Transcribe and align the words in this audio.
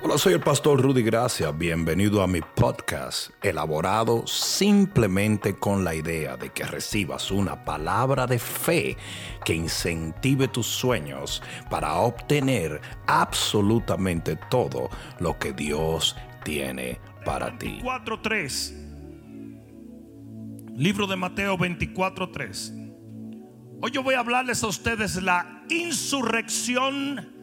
Hola, 0.00 0.16
soy 0.16 0.34
el 0.34 0.40
pastor 0.40 0.80
Rudy 0.80 1.02
Gracia. 1.02 1.50
Bienvenido 1.50 2.22
a 2.22 2.28
mi 2.28 2.40
podcast, 2.40 3.30
elaborado 3.42 4.24
simplemente 4.28 5.58
con 5.58 5.82
la 5.82 5.92
idea 5.92 6.36
de 6.36 6.50
que 6.50 6.62
recibas 6.62 7.32
una 7.32 7.64
palabra 7.64 8.28
de 8.28 8.38
fe 8.38 8.96
que 9.44 9.54
incentive 9.54 10.46
tus 10.46 10.68
sueños 10.68 11.42
para 11.68 11.96
obtener 11.96 12.80
absolutamente 13.08 14.36
todo 14.48 14.88
lo 15.18 15.36
que 15.36 15.52
Dios 15.52 16.14
tiene 16.44 17.00
para 17.24 17.58
ti. 17.58 17.80
24.3 17.82 20.76
Libro 20.76 21.08
de 21.08 21.16
Mateo 21.16 21.58
24.3 21.58 23.80
Hoy 23.82 23.90
yo 23.90 24.04
voy 24.04 24.14
a 24.14 24.20
hablarles 24.20 24.62
a 24.62 24.68
ustedes 24.68 25.20
la 25.20 25.64
insurrección 25.68 27.34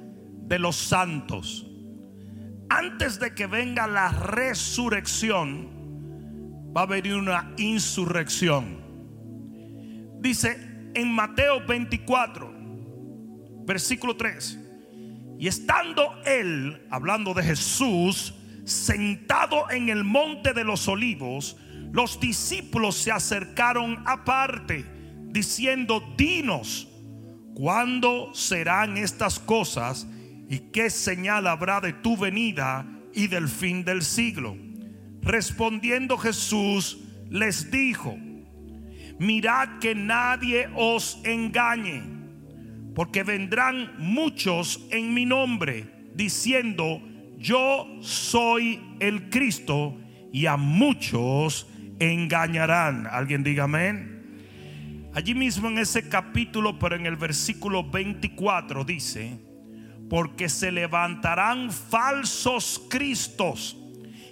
de 0.48 0.58
los 0.58 0.78
santos 0.78 1.68
antes 2.70 3.20
de 3.20 3.34
que 3.34 3.48
venga 3.48 3.88
la 3.88 4.10
resurrección, 4.10 5.70
va 6.76 6.82
a 6.82 6.86
venir 6.86 7.16
una 7.16 7.54
insurrección. 7.58 8.84
Dice 10.20 10.90
en 10.94 11.12
Mateo 11.12 11.66
24, 11.66 12.54
versículo 13.66 14.16
3, 14.16 14.60
y 15.38 15.48
estando 15.48 16.16
él, 16.26 16.86
hablando 16.90 17.34
de 17.34 17.44
Jesús, 17.44 18.34
sentado 18.64 19.70
en 19.70 19.90
el 19.90 20.04
monte 20.04 20.54
de 20.54 20.64
los 20.64 20.88
olivos, 20.88 21.58
los 21.92 22.20
discípulos 22.20 22.96
se 22.96 23.12
acercaron 23.12 24.04
aparte, 24.06 24.86
diciendo, 25.28 26.04
dinos, 26.18 26.88
¿cuándo 27.54 28.34
serán 28.34 28.98
estas 28.98 29.40
cosas? 29.40 30.08
¿Y 30.50 30.60
qué 30.72 30.90
señal 30.90 31.48
habrá 31.48 31.82
de 31.82 31.94
tu 31.94 32.18
venida 32.18 32.86
y 33.14 33.28
del 33.28 33.48
fin 33.48 33.84
del 33.84 34.04
siglo? 34.04 34.58
Respondiendo 35.22 36.18
Jesús 36.18 37.00
les 37.30 37.72
dijo, 37.72 38.16
mirad 39.18 39.80
que 39.80 39.96
nadie 39.96 40.70
os 40.76 41.20
engañe, 41.24 42.04
porque 42.94 43.24
vendrán 43.24 43.96
muchos 43.98 44.86
en 44.92 45.14
mi 45.14 45.26
nombre, 45.26 46.12
diciendo, 46.14 47.02
yo 47.38 47.88
soy 48.02 48.80
el 49.00 49.30
Cristo, 49.30 49.98
y 50.32 50.48
a 50.48 50.58
muchos 50.58 51.66
engañarán. 51.98 53.08
¿Alguien 53.10 53.42
diga 53.42 53.64
amén? 53.64 55.10
Allí 55.14 55.34
mismo 55.34 55.70
en 55.70 55.78
ese 55.78 56.10
capítulo, 56.10 56.78
pero 56.78 56.98
en 56.98 57.06
el 57.06 57.16
versículo 57.16 57.90
24 57.90 58.84
dice, 58.84 59.40
porque 60.10 60.50
se 60.50 60.72
levantarán 60.72 61.72
falsos 61.72 62.82
cristos 62.90 63.78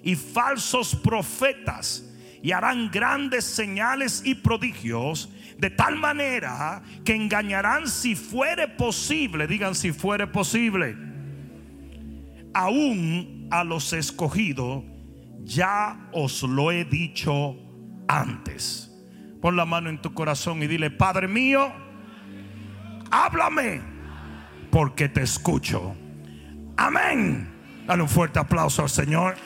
y 0.04 0.16
falsos 0.16 0.96
profetas 0.96 2.10
y 2.42 2.52
harán 2.52 2.92
grandes 2.92 3.46
señales 3.46 4.22
y 4.26 4.36
prodigios 4.36 5.30
de 5.58 5.70
tal 5.70 5.96
manera 5.96 6.84
que 7.06 7.16
engañarán 7.16 7.88
si 7.88 8.16
fuere 8.16 8.68
posible, 8.68 9.48
digan 9.48 9.76
si 9.76 9.94
fuere 9.94 10.28
posible, 10.28 10.98
aún 12.54 13.48
a 13.50 13.64
los 13.64 13.94
escogidos, 13.94 14.84
ya 15.44 16.10
os 16.12 16.44
lo 16.44 16.72
he 16.72 16.86
dicho 16.86 17.56
antes. 18.08 18.90
Pon 19.42 19.56
la 19.56 19.66
mano 19.66 19.90
en 19.90 20.02
tu 20.02 20.14
corazón 20.14 20.62
y 20.64 20.68
dile, 20.68 20.90
Padre 20.92 21.28
mío, 21.28 21.72
háblame 23.10 23.93
porque 24.74 25.08
te 25.08 25.22
escucho. 25.22 25.96
Amén. 26.78 27.86
Dale 27.86 28.02
un 28.02 28.10
fuerte 28.10 28.40
aplauso 28.40 28.82
al 28.82 28.90
Señor. 28.90 29.38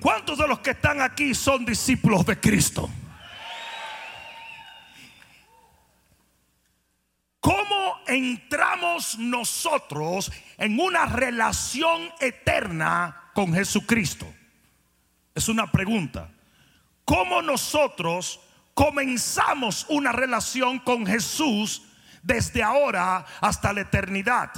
¿Cuántos 0.00 0.38
de 0.38 0.46
los 0.46 0.60
que 0.60 0.70
están 0.70 1.00
aquí 1.00 1.34
son 1.34 1.64
discípulos 1.64 2.24
de 2.26 2.38
Cristo? 2.38 2.88
¿Cómo 7.40 7.96
entramos 8.06 9.18
nosotros 9.18 10.30
en 10.58 10.78
una 10.78 11.06
relación 11.06 12.02
eterna 12.20 13.32
con 13.34 13.52
Jesucristo? 13.52 14.32
Es 15.34 15.48
una 15.48 15.72
pregunta. 15.72 16.30
¿Cómo 17.04 17.42
nosotros 17.42 18.42
comenzamos 18.78 19.86
una 19.88 20.12
relación 20.12 20.78
con 20.78 21.04
Jesús 21.04 21.82
desde 22.22 22.62
ahora 22.62 23.26
hasta 23.40 23.72
la 23.72 23.80
eternidad. 23.80 24.52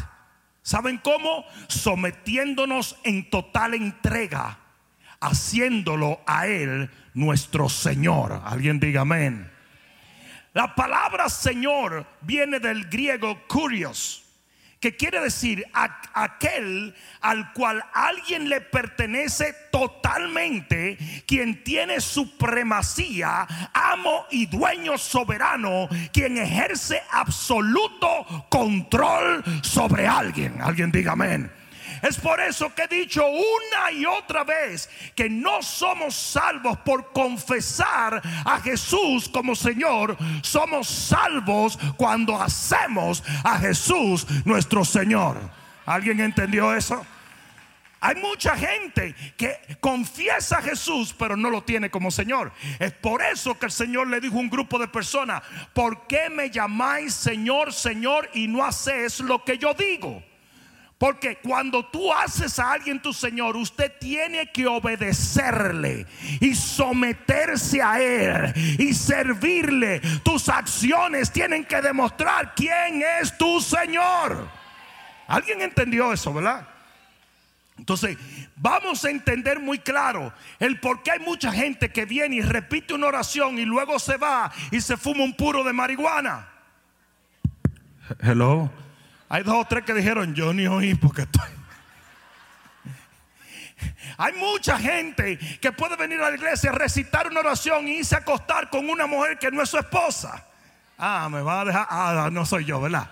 ¿Saben 0.60 0.98
cómo? 0.98 1.46
Sometiéndonos 1.68 2.98
en 3.02 3.30
total 3.30 3.72
entrega, 3.72 4.58
haciéndolo 5.20 6.20
a 6.26 6.46
Él 6.46 6.90
nuestro 7.14 7.70
Señor. 7.70 8.42
Alguien 8.44 8.78
diga 8.78 9.00
amén. 9.00 9.50
La 10.52 10.74
palabra 10.74 11.30
Señor 11.30 12.06
viene 12.20 12.60
del 12.60 12.90
griego 12.90 13.40
curios 13.48 14.22
que 14.80 14.96
quiere 14.96 15.20
decir 15.20 15.64
aquel 16.14 16.94
al 17.20 17.52
cual 17.52 17.84
alguien 17.92 18.48
le 18.48 18.62
pertenece 18.62 19.54
totalmente, 19.70 20.96
quien 21.26 21.62
tiene 21.62 22.00
supremacía, 22.00 23.46
amo 23.74 24.24
y 24.30 24.46
dueño 24.46 24.96
soberano, 24.96 25.88
quien 26.12 26.38
ejerce 26.38 27.02
absoluto 27.12 28.46
control 28.48 29.44
sobre 29.62 30.06
alguien. 30.06 30.60
Alguien 30.62 30.90
diga 30.90 31.12
amén. 31.12 31.59
Es 32.02 32.18
por 32.18 32.40
eso 32.40 32.74
que 32.74 32.82
he 32.82 32.88
dicho 32.88 33.24
una 33.26 33.92
y 33.92 34.06
otra 34.06 34.44
vez 34.44 34.88
que 35.14 35.28
no 35.28 35.62
somos 35.62 36.14
salvos 36.14 36.78
por 36.78 37.12
confesar 37.12 38.22
a 38.44 38.60
Jesús 38.60 39.28
como 39.28 39.54
Señor. 39.54 40.16
Somos 40.42 40.88
salvos 40.88 41.78
cuando 41.96 42.40
hacemos 42.40 43.22
a 43.44 43.58
Jesús 43.58 44.26
nuestro 44.44 44.84
Señor. 44.84 45.38
¿Alguien 45.86 46.20
entendió 46.20 46.74
eso? 46.74 47.04
Hay 48.02 48.14
mucha 48.16 48.56
gente 48.56 49.14
que 49.36 49.60
confiesa 49.78 50.58
a 50.58 50.62
Jesús, 50.62 51.14
pero 51.18 51.36
no 51.36 51.50
lo 51.50 51.62
tiene 51.62 51.90
como 51.90 52.10
Señor. 52.10 52.50
Es 52.78 52.92
por 52.92 53.22
eso 53.22 53.58
que 53.58 53.66
el 53.66 53.72
Señor 53.72 54.06
le 54.06 54.20
dijo 54.20 54.36
a 54.36 54.40
un 54.40 54.48
grupo 54.48 54.78
de 54.78 54.88
personas: 54.88 55.42
¿Por 55.74 56.06
qué 56.06 56.30
me 56.30 56.50
llamáis 56.50 57.12
Señor, 57.12 57.74
Señor 57.74 58.30
y 58.32 58.48
no 58.48 58.64
hacéis 58.64 59.20
lo 59.20 59.44
que 59.44 59.58
yo 59.58 59.74
digo? 59.74 60.22
Porque 61.00 61.36
cuando 61.36 61.86
tú 61.86 62.12
haces 62.12 62.58
a 62.58 62.72
alguien 62.72 63.00
tu 63.00 63.14
Señor, 63.14 63.56
usted 63.56 63.90
tiene 63.98 64.52
que 64.52 64.66
obedecerle 64.66 66.06
y 66.40 66.54
someterse 66.54 67.80
a 67.80 67.98
Él 68.02 68.52
y 68.78 68.92
servirle. 68.92 70.00
Tus 70.22 70.50
acciones 70.50 71.32
tienen 71.32 71.64
que 71.64 71.80
demostrar 71.80 72.54
quién 72.54 73.02
es 73.18 73.34
tu 73.38 73.62
Señor. 73.62 74.46
¿Alguien 75.26 75.62
entendió 75.62 76.12
eso, 76.12 76.34
verdad? 76.34 76.68
Entonces, 77.78 78.18
vamos 78.56 79.02
a 79.02 79.08
entender 79.08 79.58
muy 79.58 79.78
claro 79.78 80.34
el 80.58 80.80
por 80.80 81.02
qué 81.02 81.12
hay 81.12 81.20
mucha 81.20 81.50
gente 81.50 81.90
que 81.90 82.04
viene 82.04 82.36
y 82.36 82.42
repite 82.42 82.92
una 82.92 83.06
oración 83.06 83.58
y 83.58 83.64
luego 83.64 83.98
se 83.98 84.18
va 84.18 84.52
y 84.70 84.82
se 84.82 84.98
fuma 84.98 85.24
un 85.24 85.34
puro 85.34 85.64
de 85.64 85.72
marihuana. 85.72 86.46
Hello. 88.20 88.70
Hay 89.30 89.44
dos 89.44 89.54
o 89.54 89.64
tres 89.64 89.84
que 89.84 89.94
dijeron, 89.94 90.34
yo 90.34 90.52
ni 90.52 90.66
oí 90.66 90.94
porque 90.96 91.22
estoy... 91.22 91.48
Hay 94.18 94.34
mucha 94.34 94.76
gente 94.78 95.38
que 95.38 95.72
puede 95.72 95.96
venir 95.96 96.20
a 96.20 96.28
la 96.28 96.36
iglesia, 96.36 96.72
recitar 96.72 97.28
una 97.28 97.40
oración 97.40 97.88
y 97.88 97.98
irse 97.98 98.16
a 98.16 98.18
acostar 98.18 98.68
con 98.68 98.90
una 98.90 99.06
mujer 99.06 99.38
que 99.38 99.50
no 99.50 99.62
es 99.62 99.70
su 99.70 99.78
esposa. 99.78 100.44
Ah, 100.98 101.28
me 101.30 101.40
va 101.40 101.60
a 101.60 101.64
dejar. 101.64 101.86
Ah, 101.88 102.28
no 102.30 102.44
soy 102.44 102.64
yo, 102.64 102.80
¿verdad? 102.80 103.08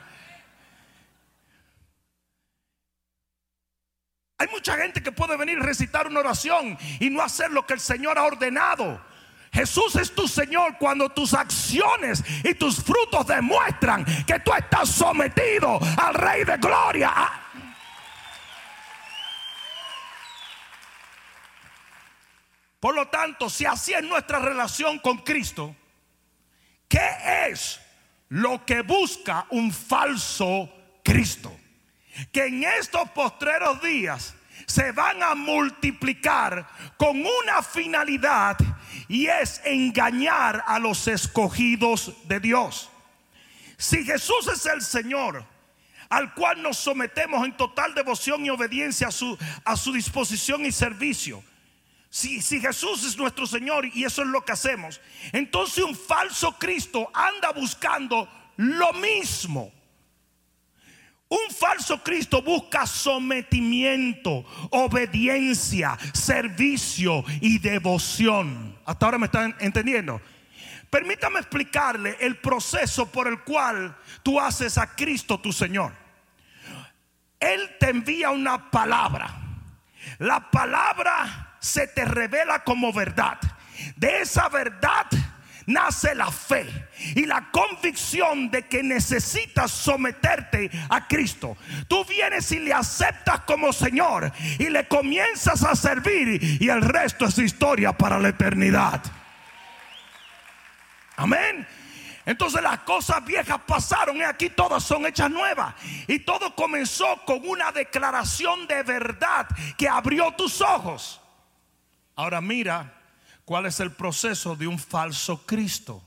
Hay 4.38 4.48
mucha 4.48 4.76
gente 4.76 5.02
que 5.02 5.12
puede 5.12 5.36
venir 5.36 5.58
a 5.58 5.62
recitar 5.62 6.08
una 6.08 6.20
oración 6.20 6.76
y 7.00 7.10
no 7.10 7.22
hacer 7.22 7.52
lo 7.52 7.64
que 7.64 7.74
el 7.74 7.80
Señor 7.80 8.18
ha 8.18 8.24
ordenado. 8.24 9.00
Jesús 9.52 9.96
es 9.96 10.14
tu 10.14 10.28
Señor 10.28 10.76
cuando 10.78 11.08
tus 11.08 11.34
acciones 11.34 12.22
y 12.44 12.54
tus 12.54 12.82
frutos 12.82 13.26
demuestran 13.26 14.04
que 14.24 14.38
tú 14.40 14.52
estás 14.54 14.88
sometido 14.90 15.78
al 15.96 16.14
Rey 16.14 16.44
de 16.44 16.56
Gloria. 16.58 17.12
Por 22.80 22.94
lo 22.94 23.08
tanto, 23.08 23.50
si 23.50 23.66
así 23.66 23.92
es 23.92 24.04
nuestra 24.04 24.38
relación 24.38 24.98
con 25.00 25.18
Cristo, 25.18 25.74
¿qué 26.88 27.48
es 27.50 27.80
lo 28.28 28.64
que 28.64 28.82
busca 28.82 29.46
un 29.50 29.72
falso 29.72 30.72
Cristo? 31.02 31.54
Que 32.30 32.46
en 32.46 32.64
estos 32.64 33.10
postreros 33.10 33.82
días 33.82 34.34
se 34.68 34.92
van 34.92 35.22
a 35.22 35.34
multiplicar 35.34 36.68
con 36.98 37.18
una 37.20 37.62
finalidad 37.62 38.56
y 39.08 39.26
es 39.26 39.62
engañar 39.64 40.62
a 40.66 40.78
los 40.78 41.08
escogidos 41.08 42.12
de 42.24 42.38
Dios. 42.38 42.90
Si 43.78 44.04
Jesús 44.04 44.46
es 44.52 44.66
el 44.66 44.82
Señor, 44.82 45.42
al 46.10 46.34
cual 46.34 46.62
nos 46.62 46.76
sometemos 46.76 47.46
en 47.46 47.56
total 47.56 47.94
devoción 47.94 48.44
y 48.44 48.50
obediencia 48.50 49.08
a 49.08 49.10
su, 49.12 49.38
a 49.64 49.74
su 49.74 49.90
disposición 49.92 50.66
y 50.66 50.72
servicio. 50.72 51.42
Si, 52.10 52.42
si, 52.42 52.60
Jesús 52.60 53.04
es 53.04 53.16
nuestro 53.16 53.46
Señor 53.46 53.86
y 53.86 54.04
eso 54.04 54.22
es 54.22 54.28
lo 54.28 54.44
que 54.44 54.52
hacemos, 54.52 55.00
entonces 55.32 55.82
un 55.82 55.96
falso 55.96 56.52
Cristo 56.58 57.10
anda 57.14 57.52
buscando 57.52 58.28
lo 58.56 58.92
mismo. 58.94 59.72
Un 61.28 61.54
falso 61.54 62.02
Cristo 62.02 62.40
busca 62.40 62.86
sometimiento, 62.86 64.46
obediencia, 64.70 65.98
servicio 66.14 67.22
y 67.42 67.58
devoción. 67.58 68.78
Hasta 68.86 69.06
ahora 69.06 69.18
me 69.18 69.26
están 69.26 69.54
entendiendo. 69.60 70.22
Permítame 70.88 71.40
explicarle 71.40 72.16
el 72.20 72.38
proceso 72.38 73.12
por 73.12 73.28
el 73.28 73.40
cual 73.40 73.94
tú 74.22 74.40
haces 74.40 74.78
a 74.78 74.94
Cristo 74.94 75.38
tu 75.38 75.52
Señor. 75.52 75.92
Él 77.38 77.76
te 77.78 77.90
envía 77.90 78.30
una 78.30 78.70
palabra. 78.70 79.30
La 80.18 80.50
palabra 80.50 81.56
se 81.60 81.88
te 81.88 82.06
revela 82.06 82.64
como 82.64 82.90
verdad. 82.90 83.38
De 83.96 84.22
esa 84.22 84.48
verdad 84.48 85.06
nace 85.68 86.14
la 86.14 86.30
fe 86.30 86.88
y 87.14 87.26
la 87.26 87.50
convicción 87.50 88.50
de 88.50 88.66
que 88.66 88.82
necesitas 88.82 89.70
someterte 89.70 90.70
a 90.88 91.06
Cristo. 91.06 91.56
Tú 91.86 92.04
vienes 92.06 92.50
y 92.52 92.58
le 92.58 92.72
aceptas 92.72 93.40
como 93.40 93.72
Señor 93.72 94.32
y 94.58 94.70
le 94.70 94.88
comienzas 94.88 95.62
a 95.64 95.76
servir 95.76 96.58
y 96.60 96.68
el 96.68 96.82
resto 96.82 97.26
es 97.26 97.38
historia 97.38 97.92
para 97.92 98.18
la 98.18 98.30
eternidad. 98.30 99.02
Amén. 101.16 101.66
Entonces 102.24 102.62
las 102.62 102.80
cosas 102.80 103.24
viejas 103.24 103.58
pasaron 103.66 104.16
y 104.16 104.22
aquí 104.22 104.50
todas 104.50 104.82
son 104.82 105.06
hechas 105.06 105.30
nuevas. 105.30 105.74
Y 106.06 106.20
todo 106.20 106.54
comenzó 106.54 107.24
con 107.26 107.46
una 107.46 107.72
declaración 107.72 108.66
de 108.66 108.82
verdad 108.82 109.46
que 109.76 109.88
abrió 109.88 110.32
tus 110.32 110.60
ojos. 110.62 111.20
Ahora 112.16 112.40
mira 112.40 112.97
cuál 113.48 113.64
es 113.64 113.80
el 113.80 113.92
proceso 113.92 114.56
de 114.56 114.66
un 114.66 114.78
falso 114.78 115.46
Cristo. 115.46 116.04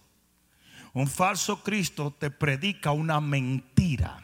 Un 0.93 1.07
falso 1.07 1.63
Cristo 1.63 2.15
te 2.19 2.29
predica 2.29 2.91
una 2.91 3.19
mentira. 3.19 4.21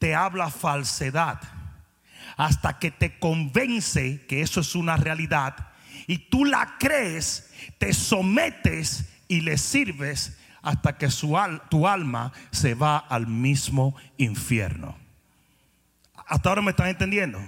Te 0.00 0.16
habla 0.16 0.50
falsedad 0.50 1.40
hasta 2.36 2.80
que 2.80 2.90
te 2.90 3.20
convence 3.20 4.26
que 4.26 4.42
eso 4.42 4.58
es 4.58 4.74
una 4.74 4.96
realidad 4.96 5.68
y 6.08 6.18
tú 6.18 6.44
la 6.44 6.74
crees, 6.76 7.52
te 7.78 7.92
sometes 7.92 9.08
y 9.28 9.42
le 9.42 9.58
sirves 9.58 10.36
hasta 10.60 10.98
que 10.98 11.08
su 11.08 11.38
tu 11.70 11.86
alma 11.86 12.32
se 12.50 12.74
va 12.74 12.98
al 12.98 13.28
mismo 13.28 13.94
infierno. 14.16 14.98
Hasta 16.26 16.48
ahora 16.48 16.62
me 16.62 16.72
están 16.72 16.88
entendiendo. 16.88 17.38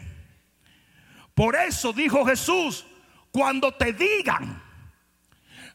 Por 1.35 1.57
eso 1.57 1.93
dijo 1.93 2.25
Jesús, 2.25 2.87
cuando 3.31 3.73
te 3.73 3.93
digan, 3.93 4.63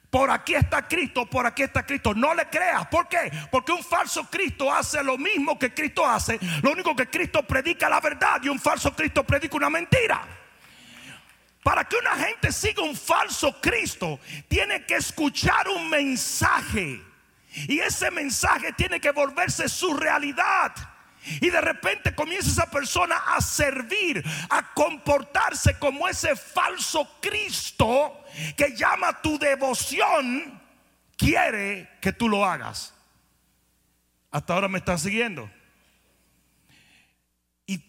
por 0.10 0.32
aquí 0.32 0.56
está 0.56 0.88
Cristo, 0.88 1.26
por 1.26 1.46
aquí 1.46 1.64
está 1.64 1.86
Cristo, 1.86 2.14
no 2.14 2.34
le 2.34 2.46
creas. 2.46 2.88
¿Por 2.88 3.08
qué? 3.10 3.30
Porque 3.52 3.74
un 3.74 3.84
falso 3.84 4.30
Cristo 4.30 4.72
hace 4.72 5.04
lo 5.04 5.18
mismo 5.18 5.60
que 5.60 5.74
Cristo 5.74 6.06
hace. 6.06 6.40
Lo 6.62 6.72
único 6.72 6.96
que 6.96 7.10
Cristo 7.10 7.44
predica 7.44 7.90
la 7.90 8.00
verdad 8.00 8.42
y 8.42 8.48
un 8.48 8.58
falso 8.58 8.96
Cristo 8.96 9.26
predica 9.26 9.58
una 9.58 9.70
mentira. 9.70 10.26
Para 11.62 11.84
que 11.84 11.98
una 11.98 12.16
gente 12.16 12.52
siga 12.52 12.84
un 12.84 12.96
falso 12.96 13.60
Cristo, 13.60 14.20
tiene 14.48 14.86
que 14.86 14.96
escuchar 14.96 15.68
un 15.68 15.90
mensaje. 15.90 17.02
Y 17.68 17.80
ese 17.80 18.10
mensaje 18.12 18.72
tiene 18.74 19.02
que 19.02 19.12
volverse 19.12 19.68
su 19.68 19.94
realidad. 19.96 20.72
Y 21.42 21.50
de 21.50 21.62
repente 21.62 22.14
comienza 22.14 22.50
esa 22.50 22.70
persona 22.70 23.16
a 23.36 23.42
servir, 23.42 24.24
a 24.50 24.74
comportarse 24.74 25.78
como 25.80 26.08
ese 26.08 26.36
falso 26.36 27.18
Cristo 27.22 28.24
que 28.56 28.76
llama 28.76 29.22
tu 29.22 29.40
devoción, 29.40 30.62
quiere 31.18 31.90
que 32.02 32.14
tú 32.14 32.30
lo 32.30 32.46
hagas. 32.46 32.94
Hasta 34.32 34.54
ahora 34.54 34.68
me 34.68 34.80
están 34.80 35.00
siguiendo. 35.00 35.50
Y 37.66 37.80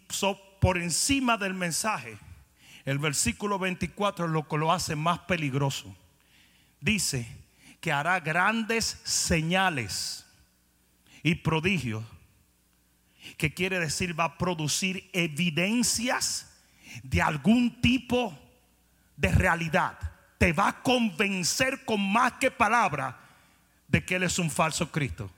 por 0.61 0.79
encima 0.79 1.37
del 1.37 1.55
mensaje 1.55 2.19
el 2.87 2.99
versículo 2.99 3.59
24 3.59 4.29
lo 4.29 4.49
que 4.49 4.57
lo 4.57 4.73
hace 4.73 4.97
más 4.97 5.19
peligroso. 5.21 5.95
Dice 6.81 7.27
que 7.81 7.93
hará 7.93 8.21
grandes 8.21 9.01
señales 9.05 10.25
y 11.23 11.35
prodigios. 11.35 12.05
Que 13.37 13.55
quiere 13.55 13.79
decir 13.79 14.19
va 14.19 14.25
a 14.25 14.39
producir 14.39 15.09
evidencias 15.13 16.53
de 17.03 17.23
algún 17.23 17.81
tipo 17.81 18.39
de 19.17 19.33
realidad. 19.33 19.99
Te 20.39 20.53
va 20.53 20.69
a 20.69 20.83
convencer 20.83 21.85
con 21.85 22.01
más 22.01 22.35
que 22.35 22.51
palabra 22.51 23.19
de 23.89 24.05
que 24.05 24.17
Él 24.17 24.25
es 24.25 24.39
un 24.39 24.51
falso 24.51 24.91
Cristo. 24.91 25.31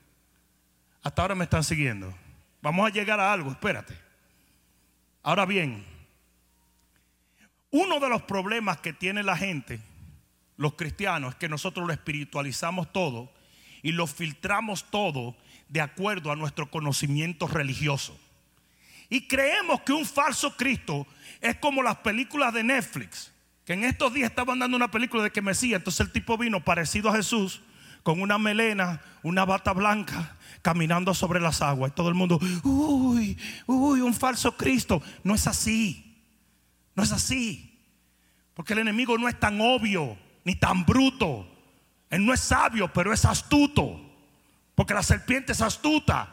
Hasta 1.01 1.21
ahora 1.21 1.35
me 1.35 1.45
están 1.45 1.63
siguiendo. 1.63 2.13
Vamos 2.61 2.85
a 2.85 2.93
llegar 2.93 3.19
a 3.19 3.31
algo, 3.31 3.51
espérate. 3.51 3.97
Ahora 5.23 5.45
bien, 5.45 5.85
uno 7.71 7.99
de 7.99 8.09
los 8.09 8.23
problemas 8.23 8.79
que 8.79 8.93
tiene 8.93 9.23
la 9.23 9.37
gente, 9.37 9.79
los 10.57 10.73
cristianos, 10.73 11.33
es 11.33 11.39
que 11.39 11.49
nosotros 11.49 11.87
lo 11.87 11.93
espiritualizamos 11.93 12.91
todo 12.91 13.31
y 13.81 13.91
lo 13.91 14.07
filtramos 14.07 14.85
todo 14.89 15.37
de 15.69 15.81
acuerdo 15.81 16.31
a 16.31 16.35
nuestro 16.35 16.69
conocimiento 16.69 17.47
religioso. 17.47 18.19
Y 19.09 19.27
creemos 19.27 19.81
que 19.81 19.93
un 19.93 20.05
falso 20.05 20.55
Cristo 20.57 21.07
es 21.41 21.55
como 21.55 21.81
las 21.81 21.97
películas 21.97 22.53
de 22.53 22.63
Netflix, 22.63 23.31
que 23.65 23.73
en 23.73 23.83
estos 23.83 24.13
días 24.13 24.29
estaban 24.29 24.59
dando 24.59 24.75
una 24.75 24.91
película 24.91 25.23
de 25.23 25.31
que 25.31 25.41
Mesías, 25.41 25.79
entonces 25.79 26.05
el 26.05 26.11
tipo 26.11 26.37
vino 26.37 26.63
parecido 26.63 27.09
a 27.09 27.15
Jesús, 27.15 27.61
con 28.03 28.21
una 28.21 28.37
melena, 28.37 29.01
una 29.23 29.45
bata 29.45 29.73
blanca, 29.73 30.35
caminando 30.61 31.13
sobre 31.13 31.39
las 31.39 31.61
aguas. 31.61 31.91
Y 31.91 31.95
todo 31.95 32.09
el 32.09 32.15
mundo, 32.15 32.39
uy, 32.63 33.37
uy, 33.65 34.01
un 34.01 34.13
falso 34.13 34.55
Cristo. 34.55 35.01
No 35.23 35.35
es 35.35 35.47
así. 35.47 36.17
No 36.95 37.03
es 37.03 37.11
así. 37.11 37.77
Porque 38.53 38.73
el 38.73 38.79
enemigo 38.79 39.17
no 39.17 39.29
es 39.29 39.39
tan 39.39 39.59
obvio 39.61 40.17
ni 40.43 40.55
tan 40.55 40.85
bruto. 40.85 41.47
Él 42.09 42.25
no 42.25 42.33
es 42.33 42.39
sabio, 42.39 42.91
pero 42.91 43.13
es 43.13 43.25
astuto. 43.25 44.08
Porque 44.79 44.93
la 44.93 45.03
serpiente 45.03 45.51
es 45.51 45.59
astuta. 45.59 46.29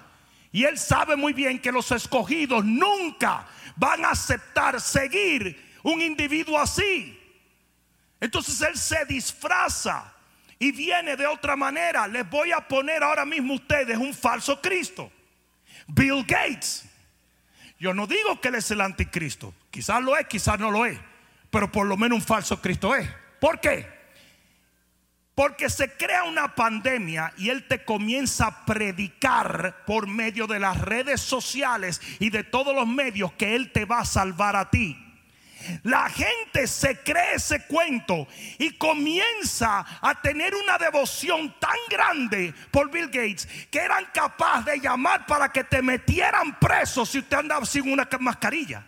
Y 0.53 0.63
él 0.63 0.79
sabe 0.79 1.17
muy 1.17 1.33
bien 1.33 1.59
que 1.59 1.73
los 1.73 1.91
escogidos 1.91 2.65
nunca 2.65 3.45
van 3.75 4.05
a 4.05 4.11
aceptar 4.11 4.81
seguir 4.81 5.75
un 5.83 6.01
individuo 6.01 6.57
así. 6.57 7.21
Entonces 8.21 8.61
él 8.61 8.79
se 8.79 9.05
disfraza 9.07 10.15
y 10.61 10.71
viene 10.71 11.17
de 11.17 11.27
otra 11.27 11.57
manera. 11.57 12.07
Les 12.07 12.31
voy 12.31 12.53
a 12.53 12.61
poner 12.69 13.03
ahora 13.03 13.25
mismo 13.25 13.55
a 13.55 13.57
ustedes 13.57 13.99
un 13.99 14.15
falso 14.15 14.61
Cristo. 14.63 15.11
Bill 15.89 16.25
Gates. 16.25 16.89
Yo 17.81 17.95
no 17.95 18.07
digo 18.07 18.41
que 18.41 18.47
él 18.47 18.55
es 18.55 18.71
el 18.71 18.81
anticristo. 18.81 19.53
Quizás 19.73 20.01
lo 20.01 20.17
es, 20.17 20.29
quizás 20.29 20.57
no 20.61 20.71
lo 20.71 20.87
es. 20.87 20.97
Pero 21.51 21.73
por 21.73 21.85
lo 21.85 21.97
menos 21.97 22.19
un 22.19 22.25
falso 22.25 22.63
Cristo 22.63 22.95
es. 22.95 23.11
¿Por 23.41 23.59
qué? 23.59 23.96
Porque 25.37 25.69
se 25.69 25.93
crea 25.93 26.25
una 26.25 26.55
pandemia 26.55 27.31
y 27.37 27.51
Él 27.51 27.69
te 27.69 27.85
comienza 27.85 28.47
a 28.47 28.65
predicar 28.65 29.85
por 29.87 30.07
medio 30.07 30.47
de 30.47 30.59
las 30.59 30.81
redes 30.81 31.21
sociales 31.21 32.01
y 32.19 32.31
de 32.31 32.43
todos 32.43 32.75
los 32.75 32.89
medios 32.89 33.35
que 33.35 33.55
Él 33.55 33.71
te 33.71 33.85
va 33.85 34.01
a 34.01 34.07
salvar 34.07 34.57
a 34.57 34.71
ti. 34.71 34.99
La 35.83 36.09
gente 36.09 36.67
se 36.67 37.03
cree 37.03 37.35
ese 37.35 37.67
cuento 37.67 38.27
y 38.57 38.79
comienza 38.79 39.85
a 40.01 40.19
tener 40.23 40.55
una 40.55 40.79
devoción 40.79 41.55
tan 41.61 41.77
grande 41.91 42.55
por 42.71 42.91
Bill 42.91 43.09
Gates 43.09 43.47
que 43.71 43.81
eran 43.81 44.07
capaces 44.15 44.65
de 44.65 44.81
llamar 44.81 45.27
para 45.27 45.53
que 45.53 45.65
te 45.65 45.83
metieran 45.83 46.59
preso 46.59 47.05
si 47.05 47.19
usted 47.19 47.37
andaba 47.37 47.67
sin 47.67 47.93
una 47.93 48.09
mascarilla. 48.21 48.87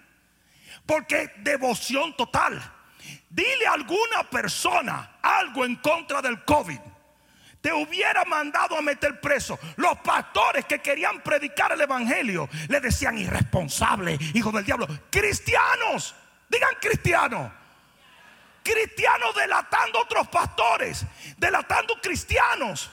Porque 0.87 1.31
devoción 1.43 2.17
total. 2.17 2.78
Dile 3.29 3.67
a 3.67 3.73
alguna 3.73 4.29
persona 4.31 5.19
algo 5.23 5.65
en 5.65 5.77
contra 5.77 6.23
del 6.23 6.45
COVID. 6.45 6.81
Te 7.61 7.73
hubiera 7.73 8.25
mandado 8.25 8.77
a 8.77 8.83
meter 8.83 9.21
preso. 9.21 9.59
Los 9.77 9.99
pastores 9.99 10.65
que 10.65 10.79
querían 10.79 11.21
predicar 11.21 11.73
el 11.73 11.81
evangelio 11.81 12.49
le 12.69 12.81
decían 12.81 13.19
irresponsable, 13.19 14.17
hijo 14.35 14.53
del 14.53 14.65
diablo. 14.65 14.87
Cristianos 15.11 16.15
Digan 16.49 16.75
cristiano. 16.81 17.53
Cristianos 18.63 19.35
delatando 19.35 20.01
otros 20.01 20.29
pastores, 20.29 21.05
delatando 21.37 21.95
cristianos. 22.03 22.91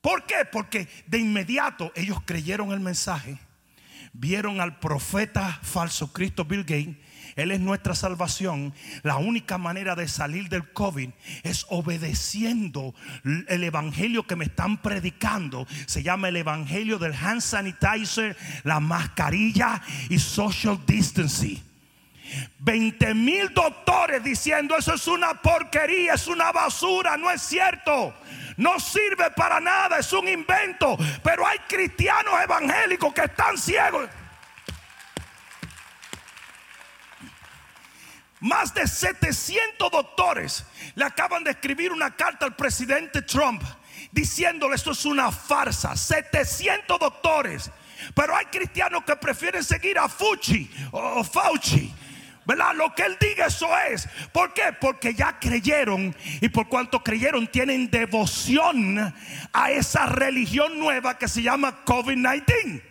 ¿Por 0.00 0.24
qué? 0.26 0.44
Porque 0.44 0.88
de 1.06 1.18
inmediato 1.18 1.92
ellos 1.94 2.18
creyeron 2.24 2.72
el 2.72 2.80
mensaje, 2.80 3.38
vieron 4.12 4.60
al 4.60 4.78
profeta 4.78 5.60
falso 5.62 6.12
Cristo 6.12 6.44
Bill 6.44 6.62
Gates, 6.62 6.96
Él 7.38 7.52
es 7.52 7.60
nuestra 7.60 7.94
salvación. 7.94 8.74
La 9.04 9.16
única 9.16 9.58
manera 9.58 9.94
de 9.94 10.08
salir 10.08 10.48
del 10.48 10.72
COVID 10.72 11.10
es 11.44 11.66
obedeciendo 11.68 12.96
el 13.46 13.62
evangelio 13.62 14.26
que 14.26 14.34
me 14.34 14.46
están 14.46 14.82
predicando. 14.82 15.64
Se 15.86 16.02
llama 16.02 16.30
el 16.30 16.36
evangelio 16.36 16.98
del 16.98 17.14
hand 17.14 17.40
sanitizer, 17.40 18.36
la 18.64 18.80
mascarilla 18.80 19.80
y 20.08 20.18
social 20.18 20.80
distancing. 20.84 21.62
20 22.58 23.14
mil 23.14 23.54
doctores 23.54 24.22
diciendo 24.22 24.76
eso 24.76 24.94
es 24.94 25.06
una 25.06 25.40
porquería, 25.40 26.14
es 26.14 26.26
una 26.26 26.50
basura, 26.50 27.16
no 27.16 27.30
es 27.30 27.40
cierto. 27.40 28.14
No 28.56 28.80
sirve 28.80 29.30
para 29.36 29.60
nada, 29.60 30.00
es 30.00 30.12
un 30.12 30.26
invento. 30.26 30.98
Pero 31.22 31.46
hay 31.46 31.58
cristianos 31.68 32.34
evangélicos 32.42 33.14
que 33.14 33.22
están 33.22 33.56
ciegos. 33.56 34.08
Más 38.40 38.72
de 38.72 38.86
700 38.86 39.90
doctores 39.90 40.64
le 40.94 41.04
acaban 41.04 41.42
de 41.42 41.50
escribir 41.50 41.92
una 41.92 42.14
carta 42.14 42.46
al 42.46 42.54
presidente 42.54 43.22
Trump 43.22 43.62
diciéndole 44.12 44.76
esto 44.76 44.92
es 44.92 45.04
una 45.04 45.32
farsa. 45.32 45.96
700 45.96 46.98
doctores. 46.98 47.70
Pero 48.14 48.36
hay 48.36 48.46
cristianos 48.46 49.04
que 49.04 49.16
prefieren 49.16 49.64
seguir 49.64 49.98
a 49.98 50.08
Fuchi 50.08 50.70
o 50.92 51.24
Fauci. 51.24 51.92
¿Verdad? 52.44 52.74
Lo 52.76 52.94
que 52.94 53.02
él 53.02 53.18
diga 53.20 53.46
eso 53.46 53.68
es. 53.90 54.08
¿Por 54.32 54.54
qué? 54.54 54.72
Porque 54.80 55.12
ya 55.12 55.38
creyeron 55.38 56.16
y 56.40 56.48
por 56.48 56.66
cuanto 56.68 57.04
creyeron 57.04 57.46
tienen 57.48 57.90
devoción 57.90 59.14
a 59.52 59.70
esa 59.70 60.06
religión 60.06 60.78
nueva 60.78 61.18
que 61.18 61.28
se 61.28 61.42
llama 61.42 61.84
COVID-19. 61.84 62.82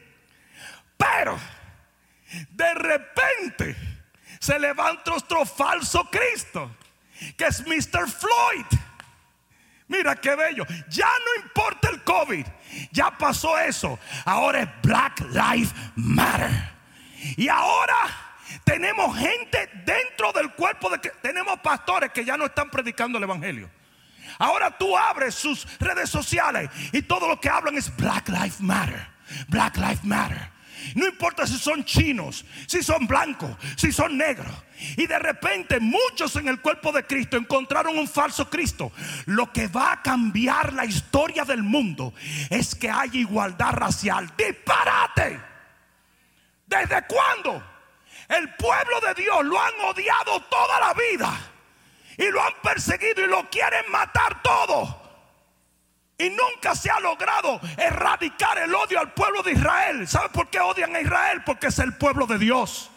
Pero 0.96 1.40
de 2.52 2.74
repente 2.76 3.97
se 4.40 4.60
levanta 4.60 5.14
otro 5.14 5.46
falso 5.46 6.10
Cristo, 6.10 6.72
que 7.36 7.46
es 7.46 7.66
Mr. 7.66 8.10
Floyd. 8.10 8.66
Mira 9.88 10.16
qué 10.16 10.36
bello. 10.36 10.66
Ya 10.90 11.08
no 11.08 11.44
importa 11.44 11.90
el 11.90 12.04
COVID. 12.04 12.46
Ya 12.92 13.12
pasó 13.18 13.58
eso. 13.58 13.98
Ahora 14.26 14.62
es 14.62 14.70
Black 14.82 15.22
Lives 15.32 15.74
Matter. 15.96 16.52
Y 17.38 17.48
ahora 17.48 17.96
tenemos 18.64 19.18
gente 19.18 19.70
dentro 19.86 20.32
del 20.34 20.52
cuerpo 20.54 20.90
de 20.90 21.00
que 21.00 21.10
tenemos 21.22 21.60
pastores 21.60 22.12
que 22.12 22.26
ya 22.26 22.38
no 22.38 22.46
están 22.46 22.70
predicando 22.70 23.18
el 23.18 23.24
evangelio. 23.24 23.70
Ahora 24.40 24.78
tú 24.78 24.98
abres 24.98 25.36
sus 25.36 25.66
redes 25.80 26.10
sociales 26.10 26.70
y 26.92 27.02
todo 27.02 27.28
lo 27.28 27.40
que 27.40 27.50
hablan 27.50 27.78
es 27.78 27.96
Black 27.96 28.28
Lives 28.28 28.60
Matter. 28.60 29.08
Black 29.48 29.78
Lives 29.78 30.04
Matter. 30.04 30.50
No 30.96 31.06
importa 31.06 31.46
si 31.48 31.58
son 31.58 31.84
chinos, 31.86 32.46
si 32.68 32.84
son 32.84 33.08
blancos, 33.08 33.52
si 33.76 33.92
son 33.92 34.18
negros. 34.18 34.52
Y 34.96 35.08
de 35.08 35.18
repente 35.18 35.80
muchos 35.80 36.36
en 36.36 36.48
el 36.48 36.62
cuerpo 36.62 36.92
de 36.92 37.06
Cristo 37.06 37.38
encontraron 37.38 37.98
un 37.98 38.08
falso 38.08 38.50
Cristo. 38.50 38.92
Lo 39.26 39.52
que 39.52 39.68
va 39.68 39.94
a 39.94 40.02
cambiar 40.02 40.74
la 40.74 40.86
historia 40.86 41.46
del 41.46 41.64
mundo 41.64 42.14
es 42.50 42.76
que 42.76 42.90
haya 42.90 43.20
igualdad 43.20 43.72
racial. 43.72 44.32
Disparate. 44.38 45.40
¿Desde 46.66 47.06
cuándo? 47.08 47.64
El 48.28 48.54
pueblo 48.56 49.00
de 49.02 49.22
Dios 49.22 49.46
lo 49.46 49.62
han 49.62 49.74
odiado 49.86 50.42
toda 50.42 50.80
la 50.80 50.94
vida. 50.94 51.52
Y 52.18 52.30
lo 52.30 52.42
han 52.42 52.54
perseguido 52.62 53.24
y 53.24 53.28
lo 53.28 53.50
quieren 53.50 53.90
matar 53.92 54.42
todo. 54.42 55.07
Y 56.18 56.30
nunca 56.32 56.74
se 56.74 56.90
ha 56.90 57.00
logrado 57.00 57.60
erradicar 57.78 58.58
el 58.58 58.74
odio 58.74 59.00
al 59.00 59.14
pueblo 59.14 59.44
de 59.44 59.52
Israel. 59.52 60.08
¿Sabe 60.08 60.30
por 60.30 60.50
qué 60.50 60.60
odian 60.60 60.96
a 60.96 61.02
Israel? 61.02 61.44
Porque 61.46 61.68
es 61.68 61.78
el 61.78 61.96
pueblo 61.96 62.26
de 62.26 62.40
Dios. 62.40 62.90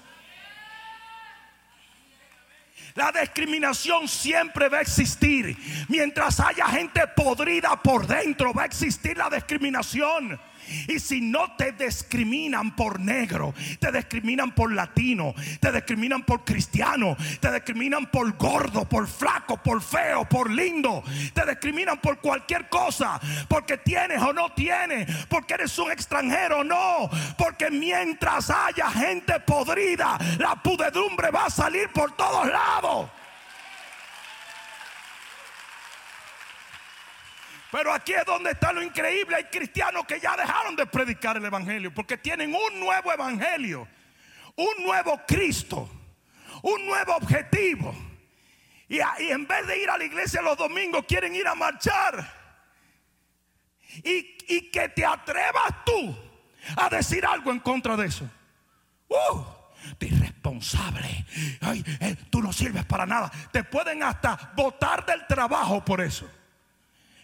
La 2.95 3.12
discriminación 3.12 4.09
siempre 4.09 4.69
va 4.69 4.79
a 4.79 4.81
existir. 4.81 5.57
Mientras 5.89 6.41
haya 6.41 6.67
gente 6.69 7.07
podrida 7.09 7.81
por 7.83 8.07
dentro, 8.07 8.55
va 8.55 8.62
a 8.62 8.67
existir 8.67 9.17
la 9.17 9.29
discriminación. 9.29 10.41
Y 10.89 10.99
si 10.99 11.21
no 11.21 11.57
te 11.57 11.73
discriminan 11.73 12.75
por 12.77 13.00
negro, 13.00 13.55
te 13.79 13.93
discriminan 13.93 14.55
por 14.55 14.73
latino, 14.73 15.35
te 15.61 15.73
discriminan 15.73 16.23
por 16.23 16.45
cristiano, 16.45 17.17
te 17.41 17.53
discriminan 17.53 18.11
por 18.11 18.37
gordo, 18.37 18.89
por 18.89 19.07
flaco, 19.07 19.57
por 19.57 19.83
feo, 19.83 20.29
por 20.29 20.50
lindo, 20.50 21.03
te 21.33 21.47
discriminan 21.47 22.00
por 22.00 22.19
cualquier 22.19 22.69
cosa, 22.69 23.21
porque 23.49 23.79
tienes 23.79 24.21
o 24.23 24.33
no 24.33 24.53
tienes, 24.53 25.09
porque 25.27 25.55
eres 25.55 25.79
un 25.79 25.91
extranjero 25.91 26.61
o 26.61 26.65
no, 26.65 27.11
porque 27.37 27.71
mientras 27.71 28.50
haya 28.50 28.91
gente 28.91 29.41
podrida, 29.41 30.19
la 30.39 30.57
pudedumbre 30.62 31.31
va 31.31 31.47
a 31.47 31.50
salir 31.50 31.89
por 31.91 32.17
todos 32.17 32.47
lados. 32.47 33.11
Pero 37.71 37.93
aquí 37.93 38.12
es 38.12 38.25
donde 38.25 38.50
está 38.50 38.73
lo 38.73 38.83
increíble. 38.83 39.37
Hay 39.37 39.45
cristianos 39.45 40.05
que 40.05 40.19
ya 40.19 40.37
dejaron 40.37 40.75
de 40.75 40.87
predicar 40.87 41.37
el 41.37 41.45
Evangelio 41.45 41.95
porque 41.95 42.17
tienen 42.19 42.55
un 42.55 42.81
nuevo 42.81 43.12
Evangelio, 43.12 43.87
un 44.57 44.85
nuevo 44.85 45.21
Cristo, 45.27 45.89
un 46.62 46.87
nuevo 46.87 47.17
objetivo. 47.17 47.95
Y, 48.89 48.99
en 48.99 49.47
vez 49.47 49.67
de 49.69 49.81
ir 49.81 49.89
a 49.89 49.97
la 49.97 50.05
iglesia 50.05 50.43
los 50.43 50.57
domingos, 50.57 51.05
quieren 51.07 51.35
ir 51.35 51.47
a 51.47 51.55
marchar. 51.55 52.41
Y, 54.03 54.71
que 54.73 54.89
te 54.89 55.05
atrevas 55.05 55.85
tú 55.85 56.17
a 56.77 56.89
decir 56.89 57.25
algo 57.25 57.53
en 57.53 57.61
contra 57.61 57.97
de 57.97 58.07
eso. 58.07 58.29
Uh, 59.09 59.45
irresponsable. 60.00 61.25
Ay, 61.61 61.85
eh, 62.00 62.17
tú 62.31 62.43
no 62.43 62.53
sirves 62.53 62.85
para 62.85 63.07
nada. 63.07 63.31
Te 63.53 63.62
pueden 63.62 64.03
hasta 64.03 64.53
votar 64.57 65.07
del 65.07 65.25
trabajo 65.29 65.85
por 65.85 66.00
eso. 66.00 66.29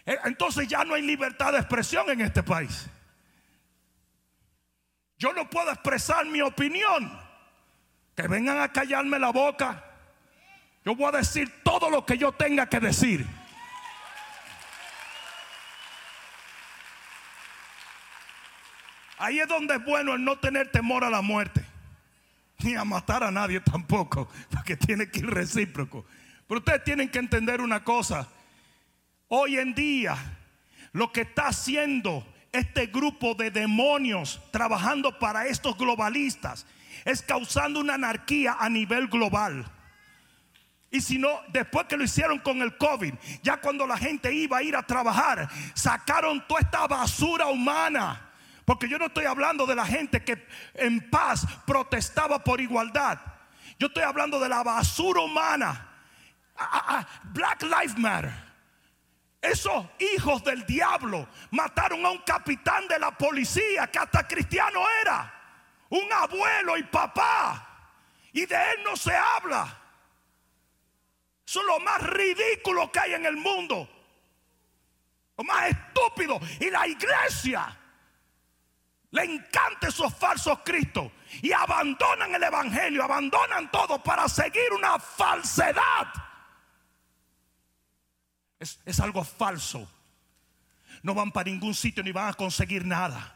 Eh, 0.06 0.16
entonces 0.24 0.68
ya 0.68 0.84
no 0.84 0.94
hay 0.94 1.02
libertad 1.02 1.52
de 1.52 1.58
expresión 1.58 2.08
en 2.08 2.20
este 2.20 2.42
país. 2.42 2.88
Yo 5.18 5.32
no 5.32 5.50
puedo 5.50 5.70
expresar 5.72 6.24
mi 6.26 6.40
opinión. 6.40 7.26
Que 8.14 8.28
vengan 8.28 8.60
a 8.60 8.72
callarme 8.72 9.18
la 9.18 9.30
boca. 9.30 9.84
Yo 10.84 10.94
voy 10.94 11.08
a 11.08 11.18
decir 11.18 11.62
todo 11.62 11.90
lo 11.90 12.06
que 12.06 12.16
yo 12.16 12.32
tenga 12.32 12.66
que 12.66 12.80
decir. 12.80 13.26
Ahí 19.18 19.40
es 19.40 19.48
donde 19.48 19.74
es 19.74 19.84
bueno 19.84 20.14
el 20.14 20.24
no 20.24 20.38
tener 20.38 20.70
temor 20.70 21.02
a 21.02 21.10
la 21.10 21.22
muerte. 21.22 21.64
Ni 22.58 22.74
a 22.74 22.84
matar 22.84 23.24
a 23.24 23.30
nadie 23.30 23.60
tampoco. 23.60 24.30
Porque 24.50 24.76
tiene 24.76 25.10
que 25.10 25.20
ir 25.20 25.30
recíproco. 25.30 26.06
Pero 26.46 26.60
ustedes 26.60 26.84
tienen 26.84 27.10
que 27.10 27.18
entender 27.18 27.60
una 27.60 27.82
cosa. 27.82 28.28
Hoy 29.28 29.58
en 29.58 29.74
día, 29.74 30.16
lo 30.92 31.12
que 31.12 31.22
está 31.22 31.48
haciendo 31.48 32.26
este 32.52 32.86
grupo 32.86 33.34
de 33.34 33.50
demonios 33.50 34.40
trabajando 34.52 35.18
para 35.18 35.46
estos 35.46 35.76
globalistas 35.76 36.64
es 37.04 37.22
causando 37.22 37.80
una 37.80 37.94
anarquía 37.94 38.56
a 38.58 38.68
nivel 38.68 39.08
global. 39.08 39.70
Y 40.90 41.00
si 41.00 41.18
no, 41.18 41.40
después 41.48 41.86
que 41.86 41.96
lo 41.96 42.04
hicieron 42.04 42.38
con 42.38 42.62
el 42.62 42.76
COVID, 42.76 43.14
ya 43.42 43.60
cuando 43.60 43.86
la 43.86 43.98
gente 43.98 44.32
iba 44.32 44.58
a 44.58 44.62
ir 44.62 44.76
a 44.76 44.84
trabajar, 44.84 45.48
sacaron 45.74 46.46
toda 46.46 46.60
esta 46.60 46.86
basura 46.86 47.48
humana. 47.48 48.30
Porque 48.64 48.88
yo 48.88 48.96
no 48.98 49.06
estoy 49.06 49.24
hablando 49.26 49.66
de 49.66 49.74
la 49.74 49.84
gente 49.84 50.22
que 50.24 50.46
en 50.74 51.10
paz 51.10 51.46
protestaba 51.66 52.42
por 52.42 52.60
igualdad. 52.60 53.18
Yo 53.78 53.88
estoy 53.88 54.04
hablando 54.04 54.40
de 54.40 54.48
la 54.48 54.62
basura 54.62 55.20
humana. 55.20 55.88
Black 57.32 57.62
Lives 57.62 57.98
Matter. 57.98 58.45
Esos 59.50 59.86
hijos 60.00 60.42
del 60.42 60.66
diablo 60.66 61.28
mataron 61.52 62.04
a 62.04 62.10
un 62.10 62.18
capitán 62.18 62.88
de 62.88 62.98
la 62.98 63.16
policía 63.16 63.86
que 63.86 63.98
hasta 63.98 64.26
cristiano 64.26 64.84
era. 65.02 65.32
Un 65.90 66.12
abuelo 66.12 66.76
y 66.76 66.82
papá. 66.82 67.92
Y 68.32 68.44
de 68.44 68.56
él 68.56 68.82
no 68.84 68.96
se 68.96 69.14
habla. 69.14 69.82
Eso 71.46 71.60
es 71.60 71.66
lo 71.66 71.78
más 71.78 72.02
ridículo 72.02 72.90
que 72.90 72.98
hay 72.98 73.14
en 73.14 73.24
el 73.24 73.36
mundo. 73.36 73.88
Lo 75.38 75.44
más 75.44 75.70
estúpido. 75.70 76.40
Y 76.58 76.68
la 76.70 76.88
iglesia 76.88 77.78
le 79.12 79.22
encanta 79.22 79.88
esos 79.88 80.12
falsos 80.12 80.58
cristos. 80.64 81.12
Y 81.40 81.52
abandonan 81.52 82.34
el 82.34 82.42
evangelio, 82.42 83.04
abandonan 83.04 83.70
todo 83.70 84.02
para 84.02 84.28
seguir 84.28 84.72
una 84.72 84.98
falsedad. 84.98 86.25
Es, 88.58 89.00
algo 89.00 89.22
falso. 89.24 89.88
No 91.02 91.14
van 91.14 91.30
para 91.30 91.50
ningún 91.50 91.74
sitio 91.74 92.02
ni 92.02 92.12
van 92.12 92.28
a 92.28 92.34
conseguir 92.34 92.84
nada. 92.84 93.34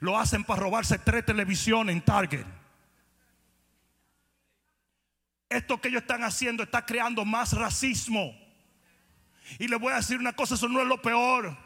Lo 0.00 0.18
hacen 0.18 0.44
para 0.44 0.60
robarse 0.60 0.98
tres 0.98 1.24
televisiones 1.24 1.94
en 1.94 2.02
Target. 2.02 2.46
Esto 5.48 5.80
que 5.80 5.88
ellos 5.88 6.02
están 6.02 6.24
haciendo 6.24 6.62
está 6.62 6.84
creando 6.84 7.24
más 7.24 7.52
racismo. 7.52 8.34
Y 9.58 9.68
les 9.68 9.78
voy 9.78 9.92
a 9.92 9.96
decir 9.96 10.18
una 10.18 10.32
cosa, 10.32 10.54
eso 10.54 10.68
no 10.68 10.80
es 10.80 10.86
lo 10.86 11.00
peor. 11.00 11.56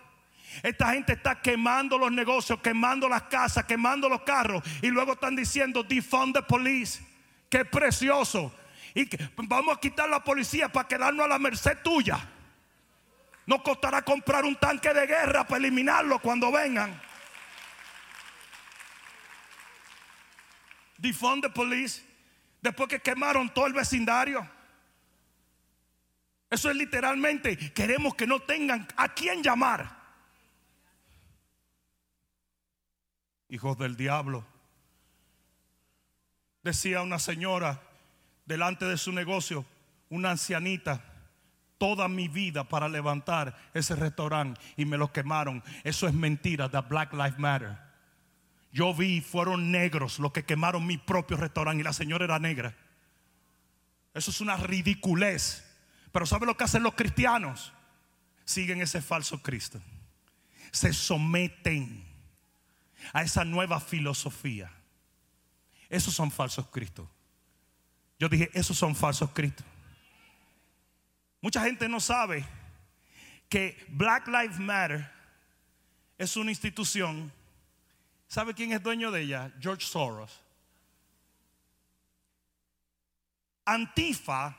Esta 0.62 0.92
gente 0.92 1.12
está 1.12 1.40
quemando 1.40 1.98
los 1.98 2.10
negocios, 2.10 2.60
quemando 2.60 3.08
las 3.08 3.22
casas, 3.24 3.64
quemando 3.64 4.08
los 4.08 4.22
carros. 4.22 4.62
Y 4.82 4.88
luego 4.88 5.12
están 5.12 5.36
diciendo, 5.36 5.82
defund 5.82 6.34
the 6.34 6.42
police. 6.42 7.00
Qué 7.48 7.64
precioso. 7.64 8.52
Y 8.94 9.08
vamos 9.36 9.76
a 9.76 9.80
quitar 9.80 10.08
la 10.08 10.22
policía 10.22 10.68
para 10.68 10.88
quedarnos 10.88 11.24
a 11.24 11.28
la 11.28 11.38
merced 11.38 11.78
tuya. 11.82 12.18
No 13.48 13.62
costará 13.62 14.02
comprar 14.02 14.44
un 14.44 14.56
tanque 14.56 14.92
de 14.92 15.06
guerra 15.06 15.42
para 15.44 15.56
eliminarlo 15.56 16.18
cuando 16.18 16.52
vengan. 16.52 17.00
Defund 20.98 21.42
the 21.42 21.48
police. 21.48 22.04
Después 22.60 22.90
que 22.90 23.00
quemaron 23.00 23.48
todo 23.48 23.66
el 23.66 23.72
vecindario. 23.72 24.46
Eso 26.50 26.68
es 26.68 26.76
literalmente, 26.76 27.72
queremos 27.72 28.14
que 28.14 28.26
no 28.26 28.40
tengan 28.40 28.86
a 28.96 29.14
quién 29.14 29.42
llamar. 29.42 29.96
Hijos 33.48 33.78
del 33.78 33.96
diablo. 33.96 34.44
Decía 36.62 37.00
una 37.00 37.18
señora 37.18 37.80
delante 38.44 38.84
de 38.84 38.98
su 38.98 39.10
negocio, 39.10 39.64
una 40.10 40.32
ancianita, 40.32 41.02
toda 41.78 42.08
mi 42.08 42.28
vida 42.28 42.64
para 42.64 42.88
levantar 42.88 43.56
ese 43.72 43.96
restaurante 43.96 44.60
y 44.76 44.84
me 44.84 44.98
lo 44.98 45.12
quemaron. 45.12 45.62
Eso 45.84 46.06
es 46.06 46.14
mentira, 46.14 46.68
the 46.68 46.80
Black 46.80 47.12
Lives 47.12 47.38
Matter. 47.38 47.78
Yo 48.72 48.92
vi, 48.92 49.20
fueron 49.20 49.70
negros 49.70 50.18
los 50.18 50.32
que 50.32 50.44
quemaron 50.44 50.86
mi 50.86 50.98
propio 50.98 51.36
restaurante 51.36 51.80
y 51.80 51.84
la 51.84 51.92
señora 51.92 52.24
era 52.24 52.38
negra. 52.38 52.76
Eso 54.12 54.30
es 54.30 54.40
una 54.40 54.56
ridiculez. 54.56 55.64
Pero 56.12 56.26
¿sabe 56.26 56.46
lo 56.46 56.56
que 56.56 56.64
hacen 56.64 56.82
los 56.82 56.94
cristianos? 56.94 57.72
Siguen 58.44 58.80
ese 58.80 59.00
falso 59.00 59.42
Cristo. 59.42 59.80
Se 60.70 60.92
someten 60.92 62.04
a 63.12 63.22
esa 63.22 63.44
nueva 63.44 63.80
filosofía. 63.80 64.72
Esos 65.88 66.14
son 66.14 66.30
falsos 66.30 66.66
Cristos. 66.68 67.08
Yo 68.18 68.28
dije, 68.28 68.50
esos 68.52 68.76
son 68.76 68.94
falsos 68.94 69.30
Cristos. 69.30 69.64
Mucha 71.40 71.62
gente 71.62 71.88
no 71.88 72.00
sabe 72.00 72.44
que 73.48 73.76
Black 73.88 74.26
Lives 74.26 74.58
Matter 74.58 75.10
es 76.18 76.36
una 76.36 76.50
institución. 76.50 77.32
¿Sabe 78.26 78.54
quién 78.54 78.72
es 78.72 78.82
dueño 78.82 79.10
de 79.10 79.22
ella? 79.22 79.52
George 79.60 79.86
Soros. 79.86 80.42
Antifa 83.64 84.56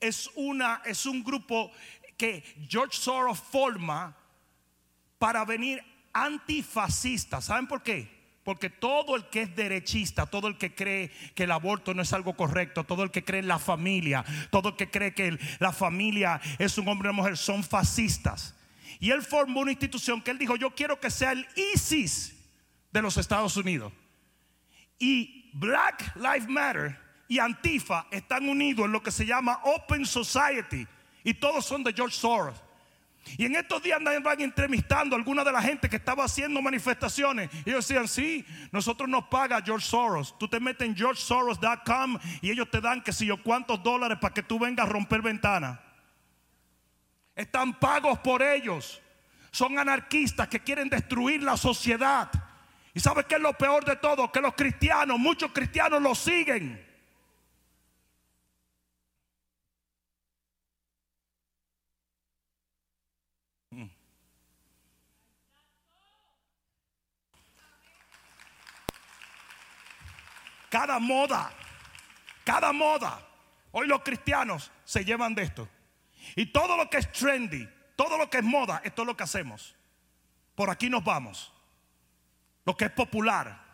es, 0.00 0.30
una, 0.34 0.82
es 0.84 1.06
un 1.06 1.24
grupo 1.24 1.72
que 2.16 2.44
George 2.68 2.96
Soros 2.96 3.38
forma 3.40 4.16
para 5.18 5.44
venir 5.44 5.82
antifascista. 6.12 7.40
¿Saben 7.40 7.66
por 7.66 7.82
qué? 7.82 8.17
Porque 8.48 8.70
todo 8.70 9.14
el 9.14 9.26
que 9.26 9.42
es 9.42 9.54
derechista, 9.54 10.24
todo 10.24 10.48
el 10.48 10.56
que 10.56 10.74
cree 10.74 11.10
que 11.34 11.44
el 11.44 11.50
aborto 11.50 11.92
no 11.92 12.00
es 12.00 12.14
algo 12.14 12.34
correcto, 12.34 12.82
todo 12.82 13.02
el 13.02 13.10
que 13.10 13.22
cree 13.22 13.40
en 13.40 13.46
la 13.46 13.58
familia, 13.58 14.24
todo 14.48 14.70
el 14.70 14.76
que 14.76 14.88
cree 14.88 15.12
que 15.12 15.38
la 15.58 15.70
familia 15.70 16.40
es 16.58 16.78
un 16.78 16.88
hombre 16.88 17.08
y 17.08 17.10
una 17.10 17.18
mujer, 17.20 17.36
son 17.36 17.62
fascistas. 17.62 18.54
Y 19.00 19.10
él 19.10 19.20
formó 19.20 19.60
una 19.60 19.72
institución 19.72 20.22
que 20.22 20.30
él 20.30 20.38
dijo, 20.38 20.56
yo 20.56 20.74
quiero 20.74 20.98
que 20.98 21.10
sea 21.10 21.32
el 21.32 21.46
ISIS 21.74 22.42
de 22.90 23.02
los 23.02 23.18
Estados 23.18 23.54
Unidos. 23.58 23.92
Y 24.98 25.50
Black 25.52 26.16
Lives 26.16 26.48
Matter 26.48 26.98
y 27.28 27.40
Antifa 27.40 28.06
están 28.10 28.48
unidos 28.48 28.86
en 28.86 28.92
lo 28.92 29.02
que 29.02 29.10
se 29.10 29.26
llama 29.26 29.60
Open 29.62 30.06
Society. 30.06 30.86
Y 31.22 31.34
todos 31.34 31.66
son 31.66 31.84
de 31.84 31.92
George 31.92 32.16
Soros. 32.16 32.56
Y 33.36 33.44
en 33.44 33.56
estos 33.56 33.82
días 33.82 33.98
andaban 33.98 34.40
entrevistando 34.40 35.14
a 35.14 35.18
alguna 35.18 35.44
de 35.44 35.52
la 35.52 35.60
gente 35.60 35.88
que 35.88 35.96
estaba 35.96 36.24
haciendo 36.24 36.62
manifestaciones. 36.62 37.50
Y 37.64 37.70
ellos 37.70 37.86
decían, 37.86 38.08
sí, 38.08 38.46
nosotros 38.72 39.08
nos 39.08 39.24
paga 39.24 39.62
George 39.62 39.86
Soros. 39.86 40.38
Tú 40.38 40.48
te 40.48 40.60
metes 40.60 40.88
en 40.88 40.96
georgesoros.com 40.96 42.18
y 42.40 42.50
ellos 42.50 42.70
te 42.70 42.80
dan 42.80 43.02
que 43.02 43.12
si 43.12 43.26
yo 43.26 43.42
cuántos 43.42 43.82
dólares 43.82 44.18
para 44.20 44.34
que 44.34 44.42
tú 44.42 44.58
vengas 44.58 44.86
a 44.86 44.88
romper 44.88 45.22
ventanas. 45.22 45.78
Están 47.34 47.78
pagos 47.78 48.18
por 48.20 48.42
ellos. 48.42 49.00
Son 49.50 49.78
anarquistas 49.78 50.48
que 50.48 50.60
quieren 50.60 50.88
destruir 50.88 51.42
la 51.42 51.56
sociedad. 51.56 52.30
¿Y 52.94 53.00
sabes 53.00 53.26
qué 53.26 53.36
es 53.36 53.40
lo 53.40 53.52
peor 53.52 53.84
de 53.84 53.96
todo? 53.96 54.32
Que 54.32 54.40
los 54.40 54.54
cristianos, 54.54 55.18
muchos 55.18 55.52
cristianos 55.52 56.02
los 56.02 56.18
siguen. 56.18 56.87
Cada 70.68 70.98
moda, 70.98 71.50
cada 72.44 72.72
moda. 72.72 73.26
Hoy 73.72 73.86
los 73.86 74.02
cristianos 74.02 74.70
se 74.84 75.04
llevan 75.04 75.34
de 75.34 75.42
esto. 75.42 75.68
Y 76.36 76.46
todo 76.46 76.76
lo 76.76 76.88
que 76.90 76.98
es 76.98 77.10
trendy, 77.12 77.68
todo 77.96 78.18
lo 78.18 78.28
que 78.28 78.38
es 78.38 78.44
moda, 78.44 78.80
esto 78.84 79.02
es 79.02 79.06
lo 79.06 79.16
que 79.16 79.24
hacemos. 79.24 79.74
Por 80.54 80.70
aquí 80.70 80.90
nos 80.90 81.04
vamos. 81.04 81.52
Lo 82.64 82.76
que 82.76 82.86
es 82.86 82.90
popular. 82.90 83.66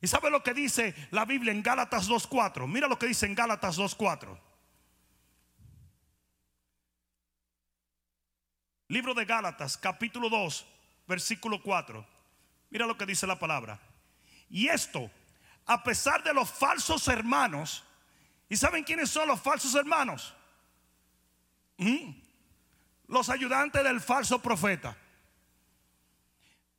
¿Y 0.00 0.06
sabe 0.06 0.30
lo 0.30 0.42
que 0.42 0.54
dice 0.54 0.94
la 1.10 1.24
Biblia 1.24 1.52
en 1.52 1.62
Gálatas 1.62 2.08
2.4? 2.08 2.66
Mira 2.66 2.88
lo 2.88 2.98
que 2.98 3.06
dice 3.06 3.26
en 3.26 3.34
Gálatas 3.34 3.78
2.4. 3.78 4.38
Libro 8.88 9.14
de 9.14 9.24
Gálatas, 9.24 9.76
capítulo 9.76 10.28
2, 10.28 10.66
versículo 11.08 11.60
4. 11.60 12.06
Mira 12.70 12.86
lo 12.86 12.96
que 12.96 13.04
dice 13.04 13.26
la 13.26 13.38
palabra. 13.38 13.80
Y 14.48 14.68
esto 14.68 15.10
a 15.66 15.82
pesar 15.82 16.22
de 16.22 16.32
los 16.32 16.48
falsos 16.50 17.06
hermanos. 17.08 17.84
¿Y 18.48 18.56
saben 18.56 18.84
quiénes 18.84 19.10
son 19.10 19.28
los 19.28 19.40
falsos 19.40 19.74
hermanos? 19.74 20.34
¿Mm? 21.76 22.12
Los 23.08 23.28
ayudantes 23.28 23.82
del 23.82 24.00
falso 24.00 24.40
profeta, 24.40 24.96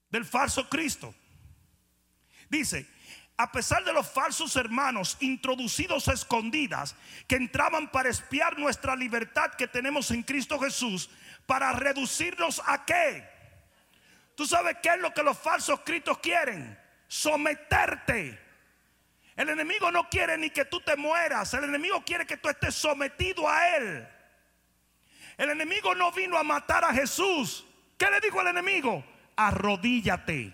del 0.10 0.26
falso 0.26 0.67
Cristo. 0.69 1.13
Dice, 2.50 2.89
a 3.36 3.52
pesar 3.52 3.84
de 3.84 3.93
los 3.93 4.10
falsos 4.10 4.56
hermanos 4.56 5.17
introducidos 5.19 6.08
a 6.08 6.13
escondidas 6.13 6.95
que 7.28 7.36
entraban 7.36 7.91
para 7.91 8.10
espiar 8.10 8.58
nuestra 8.58 8.95
libertad 8.95 9.52
que 9.58 9.67
tenemos 9.67 10.12
en 10.12 10.23
Cristo 10.23 10.58
Jesús, 10.60 11.10
para 11.45 11.71
reducirnos 11.73 12.62
a 12.65 12.86
qué? 12.86 13.30
¿Tú 14.36 14.45
sabes 14.45 14.78
qué 14.82 14.89
es 14.89 15.00
lo 15.00 15.13
que 15.13 15.23
los 15.23 15.38
falsos 15.38 15.82
cristos 15.82 16.19
quieren? 16.19 16.78
Someterte 17.08 18.47
el 19.38 19.50
enemigo 19.50 19.91
no 19.91 20.10
quiere 20.10 20.36
ni 20.36 20.50
que 20.50 20.65
tú 20.65 20.82
te 20.82 20.95
mueras. 20.97 21.54
El 21.54 21.65
enemigo 21.65 22.04
quiere 22.04 22.26
que 22.26 22.38
tú 22.38 22.50
estés 22.50 22.73
sometido 22.73 23.47
a 23.47 23.78
él. 23.78 24.08
El 25.38 25.52
enemigo 25.52 25.93
no 25.93 26.12
vino 26.12 26.38
a 26.38 26.43
matar 26.43 26.84
a 26.84 26.91
Jesús. 26.91 27.63
¿Qué 28.00 28.10
le 28.10 28.19
dijo 28.19 28.41
el 28.41 28.47
enemigo? 28.47 29.06
Arrodíllate. 29.36 30.52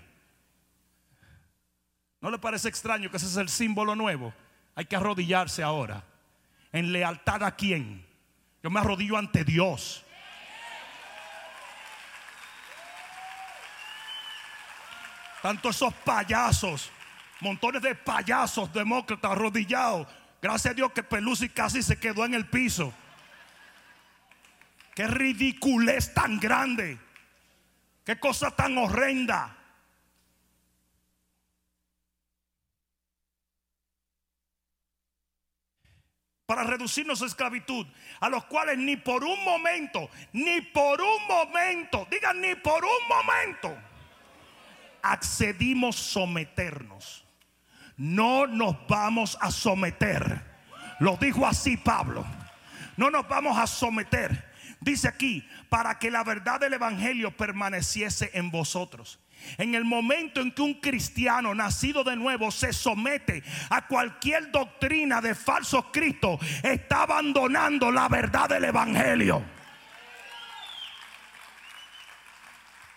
¿No 2.19 2.30
le 2.30 2.38
parece 2.38 2.67
extraño 2.67 3.10
que 3.10 3.15
ese 3.15 3.28
es 3.28 3.38
el 3.38 3.48
símbolo 3.48 3.96
nuevo? 3.96 4.34
Hay 4.76 4.84
que 4.84 4.98
arrodillarse 4.98 5.63
ahora. 5.63 6.04
¿En 6.74 6.91
lealtad 6.91 7.41
a 7.43 7.56
quién? 7.56 8.06
Yo 8.62 8.69
me 8.69 8.82
arrodillo 8.82 9.17
ante 9.17 9.46
Dios. 9.46 10.04
Tanto 15.41 15.69
esos 15.69 15.93
payasos 15.93 16.91
montones 17.44 17.82
de 17.82 17.94
payasos 17.94 18.72
demócratas 18.74 19.32
arrodillados. 19.32 20.08
Gracias 20.42 20.72
a 20.72 20.74
Dios 20.74 20.92
que 20.94 21.04
Pelusi 21.04 21.50
casi 21.50 21.84
se 21.84 22.00
quedó 22.00 22.26
en 22.26 22.34
el 22.34 22.48
piso. 22.48 22.94
Qué 24.96 25.06
ridiculez 25.08 26.14
tan 26.14 26.40
grande. 26.40 26.98
Qué 28.06 28.20
cosa 28.20 28.52
tan 28.52 28.78
horrenda. 28.78 29.58
Para 36.46 36.64
reducirnos 36.64 37.22
a 37.22 37.26
esclavitud, 37.26 37.88
a 38.20 38.30
los 38.30 38.46
cuales 38.46 38.78
ni 38.78 38.96
por 38.98 39.24
un 39.24 39.44
momento, 39.44 40.10
ni 40.34 40.62
por 40.62 41.02
un 41.02 41.28
momento, 41.28 42.08
digan 42.12 42.40
ni 42.42 42.54
por 42.56 42.84
un 42.84 43.08
momento, 43.08 43.76
accedimos 45.02 45.96
someternos 45.96 47.23
no 47.98 48.48
nos 48.48 48.76
vamos 48.88 49.38
a 49.42 49.52
someter. 49.52 50.42
Lo 51.00 51.18
dijo 51.18 51.46
así 51.46 51.78
Pablo. 51.78 52.26
No 52.98 53.10
nos 53.10 53.28
vamos 53.28 53.58
a 53.58 53.68
someter. 53.68 54.52
Dice 54.80 55.08
aquí, 55.08 55.48
para 55.70 55.98
que 55.98 56.12
la 56.12 56.24
verdad 56.24 56.60
del 56.60 56.74
Evangelio 56.74 57.36
permaneciese 57.36 58.32
en 58.34 58.52
vosotros. 58.52 59.20
En 59.58 59.76
el 59.76 59.86
momento 59.86 60.42
en 60.42 60.52
que 60.52 60.62
un 60.62 60.76
cristiano 60.76 61.54
nacido 61.56 62.04
de 62.04 62.16
nuevo 62.16 62.52
se 62.52 62.74
somete 62.74 63.44
a 63.70 63.88
cualquier 63.88 64.52
doctrina 64.52 65.22
de 65.22 65.36
falso 65.36 65.92
Cristo, 65.92 66.40
está 66.64 67.04
abandonando 67.04 67.92
la 67.92 68.08
verdad 68.08 68.50
del 68.50 68.66
Evangelio. 68.66 69.44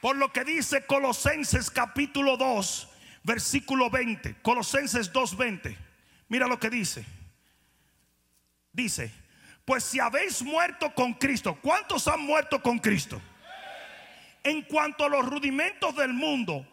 Por 0.00 0.16
lo 0.16 0.32
que 0.32 0.44
dice 0.44 0.86
Colosenses 0.86 1.70
capítulo 1.70 2.36
2, 2.36 2.88
versículo 3.26 3.90
20, 3.90 4.36
Colosenses 4.40 5.12
2:20. 5.12 5.76
Mira 6.28 6.46
lo 6.46 6.58
que 6.60 6.70
dice. 6.70 7.04
Dice, 8.72 9.12
pues 9.64 9.82
si 9.82 9.98
habéis 9.98 10.42
muerto 10.42 10.94
con 10.94 11.14
Cristo, 11.14 11.58
¿cuántos 11.60 12.06
han 12.06 12.20
muerto 12.20 12.62
con 12.62 12.78
Cristo? 12.78 13.20
En 14.44 14.62
cuanto 14.62 15.04
a 15.04 15.08
los 15.08 15.26
rudimentos 15.26 15.96
del 15.96 16.12
mundo, 16.12 16.64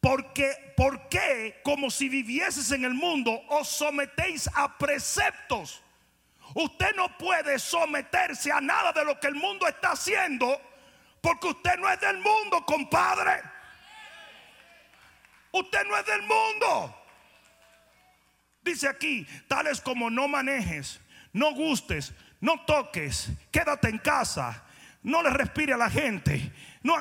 porque, 0.00 0.74
¿por 0.76 1.08
qué, 1.08 1.60
como 1.62 1.88
si 1.88 2.08
vivieses 2.08 2.72
en 2.72 2.84
el 2.84 2.94
mundo, 2.94 3.40
os 3.48 3.68
sometéis 3.68 4.50
a 4.54 4.76
preceptos? 4.76 5.84
Usted 6.54 6.96
no 6.96 7.16
puede 7.16 7.60
someterse 7.60 8.50
a 8.50 8.60
nada 8.60 8.92
de 8.92 9.04
lo 9.04 9.20
que 9.20 9.28
el 9.28 9.36
mundo 9.36 9.68
está 9.68 9.92
haciendo, 9.92 10.60
porque 11.20 11.46
usted 11.46 11.78
no 11.78 11.88
es 11.88 12.00
del 12.00 12.18
mundo, 12.18 12.66
compadre. 12.66 13.51
Usted 15.52 15.84
no 15.86 15.96
es 15.96 16.06
del 16.06 16.22
mundo. 16.22 16.98
Dice 18.62 18.88
aquí, 18.88 19.26
tales 19.48 19.80
como 19.80 20.08
no 20.08 20.28
manejes, 20.28 21.00
no 21.32 21.52
gustes, 21.52 22.12
no 22.40 22.64
toques, 22.64 23.28
quédate 23.50 23.88
en 23.88 23.98
casa, 23.98 24.64
no 25.02 25.22
le 25.22 25.30
respire 25.30 25.72
a 25.74 25.76
la 25.76 25.90
gente. 25.90 26.52
No, 26.82 26.96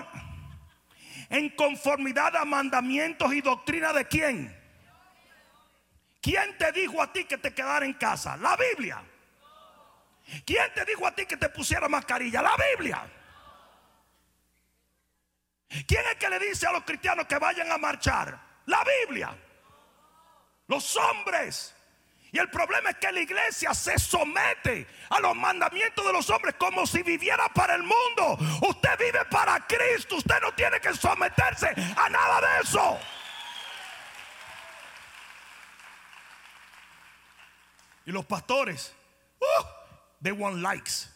en 1.30 1.50
conformidad 1.52 2.36
a 2.36 2.46
mandamientos 2.46 3.34
y 3.34 3.42
doctrina 3.42 3.94
de 3.94 4.06
quién. 4.06 4.58
¿Quién 6.22 6.58
te 6.58 6.72
dijo 6.72 7.02
a 7.02 7.12
ti 7.12 7.24
que 7.24 7.38
te 7.38 7.54
quedara 7.54 7.86
en 7.86 7.94
casa? 7.94 8.38
La 8.38 8.58
Biblia. 8.58 9.02
¿Quién 10.46 10.72
te 10.76 10.86
dijo 10.86 11.08
a 11.08 11.16
ti 11.16 11.26
que 11.26 11.38
te 11.38 11.50
pusiera 11.50 11.88
mascarilla? 11.88 12.42
La 12.42 12.56
Biblia. 12.72 13.10
¿Quién 15.88 16.06
es 16.12 16.16
que 16.18 16.30
le 16.30 16.40
dice 16.40 16.68
a 16.68 16.72
los 16.74 16.84
cristianos 16.84 17.26
que 17.28 17.38
vayan 17.38 17.72
a 17.72 17.78
marchar? 17.78 18.38
La 18.66 18.84
Biblia. 19.06 19.36
Los 20.68 20.96
hombres. 20.98 21.76
Y 22.34 22.40
el 22.40 22.50
problema 22.50 22.92
es 22.92 22.98
que 22.98 23.12
la 23.12 23.20
iglesia 23.20 23.74
se 23.74 23.98
somete 24.00 24.88
a 25.10 25.20
los 25.20 25.36
mandamientos 25.36 26.06
de 26.06 26.14
los 26.14 26.30
hombres 26.30 26.56
como 26.58 26.86
si 26.86 27.04
viviera 27.04 27.50
para 27.54 27.76
el 27.76 27.84
mundo. 27.84 28.38
Usted 28.70 28.98
vive 29.00 29.26
para 29.30 29.66
Cristo. 29.68 30.16
Usted 30.18 30.40
no 30.42 30.54
tiene 30.54 30.80
que 30.80 30.94
someterse 30.94 31.68
a 31.98 32.10
nada 32.10 32.42
de 32.42 32.64
eso. 32.64 33.00
Y 38.06 38.12
los 38.12 38.26
pastores, 38.26 38.94
uh, 39.40 39.64
they 40.22 40.32
want 40.32 40.58
likes. 40.58 41.08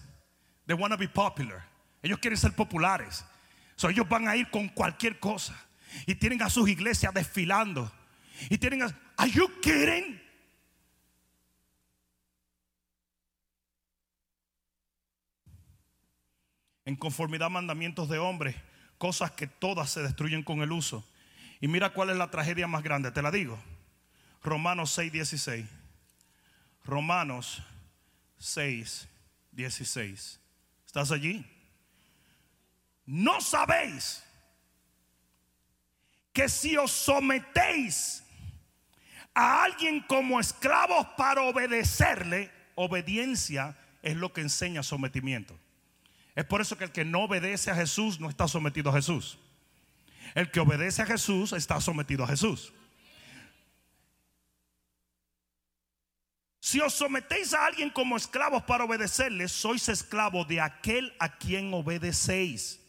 They 0.66 0.76
want 0.76 0.92
to 0.92 0.98
be 0.98 1.08
popular. 1.08 1.66
Ellos 2.02 2.20
quieren 2.20 2.38
ser 2.38 2.52
populares. 2.52 3.24
So 3.76 3.90
ellos 3.90 4.08
van 4.08 4.28
a 4.28 4.36
ir 4.36 4.50
con 4.50 4.70
cualquier 4.70 5.20
cosa. 5.20 5.56
Y 6.06 6.16
tienen 6.16 6.42
a 6.42 6.50
sus 6.50 6.70
iglesias 6.70 7.14
desfilando. 7.14 7.92
Y 8.50 8.58
tienen 8.58 8.84
a, 8.84 9.00
Are 9.18 9.32
you? 9.32 9.50
En 16.86 16.96
conformidad 16.96 17.48
a 17.48 17.50
mandamientos 17.50 18.10
de 18.10 18.20
hombres, 18.20 18.56
cosas 18.98 19.32
que 19.32 19.48
todas 19.48 19.90
se 19.90 20.04
destruyen 20.04 20.44
con 20.44 20.62
el 20.62 20.72
uso. 20.72 21.04
Y 21.60 21.68
mira 21.68 21.92
cuál 21.92 22.12
es 22.12 22.18
la 22.18 22.30
tragedia 22.30 22.68
más 22.68 22.84
grande, 22.84 23.12
te 23.12 23.22
la 23.22 23.32
digo. 23.32 23.58
Romanos 24.44 24.92
6, 24.92 25.12
16. 25.12 25.66
Romanos 26.84 27.64
6, 28.38 29.08
16. 29.52 30.40
¿Estás 30.86 31.12
allí? 31.12 31.44
No 33.06 33.40
sabéis 33.42 34.24
que 36.34 36.50
si 36.50 36.76
os 36.78 36.92
sometéis 36.92 38.24
a 39.34 39.64
alguien 39.64 40.02
como 40.02 40.40
esclavos 40.40 41.08
para 41.18 41.44
obedecerle, 41.44 42.52
obediencia 42.76 43.78
es 44.02 44.16
lo 44.16 44.34
que 44.34 44.42
enseña 44.42 44.84
sometimiento. 44.84 45.58
Es 46.36 46.46
por 46.46 46.62
eso 46.62 46.78
que 46.78 46.86
el 46.86 46.92
que 46.92 47.06
no 47.06 47.24
obedece 47.24 47.72
a 47.72 47.76
Jesús 47.76 48.20
no 48.20 48.30
está 48.30 48.48
sometido 48.48 48.90
a 48.90 48.94
Jesús. 48.94 49.38
El 50.34 50.52
que 50.52 50.60
obedece 50.60 51.02
a 51.02 51.06
Jesús 51.06 51.54
está 51.54 51.80
sometido 51.80 52.24
a 52.24 52.28
Jesús. 52.28 52.74
Si 56.60 56.82
os 56.82 56.94
sometéis 56.94 57.54
a 57.54 57.68
alguien 57.68 57.90
como 57.92 58.18
esclavos 58.18 58.64
para 58.64 58.84
obedecerle, 58.84 59.48
sois 59.48 59.88
esclavos 59.88 60.48
de 60.48 60.60
aquel 60.60 61.14
a 61.20 61.38
quien 61.38 61.74
obedecéis, 61.74 62.82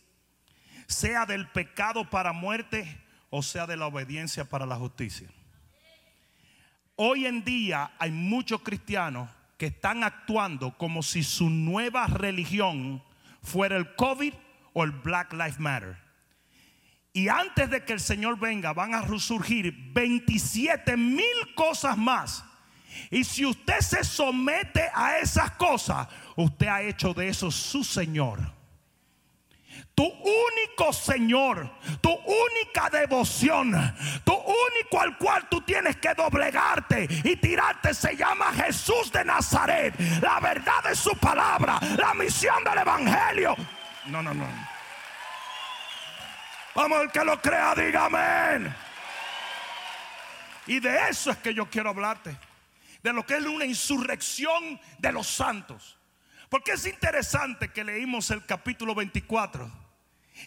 sea 0.86 1.26
del 1.26 1.48
pecado 1.48 2.08
para 2.08 2.32
muerte 2.32 3.00
o 3.30 3.42
sea 3.42 3.66
de 3.66 3.76
la 3.76 3.86
obediencia 3.86 4.44
para 4.44 4.66
la 4.66 4.76
justicia. 4.76 5.28
Hoy 6.96 7.26
en 7.26 7.44
día 7.44 7.92
hay 7.98 8.10
muchos 8.10 8.62
cristianos 8.62 9.28
que 9.58 9.66
están 9.66 10.04
actuando 10.04 10.76
como 10.76 11.02
si 11.02 11.22
su 11.22 11.50
nueva 11.50 12.06
religión 12.06 13.02
fuera 13.42 13.76
el 13.76 13.94
COVID 13.94 14.32
o 14.72 14.84
el 14.84 14.92
Black 14.92 15.32
Lives 15.32 15.58
Matter. 15.58 15.96
Y 17.12 17.28
antes 17.28 17.70
de 17.70 17.84
que 17.84 17.94
el 17.94 18.00
Señor 18.00 18.38
venga 18.38 18.72
van 18.72 18.94
a 18.94 19.02
resurgir 19.02 19.74
27 19.92 20.96
mil 20.96 21.54
cosas 21.54 21.96
más. 21.96 22.44
Y 23.10 23.24
si 23.24 23.44
usted 23.44 23.80
se 23.80 24.04
somete 24.04 24.88
a 24.94 25.18
esas 25.18 25.50
cosas, 25.52 26.08
usted 26.36 26.66
ha 26.66 26.82
hecho 26.82 27.14
de 27.14 27.28
eso 27.28 27.50
su 27.50 27.84
Señor. 27.84 28.55
Tu 29.96 30.04
único 30.04 30.92
Señor, 30.92 31.70
tu 32.02 32.10
única 32.10 32.90
devoción, 32.90 33.72
tu 34.24 34.34
único 34.34 35.00
al 35.00 35.16
cual 35.16 35.48
tú 35.48 35.62
tienes 35.62 35.96
que 35.96 36.12
doblegarte 36.12 37.08
y 37.24 37.34
tirarte 37.36 37.94
se 37.94 38.14
llama 38.14 38.52
Jesús 38.52 39.10
de 39.10 39.24
Nazaret. 39.24 39.98
La 40.20 40.38
verdad 40.38 40.84
de 40.84 40.94
su 40.94 41.16
palabra, 41.16 41.80
la 41.96 42.12
misión 42.12 42.62
del 42.62 42.76
Evangelio. 42.76 43.56
No, 44.04 44.22
no, 44.22 44.34
no. 44.34 44.46
Vamos, 46.74 47.00
el 47.00 47.10
que 47.10 47.24
lo 47.24 47.40
crea, 47.40 47.74
diga 47.74 48.04
amén. 48.04 48.76
Y 50.66 50.78
de 50.78 51.08
eso 51.08 51.30
es 51.30 51.38
que 51.38 51.54
yo 51.54 51.70
quiero 51.70 51.88
hablarte. 51.88 52.36
De 53.02 53.14
lo 53.14 53.24
que 53.24 53.38
es 53.38 53.44
una 53.46 53.64
insurrección 53.64 54.78
de 54.98 55.10
los 55.10 55.26
santos. 55.26 55.96
Porque 56.50 56.72
es 56.72 56.84
interesante 56.84 57.72
que 57.72 57.82
leímos 57.82 58.30
el 58.30 58.44
capítulo 58.44 58.94
24 58.94 59.85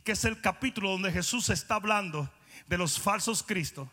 que 0.03 0.13
es 0.13 0.25
el 0.25 0.41
capítulo 0.41 0.91
donde 0.91 1.11
Jesús 1.11 1.49
está 1.49 1.75
hablando 1.75 2.29
de 2.67 2.77
los 2.77 2.99
falsos 2.99 3.43
cristos. 3.43 3.87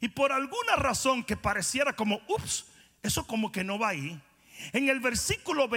Y 0.00 0.08
por 0.08 0.32
alguna 0.32 0.76
razón 0.76 1.24
que 1.24 1.36
pareciera 1.36 1.94
como, 1.94 2.20
ups, 2.28 2.66
eso 3.02 3.26
como 3.26 3.50
que 3.50 3.64
no 3.64 3.78
va 3.78 3.88
ahí. 3.88 4.20
En 4.72 4.88
el 4.88 5.00
versículo 5.00 5.68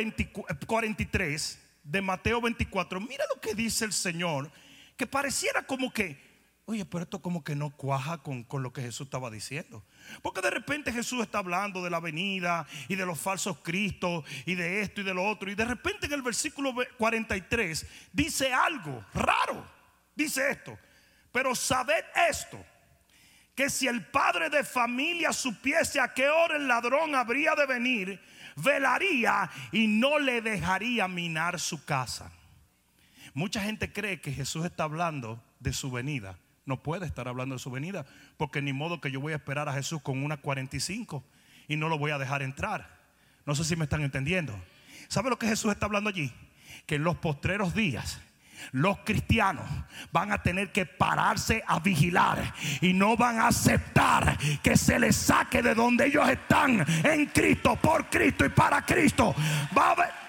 43 0.67 1.59
de 1.83 2.01
Mateo 2.01 2.41
24, 2.41 2.99
mira 2.99 3.25
lo 3.33 3.41
que 3.41 3.55
dice 3.55 3.85
el 3.85 3.93
Señor, 3.93 4.51
que 4.97 5.07
pareciera 5.07 5.65
como 5.65 5.91
que, 5.91 6.17
oye, 6.65 6.85
pero 6.85 7.03
esto 7.03 7.21
como 7.21 7.43
que 7.43 7.55
no 7.55 7.69
cuaja 7.71 8.19
con, 8.19 8.43
con, 8.43 8.63
lo 8.63 8.73
que 8.73 8.81
Jesús 8.81 9.07
estaba 9.07 9.31
diciendo. 9.31 9.83
Porque 10.21 10.41
de 10.41 10.49
repente 10.49 10.91
Jesús 10.91 11.21
está 11.21 11.39
hablando 11.39 11.83
de 11.83 11.89
la 11.89 11.99
venida 11.99 12.65
y 12.87 12.95
de 12.95 13.05
los 13.05 13.19
falsos 13.19 13.59
cristos 13.59 14.23
y 14.45 14.55
de 14.55 14.81
esto 14.81 15.01
y 15.01 15.03
de 15.03 15.13
lo 15.13 15.23
otro. 15.23 15.49
Y 15.49 15.55
de 15.55 15.65
repente 15.65 16.05
en 16.05 16.13
el 16.13 16.21
versículo 16.21 16.73
43 16.97 17.85
dice 18.11 18.53
algo 18.53 19.05
raro. 19.13 19.65
Dice 20.15 20.51
esto, 20.51 20.77
pero 21.31 21.55
sabed 21.55 22.03
esto, 22.29 22.63
que 23.55 23.69
si 23.69 23.87
el 23.87 24.05
padre 24.05 24.49
de 24.49 24.63
familia 24.63 25.31
supiese 25.31 25.99
a 25.99 26.13
qué 26.13 26.29
hora 26.29 26.57
el 26.57 26.67
ladrón 26.67 27.15
habría 27.15 27.55
de 27.55 27.65
venir, 27.65 28.21
velaría 28.57 29.49
y 29.71 29.87
no 29.87 30.19
le 30.19 30.41
dejaría 30.41 31.07
minar 31.07 31.59
su 31.59 31.85
casa. 31.85 32.31
Mucha 33.33 33.61
gente 33.61 33.93
cree 33.93 34.19
que 34.19 34.33
Jesús 34.33 34.65
está 34.65 34.83
hablando 34.83 35.41
de 35.59 35.71
su 35.71 35.89
venida 35.89 36.37
no 36.71 36.81
puede 36.81 37.05
estar 37.05 37.27
hablando 37.27 37.55
de 37.55 37.59
su 37.59 37.69
venida, 37.69 38.05
porque 38.37 38.61
ni 38.61 38.71
modo 38.71 39.01
que 39.01 39.11
yo 39.11 39.19
voy 39.19 39.33
a 39.33 39.35
esperar 39.35 39.67
a 39.67 39.73
Jesús 39.73 40.01
con 40.01 40.23
una 40.23 40.37
45 40.37 41.21
y 41.67 41.75
no 41.75 41.89
lo 41.89 41.97
voy 41.97 42.11
a 42.11 42.17
dejar 42.17 42.41
entrar. 42.43 42.87
No 43.45 43.55
sé 43.55 43.65
si 43.65 43.75
me 43.75 43.83
están 43.83 44.03
entendiendo. 44.03 44.57
¿Sabe 45.09 45.29
lo 45.29 45.37
que 45.37 45.47
Jesús 45.47 45.69
está 45.69 45.87
hablando 45.87 46.09
allí? 46.09 46.31
Que 46.85 46.95
en 46.95 47.03
los 47.03 47.17
postreros 47.17 47.75
días 47.75 48.21
los 48.71 48.99
cristianos 48.99 49.65
van 50.13 50.31
a 50.31 50.41
tener 50.41 50.71
que 50.71 50.85
pararse 50.85 51.61
a 51.67 51.79
vigilar 51.79 52.53
y 52.79 52.93
no 52.93 53.17
van 53.17 53.39
a 53.39 53.47
aceptar 53.47 54.37
que 54.63 54.77
se 54.77 54.97
les 54.97 55.17
saque 55.17 55.61
de 55.61 55.75
donde 55.75 56.05
ellos 56.05 56.29
están 56.29 56.85
en 57.03 57.25
Cristo, 57.25 57.75
por 57.75 58.09
Cristo 58.09 58.45
y 58.45 58.49
para 58.49 58.85
Cristo. 58.85 59.35
Va 59.77 59.89
a 59.89 59.91
haber, 59.91 60.20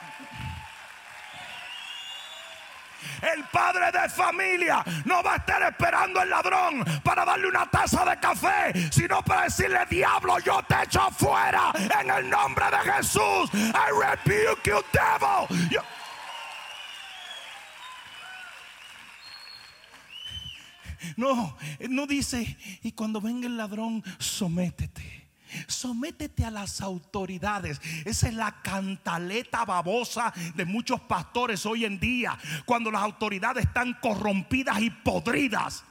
El 3.20 3.44
padre 3.44 3.92
de 3.92 4.08
familia 4.08 4.84
no 5.04 5.22
va 5.22 5.34
a 5.34 5.36
estar 5.36 5.62
esperando 5.62 6.22
el 6.22 6.30
ladrón 6.30 6.84
para 7.02 7.24
darle 7.24 7.48
una 7.48 7.66
taza 7.66 8.04
de 8.04 8.18
café, 8.18 8.90
sino 8.90 9.22
para 9.22 9.44
decirle, 9.44 9.80
diablo, 9.88 10.38
yo 10.40 10.62
te 10.64 10.74
echo 10.82 11.08
fuera 11.12 11.72
en 12.00 12.10
el 12.10 12.30
nombre 12.30 12.64
de 12.70 12.92
Jesús. 12.92 13.50
I 13.54 13.90
rebuke 13.90 14.64
you, 14.64 14.82
devil. 14.92 15.82
No, 21.16 21.56
no 21.88 22.06
dice, 22.06 22.56
y 22.82 22.92
cuando 22.92 23.20
venga 23.20 23.46
el 23.46 23.56
ladrón, 23.56 24.02
sométete. 24.18 25.21
Sométete 25.66 26.44
a 26.44 26.50
las 26.50 26.80
autoridades. 26.80 27.80
Esa 28.04 28.28
es 28.28 28.34
la 28.34 28.62
cantaleta 28.62 29.64
babosa 29.64 30.32
de 30.54 30.64
muchos 30.64 31.00
pastores 31.00 31.66
hoy 31.66 31.84
en 31.84 31.98
día, 31.98 32.38
cuando 32.64 32.90
las 32.90 33.02
autoridades 33.02 33.64
están 33.64 33.94
corrompidas 34.00 34.80
y 34.80 34.90
podridas. 34.90 35.84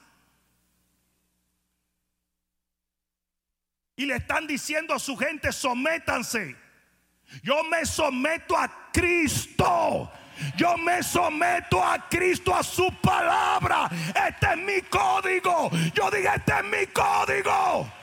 Y 3.96 4.06
le 4.06 4.16
están 4.16 4.48
diciendo 4.48 4.94
a 4.94 5.00
su 5.00 5.16
gente, 5.16 5.52
sométanse. 5.52 6.56
Yo 7.44 7.64
me 7.66 7.86
someto 7.86 8.58
a 8.58 8.90
Cristo. 8.92 10.12
Yo 10.58 10.76
me 10.78 11.04
someto 11.04 11.84
a 11.84 12.10
Cristo, 12.10 12.56
a 12.56 12.64
su 12.64 12.92
palabra. 13.02 13.90
Este 14.28 14.48
es 14.48 14.58
mi 14.58 14.82
código. 14.90 15.70
Yo 15.94 16.10
digo, 16.10 16.30
este 16.36 16.52
es 16.52 16.64
mi 16.64 16.88
código. 16.88 18.01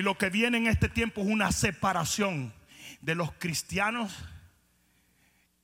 Y 0.00 0.02
lo 0.02 0.16
que 0.16 0.30
viene 0.30 0.56
en 0.56 0.66
este 0.66 0.88
tiempo 0.88 1.20
es 1.20 1.26
una 1.26 1.52
separación 1.52 2.54
de 3.02 3.14
los 3.14 3.32
cristianos 3.32 4.16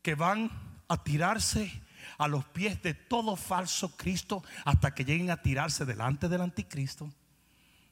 que 0.03 0.15
van 0.15 0.51
a 0.89 1.03
tirarse 1.03 1.73
a 2.19 2.29
los 2.29 2.45
pies 2.45 2.83
de 2.83 2.93
todo 2.93 3.37
falso 3.37 3.97
Cristo 3.97 4.45
hasta 4.67 4.95
que 4.95 5.07
lleguen 5.07 5.31
a 5.31 5.41
tirarse 5.41 5.87
delante 5.87 6.29
del 6.29 6.43
anticristo. 6.43 7.11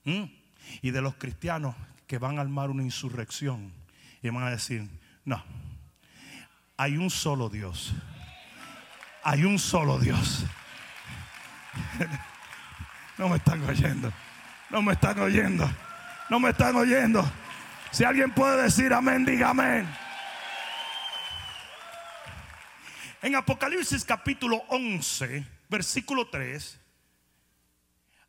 Y 0.05 0.91
de 0.91 1.01
los 1.01 1.15
cristianos 1.15 1.75
que 2.07 2.19
van 2.19 2.37
a 2.37 2.43
armar 2.43 2.69
una 2.69 2.83
insurrección 2.83 3.73
y 4.21 4.29
van 4.29 4.43
a 4.43 4.51
decir, 4.51 4.87
no, 5.25 5.43
hay 6.77 6.99
un 6.99 7.09
solo 7.09 7.49
Dios. 7.49 7.95
Hay 9.23 9.45
un 9.45 9.59
solo 9.59 9.99
Dios. 9.99 10.45
No 13.17 13.31
me 13.31 13.37
están 13.37 13.63
oyendo. 13.63 14.13
No 14.71 14.83
me 14.83 14.93
están 14.93 15.19
oyendo. 15.21 15.71
No 16.35 16.41
me 16.41 16.51
están 16.51 16.75
oyendo. 16.75 17.25
Si 17.93 18.03
alguien 18.03 18.33
puede 18.33 18.63
decir 18.63 18.93
amén, 18.93 19.25
diga 19.25 19.51
amén. 19.51 19.89
En 23.23 23.37
Apocalipsis 23.37 24.05
capítulo 24.05 24.57
11, 24.67 25.47
versículo 25.69 26.29
3, 26.29 26.81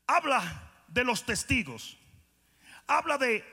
habla 0.06 0.70
de 0.88 1.04
los 1.04 1.26
testigos. 1.26 1.98
Habla 2.86 3.18
de 3.18 3.44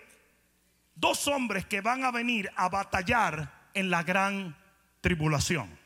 dos 0.97 1.27
hombres 1.29 1.65
que 1.65 1.81
van 1.81 2.05
a 2.05 2.11
venir 2.11 2.53
a 2.55 2.69
batallar 2.69 3.71
en 3.73 3.89
la 3.89 4.03
gran 4.03 4.55
tribulación. 5.01 5.79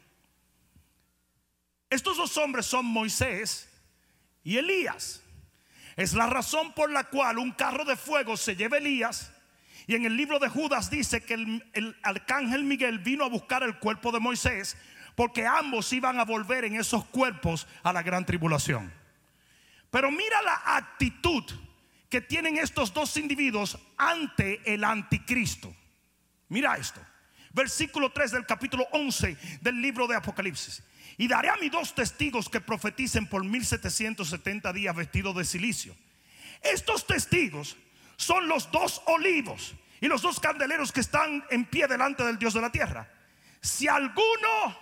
Estos 1.88 2.16
dos 2.16 2.36
hombres 2.36 2.66
son 2.66 2.84
Moisés 2.84 3.68
y 4.42 4.56
Elías. 4.58 5.22
Es 5.96 6.12
la 6.14 6.26
razón 6.26 6.72
por 6.72 6.90
la 6.90 7.04
cual 7.04 7.38
un 7.38 7.52
carro 7.52 7.84
de 7.84 7.96
fuego 7.96 8.36
se 8.36 8.54
lleva 8.54 8.76
Elías. 8.76 9.32
Y 9.86 9.94
en 9.94 10.04
el 10.04 10.16
libro 10.16 10.38
de 10.38 10.48
Judas 10.48 10.90
dice 10.90 11.22
que 11.22 11.34
el, 11.34 11.64
el, 11.72 11.96
arcángel 12.02 12.64
Miguel 12.64 12.98
vino 12.98 13.24
a 13.24 13.28
buscar 13.28 13.62
el 13.62 13.78
cuerpo 13.78 14.12
de 14.12 14.20
Moisés 14.20 14.76
porque 15.14 15.46
ambos 15.46 15.92
iban 15.92 16.20
a 16.20 16.24
volver 16.24 16.64
en 16.64 16.76
esos 16.76 17.04
cuerpos 17.06 17.66
a 17.82 17.92
la 17.92 18.02
gran 18.02 18.26
tribulación. 18.26 18.92
Pero 19.90 20.10
mira 20.10 20.42
la 20.42 20.76
actitud 20.76 21.44
que 22.10 22.20
tienen 22.20 22.58
estos 22.58 22.92
dos 22.92 23.16
individuos 23.16 23.78
ante 23.96 24.60
el 24.72 24.84
anticristo. 24.84 25.74
Mira 26.48 26.76
esto 26.76 27.00
versículo 27.56 28.10
3 28.10 28.32
del 28.32 28.46
capítulo 28.46 28.86
11 28.92 29.34
del 29.62 29.80
libro 29.80 30.06
de 30.06 30.14
Apocalipsis. 30.14 30.82
Y 31.18 31.28
daré 31.28 31.48
a 31.48 31.56
mis 31.56 31.70
dos 31.70 31.94
testigos 31.94 32.48
que 32.48 32.60
profeticen 32.60 33.26
por 33.26 33.44
1770 33.44 34.72
días 34.72 34.94
vestidos 34.94 35.34
de 35.36 35.44
silicio. 35.44 35.96
Estos 36.62 37.06
testigos 37.06 37.76
son 38.16 38.48
los 38.48 38.70
dos 38.70 39.02
olivos 39.06 39.74
y 40.00 40.08
los 40.08 40.22
dos 40.22 40.40
candeleros 40.40 40.92
que 40.92 41.00
están 41.00 41.44
en 41.50 41.64
pie 41.64 41.86
delante 41.86 42.24
del 42.24 42.38
Dios 42.38 42.54
de 42.54 42.60
la 42.60 42.70
tierra. 42.70 43.10
Si 43.60 43.88
alguno 43.88 44.78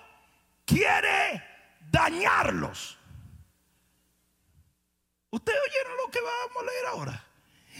quiere 0.64 1.42
dañarlos, 1.90 2.98
ustedes 5.30 5.60
oyeron 5.68 5.96
lo 5.96 6.10
que 6.10 6.20
vamos 6.20 6.62
a 6.62 6.66
leer 6.66 6.86
ahora. 6.86 7.24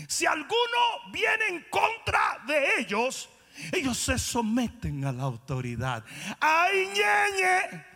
Si 0.09 0.27
alguno 0.27 1.11
viene 1.13 1.47
en 1.49 1.67
contra 1.71 2.43
de 2.47 2.81
ellos, 2.81 3.29
ellos 3.73 3.99
se 3.99 4.19
someten 4.19 5.05
a 5.05 5.13
la 5.13 5.25
autoridad. 5.25 6.05
¡Ay, 6.41 6.89
ñeñe! 6.89 7.94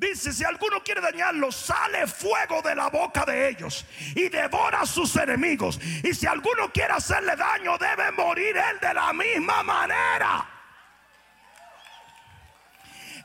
Dice, 0.00 0.32
si 0.32 0.44
alguno 0.44 0.82
quiere 0.82 1.02
dañarlos, 1.02 1.54
sale 1.54 2.06
fuego 2.06 2.62
de 2.62 2.74
la 2.74 2.88
boca 2.88 3.26
de 3.26 3.50
ellos 3.50 3.84
y 4.14 4.30
devora 4.30 4.80
a 4.80 4.86
sus 4.86 5.14
enemigos. 5.16 5.78
Y 6.02 6.14
si 6.14 6.26
alguno 6.26 6.72
quiere 6.72 6.94
hacerle 6.94 7.36
daño, 7.36 7.76
debe 7.76 8.10
morir 8.12 8.56
él 8.56 8.80
de 8.80 8.94
la 8.94 9.12
misma 9.12 9.62
manera. 9.62 10.48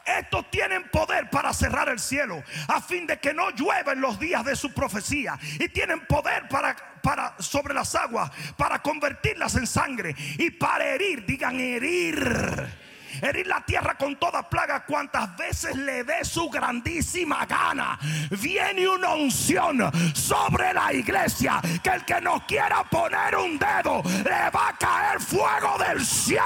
Estos 0.05 0.51
tienen 0.51 0.89
poder 0.89 1.29
para 1.29 1.53
cerrar 1.53 1.87
el 1.87 1.97
cielo 1.97 2.43
a 2.67 2.81
fin 2.81 3.07
de 3.07 3.19
que 3.21 3.33
no 3.33 3.51
llueva 3.51 3.93
en 3.93 4.01
los 4.01 4.19
días 4.19 4.43
de 4.43 4.57
su 4.57 4.73
profecía. 4.73 5.39
Y 5.57 5.69
tienen 5.69 6.05
poder 6.05 6.49
para, 6.49 6.75
para 7.01 7.37
sobre 7.39 7.73
las 7.73 7.95
aguas, 7.95 8.29
para 8.57 8.79
convertirlas 8.79 9.55
en 9.55 9.65
sangre 9.65 10.13
y 10.37 10.51
para 10.51 10.87
herir, 10.87 11.25
digan 11.25 11.57
herir 11.57 12.84
herir 13.21 13.47
la 13.47 13.61
tierra 13.61 13.95
con 13.97 14.15
toda 14.17 14.49
plaga 14.49 14.85
cuantas 14.85 15.35
veces 15.37 15.75
le 15.75 16.03
dé 16.03 16.23
su 16.23 16.49
grandísima 16.49 17.45
gana. 17.45 17.97
Viene 18.29 18.87
una 18.87 19.13
unción 19.15 19.91
sobre 20.13 20.73
la 20.73 20.93
iglesia 20.93 21.61
que 21.83 21.89
el 21.89 22.05
que 22.05 22.21
no 22.21 22.45
quiera 22.47 22.83
poner 22.83 23.35
un 23.35 23.57
dedo 23.57 24.01
le 24.23 24.49
va 24.49 24.69
a 24.69 24.77
caer 24.77 25.19
fuego 25.19 25.77
del 25.77 26.05
cielo. 26.05 26.43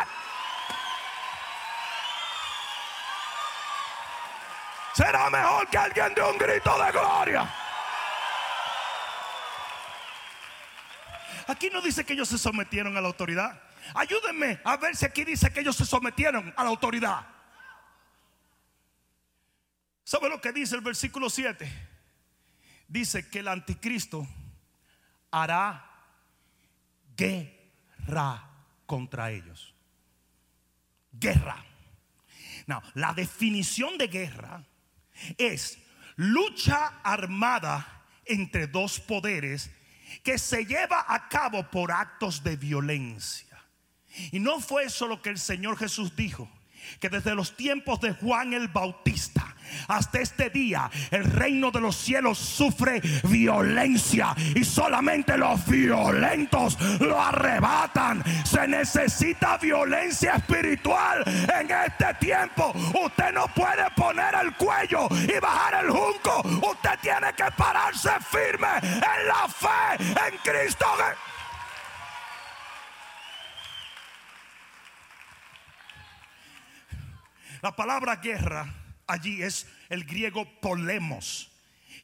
será 4.99 5.29
mejor 5.29 5.65
que 5.69 5.77
alguien 5.77 6.13
de 6.13 6.21
un 6.21 6.37
grito 6.37 6.77
de 6.83 6.91
gloria. 6.91 7.49
Aquí 11.47 11.69
no 11.71 11.81
dice 11.81 12.05
que 12.05 12.13
ellos 12.13 12.27
se 12.27 12.37
sometieron 12.37 12.97
a 12.97 13.01
la 13.01 13.07
autoridad. 13.07 13.57
Ayúdenme 13.93 14.59
a 14.63 14.77
ver 14.77 14.95
si 14.95 15.05
aquí 15.05 15.23
dice 15.23 15.51
que 15.51 15.61
ellos 15.61 15.75
se 15.75 15.85
sometieron 15.85 16.53
a 16.55 16.63
la 16.63 16.69
autoridad. 16.69 17.25
¿Sabe 20.03 20.29
lo 20.29 20.41
que 20.41 20.51
dice 20.51 20.75
el 20.75 20.81
versículo 20.81 21.29
7? 21.29 21.71
Dice 22.87 23.29
que 23.29 23.39
el 23.39 23.47
anticristo 23.47 24.27
hará 25.31 25.85
guerra 27.15 28.49
contra 28.85 29.29
ellos. 29.31 29.75
Guerra. 31.11 31.63
No, 32.65 32.81
la 32.95 33.13
definición 33.13 33.97
de 33.97 34.07
guerra 34.07 34.63
es 35.37 35.79
lucha 36.15 36.99
armada 37.03 38.05
entre 38.25 38.67
dos 38.67 38.99
poderes 38.99 39.71
que 40.23 40.37
se 40.37 40.65
lleva 40.65 41.05
a 41.07 41.29
cabo 41.29 41.69
por 41.69 41.91
actos 41.91 42.43
de 42.43 42.55
violencia. 42.55 43.48
Y 44.31 44.39
no 44.39 44.59
fue 44.59 44.85
eso 44.85 45.07
lo 45.07 45.21
que 45.21 45.29
el 45.29 45.39
Señor 45.39 45.77
Jesús 45.77 46.15
dijo 46.15 46.49
que 46.99 47.09
desde 47.09 47.35
los 47.35 47.55
tiempos 47.55 47.99
de 48.01 48.13
Juan 48.13 48.53
el 48.53 48.67
Bautista 48.67 49.55
hasta 49.87 50.19
este 50.19 50.49
día 50.49 50.89
el 51.11 51.23
reino 51.23 51.71
de 51.71 51.81
los 51.81 51.95
cielos 51.95 52.37
sufre 52.37 53.01
violencia 53.23 54.35
y 54.55 54.63
solamente 54.63 55.37
los 55.37 55.65
violentos 55.65 56.77
lo 56.99 57.21
arrebatan. 57.21 58.23
Se 58.45 58.67
necesita 58.67 59.57
violencia 59.57 60.35
espiritual 60.35 61.23
en 61.59 61.69
este 61.69 62.13
tiempo. 62.19 62.73
Usted 63.03 63.31
no 63.33 63.47
puede 63.53 63.89
poner 63.95 64.33
el 64.41 64.53
cuello 64.55 65.07
y 65.11 65.39
bajar 65.39 65.85
el 65.85 65.91
junco. 65.91 66.41
Usted 66.69 66.99
tiene 67.01 67.33
que 67.35 67.45
pararse 67.55 68.11
firme 68.31 68.67
en 68.81 69.27
la 69.27 69.47
fe 69.47 70.03
en 70.03 70.37
Cristo. 70.43 70.85
La 77.61 77.75
palabra 77.75 78.17
guerra 78.17 78.73
allí 79.07 79.41
es 79.41 79.67
el 79.89 80.05
griego 80.05 80.45
polemos, 80.61 81.51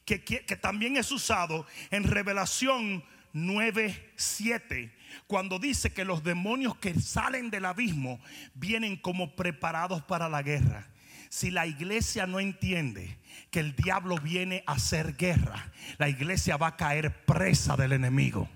que, 0.04 0.22
que, 0.22 0.56
también 0.56 0.96
es 0.96 1.10
usado 1.10 1.66
en 1.90 2.04
Revelación 2.04 3.04
9:7, 3.32 4.92
cuando 5.26 5.58
dice 5.58 5.92
que 5.92 6.04
los 6.04 6.22
demonios 6.22 6.76
que 6.76 6.98
salen 7.00 7.50
del 7.50 7.64
abismo 7.64 8.20
vienen 8.54 8.96
como 8.96 9.34
preparados 9.34 10.02
para 10.02 10.28
la 10.28 10.42
guerra. 10.42 10.88
Si 11.28 11.50
la 11.50 11.66
iglesia 11.66 12.26
no 12.26 12.38
entiende 12.38 13.18
que 13.50 13.60
el 13.60 13.74
diablo 13.74 14.16
viene 14.18 14.62
a 14.66 14.72
hacer 14.72 15.16
guerra, 15.16 15.72
la 15.98 16.08
iglesia 16.08 16.56
va 16.56 16.68
a 16.68 16.76
caer 16.76 17.24
presa 17.24 17.76
del 17.76 17.92
enemigo. 17.92 18.48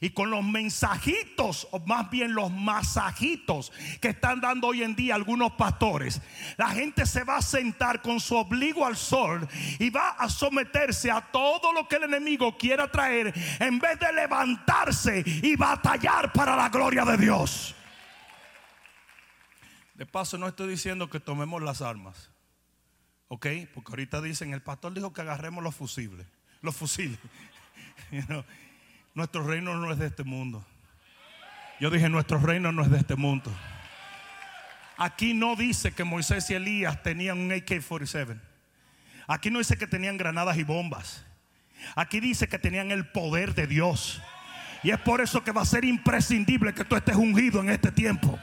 Y 0.00 0.10
con 0.10 0.30
los 0.30 0.44
mensajitos, 0.44 1.68
o 1.70 1.80
más 1.80 2.10
bien 2.10 2.34
los 2.34 2.50
masajitos 2.50 3.72
que 4.00 4.08
están 4.08 4.40
dando 4.40 4.68
hoy 4.68 4.82
en 4.82 4.94
día 4.94 5.14
algunos 5.14 5.52
pastores, 5.52 6.20
la 6.56 6.70
gente 6.70 7.06
se 7.06 7.24
va 7.24 7.38
a 7.38 7.42
sentar 7.42 8.02
con 8.02 8.20
su 8.20 8.36
obligo 8.36 8.86
al 8.86 8.96
sol 8.96 9.46
y 9.78 9.90
va 9.90 10.10
a 10.10 10.28
someterse 10.28 11.10
a 11.10 11.20
todo 11.20 11.72
lo 11.72 11.88
que 11.88 11.96
el 11.96 12.04
enemigo 12.04 12.56
quiera 12.56 12.90
traer 12.90 13.32
en 13.58 13.78
vez 13.78 13.98
de 13.98 14.12
levantarse 14.12 15.22
y 15.26 15.56
batallar 15.56 16.32
para 16.32 16.56
la 16.56 16.68
gloria 16.68 17.04
de 17.04 17.16
Dios. 17.16 17.74
De 19.94 20.04
paso, 20.04 20.36
no 20.36 20.46
estoy 20.46 20.68
diciendo 20.68 21.08
que 21.08 21.20
tomemos 21.20 21.62
las 21.62 21.80
armas, 21.80 22.30
¿ok? 23.28 23.46
Porque 23.72 23.92
ahorita 23.92 24.20
dicen, 24.20 24.52
el 24.52 24.62
pastor 24.62 24.92
dijo 24.92 25.12
que 25.14 25.22
agarremos 25.22 25.64
los 25.64 25.74
fusibles, 25.74 26.26
los 26.60 26.76
fusiles. 26.76 27.18
Nuestro 29.16 29.42
reino 29.42 29.74
no 29.74 29.90
es 29.90 29.98
de 29.98 30.08
este 30.08 30.24
mundo. 30.24 30.62
Yo 31.80 31.88
dije, 31.88 32.06
nuestro 32.10 32.38
reino 32.38 32.70
no 32.70 32.82
es 32.82 32.90
de 32.90 32.98
este 32.98 33.16
mundo. 33.16 33.50
Aquí 34.98 35.32
no 35.32 35.56
dice 35.56 35.92
que 35.92 36.04
Moisés 36.04 36.50
y 36.50 36.54
Elías 36.54 37.02
tenían 37.02 37.38
un 37.38 37.50
AK-47. 37.50 38.38
Aquí 39.26 39.50
no 39.50 39.58
dice 39.58 39.78
que 39.78 39.86
tenían 39.86 40.18
granadas 40.18 40.58
y 40.58 40.64
bombas. 40.64 41.24
Aquí 41.94 42.20
dice 42.20 42.46
que 42.46 42.58
tenían 42.58 42.90
el 42.90 43.08
poder 43.08 43.54
de 43.54 43.66
Dios. 43.66 44.20
Y 44.82 44.90
es 44.90 45.00
por 45.00 45.22
eso 45.22 45.42
que 45.42 45.50
va 45.50 45.62
a 45.62 45.64
ser 45.66 45.86
imprescindible 45.86 46.74
que 46.74 46.84
tú 46.84 46.94
estés 46.94 47.16
ungido 47.16 47.60
en 47.60 47.70
este 47.70 47.90
tiempo. 47.90 48.38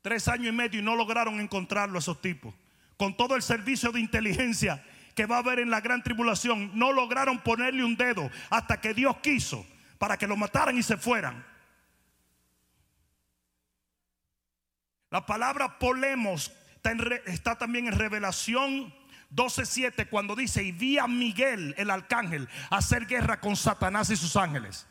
Tres 0.00 0.26
años 0.26 0.46
y 0.46 0.52
medio 0.52 0.80
y 0.80 0.82
no 0.82 0.96
lograron 0.96 1.38
encontrarlo 1.38 1.98
esos 1.98 2.22
tipos. 2.22 2.54
Con 2.96 3.14
todo 3.14 3.36
el 3.36 3.42
servicio 3.42 3.92
de 3.92 4.00
inteligencia 4.00 4.82
que 5.14 5.26
va 5.26 5.36
a 5.36 5.40
haber 5.40 5.60
en 5.60 5.70
la 5.70 5.80
gran 5.80 6.02
tribulación, 6.02 6.70
no 6.74 6.92
lograron 6.92 7.38
ponerle 7.38 7.84
un 7.84 7.96
dedo 7.96 8.30
hasta 8.50 8.80
que 8.80 8.94
Dios 8.94 9.16
quiso 9.18 9.66
para 9.98 10.16
que 10.16 10.26
lo 10.26 10.36
mataran 10.36 10.76
y 10.76 10.82
se 10.82 10.96
fueran. 10.96 11.44
La 15.10 15.24
palabra 15.24 15.78
polemos 15.78 16.52
está, 16.74 16.92
está 17.26 17.56
también 17.56 17.86
en 17.86 17.98
Revelación 17.98 18.92
12:7 19.34 20.08
cuando 20.08 20.36
dice, 20.36 20.62
y 20.62 20.72
vi 20.72 20.98
a 20.98 21.06
Miguel, 21.06 21.74
el 21.78 21.90
arcángel, 21.90 22.48
hacer 22.70 23.06
guerra 23.06 23.40
con 23.40 23.56
Satanás 23.56 24.10
y 24.10 24.16
sus 24.16 24.36
ángeles. 24.36 24.86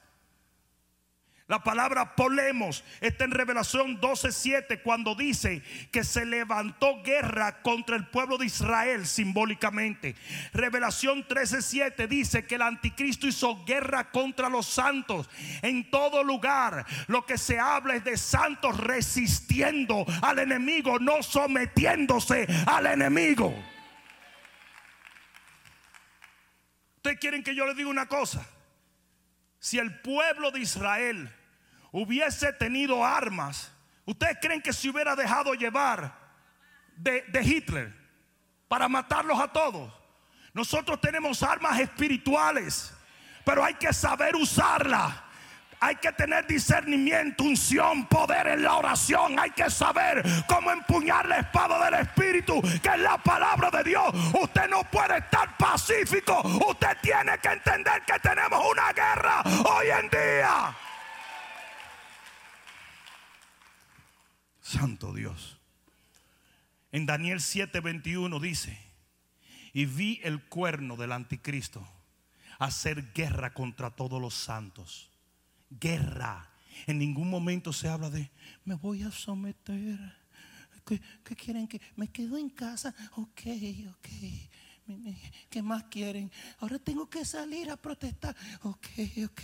La 1.48 1.62
palabra 1.62 2.16
polemos 2.16 2.86
está 3.02 3.26
en 3.26 3.32
Revelación 3.32 4.00
12:7 4.00 4.82
cuando 4.82 5.14
dice 5.14 5.62
que 5.92 6.06
se 6.06 6.26
levantó 6.26 7.04
guerra 7.04 7.62
contra 7.62 7.98
el 7.98 8.08
pueblo 8.08 8.38
de 8.38 8.46
Israel 8.46 9.06
simbólicamente. 9.06 10.16
Revelación 10.54 11.28
13:7 11.28 12.08
dice 12.08 12.46
que 12.46 12.56
el 12.56 12.62
anticristo 12.62 13.28
hizo 13.28 13.66
guerra 13.66 14.10
contra 14.10 14.48
los 14.48 14.68
santos 14.68 15.30
en 15.62 15.92
todo 15.92 16.24
lugar. 16.24 16.86
Lo 17.08 17.26
que 17.26 17.38
se 17.38 17.60
habla 17.60 17.96
es 17.96 18.06
de 18.06 18.16
santos 18.16 18.78
resistiendo 18.80 20.06
al 20.22 20.40
enemigo, 20.40 20.98
no 20.98 21.22
sometiéndose 21.22 22.48
al 22.66 22.88
enemigo. 22.88 23.54
Ustedes 26.96 27.20
quieren 27.20 27.44
que 27.44 27.54
yo 27.54 27.66
les 27.68 27.76
diga 27.76 27.90
una 27.90 28.08
cosa. 28.08 28.48
Si 29.64 29.80
el 29.80 29.98
pueblo 30.02 30.52
de 30.52 30.60
Israel 30.60 31.34
hubiese 31.94 32.52
tenido 32.52 33.06
armas, 33.06 33.72
¿ustedes 34.06 34.38
creen 34.42 34.62
que 34.62 34.74
se 34.74 34.90
hubiera 34.90 35.16
dejado 35.16 35.54
llevar 35.54 36.20
de, 36.98 37.24
Hitler 37.42 37.96
para 38.68 38.90
matarlos 38.90 39.40
a 39.40 39.48
todos? 39.54 39.90
Nosotros 40.52 41.00
tenemos 41.00 41.42
armas 41.44 41.80
espirituales, 41.80 42.94
pero 43.46 43.64
hay 43.64 43.76
que 43.76 43.94
saber 43.94 44.36
usarlas. 44.36 45.16
Hay 45.84 45.98
que 45.98 46.14
tener 46.14 46.48
discernimiento, 46.48 47.44
unción, 47.44 48.08
poder 48.08 48.48
en 48.48 48.64
la 48.64 48.76
oración. 48.76 49.38
Hay 49.38 49.52
que 49.52 49.70
saber 49.70 50.24
cómo 50.48 50.72
empuñar 50.72 51.28
la 51.28 51.40
espada 51.40 51.84
del 51.84 52.08
Espíritu, 52.08 52.62
que 52.62 52.88
es 52.88 53.00
la 53.00 53.18
palabra 53.18 53.70
de 53.70 53.84
Dios. 53.84 54.06
Usted 54.42 54.70
no 54.70 54.90
puede 54.90 55.18
estar 55.18 55.58
pacífico. 55.58 56.42
Usted 56.70 56.98
tiene 57.02 57.38
que 57.40 57.50
entender 57.50 58.02
que 58.08 58.18
tenemos 58.20 58.66
una 58.72 58.94
guerra 58.94 59.44
hoy 59.44 59.88
en 59.90 60.10
día. 60.10 60.74
Santo 64.62 65.14
Dios. 65.14 65.60
En 66.94 67.06
Daniel 67.06 67.42
7:21 67.42 68.40
dice, 68.40 68.80
y 69.74 69.86
vi 69.86 70.22
el 70.24 70.42
cuerno 70.46 70.96
del 70.96 71.12
anticristo 71.12 71.86
hacer 72.58 73.12
guerra 73.12 73.54
contra 73.54 73.90
todos 73.90 74.22
los 74.22 74.34
santos. 74.34 75.13
Guerra. 75.80 76.50
En 76.88 77.00
ningún 77.00 77.30
momento 77.30 77.72
se 77.72 77.88
habla 77.88 78.10
de, 78.10 78.30
me 78.66 78.76
voy 78.76 79.04
a 79.04 79.12
someter. 79.12 80.00
¿Qué, 80.86 81.00
quieren 81.36 81.68
que 81.68 81.82
me 81.96 82.10
quedo 82.10 82.38
en 82.38 82.50
casa? 82.50 82.94
Ok, 83.16 83.42
ok. 83.90 84.10
¿Qué 85.50 85.62
más 85.62 85.84
quieren? 85.86 86.30
Ahora 86.60 86.78
tengo 86.78 87.10
que 87.10 87.24
salir 87.24 87.70
a 87.70 87.78
protestar. 87.78 88.36
Ok, 88.64 88.88
ok. 89.26 89.42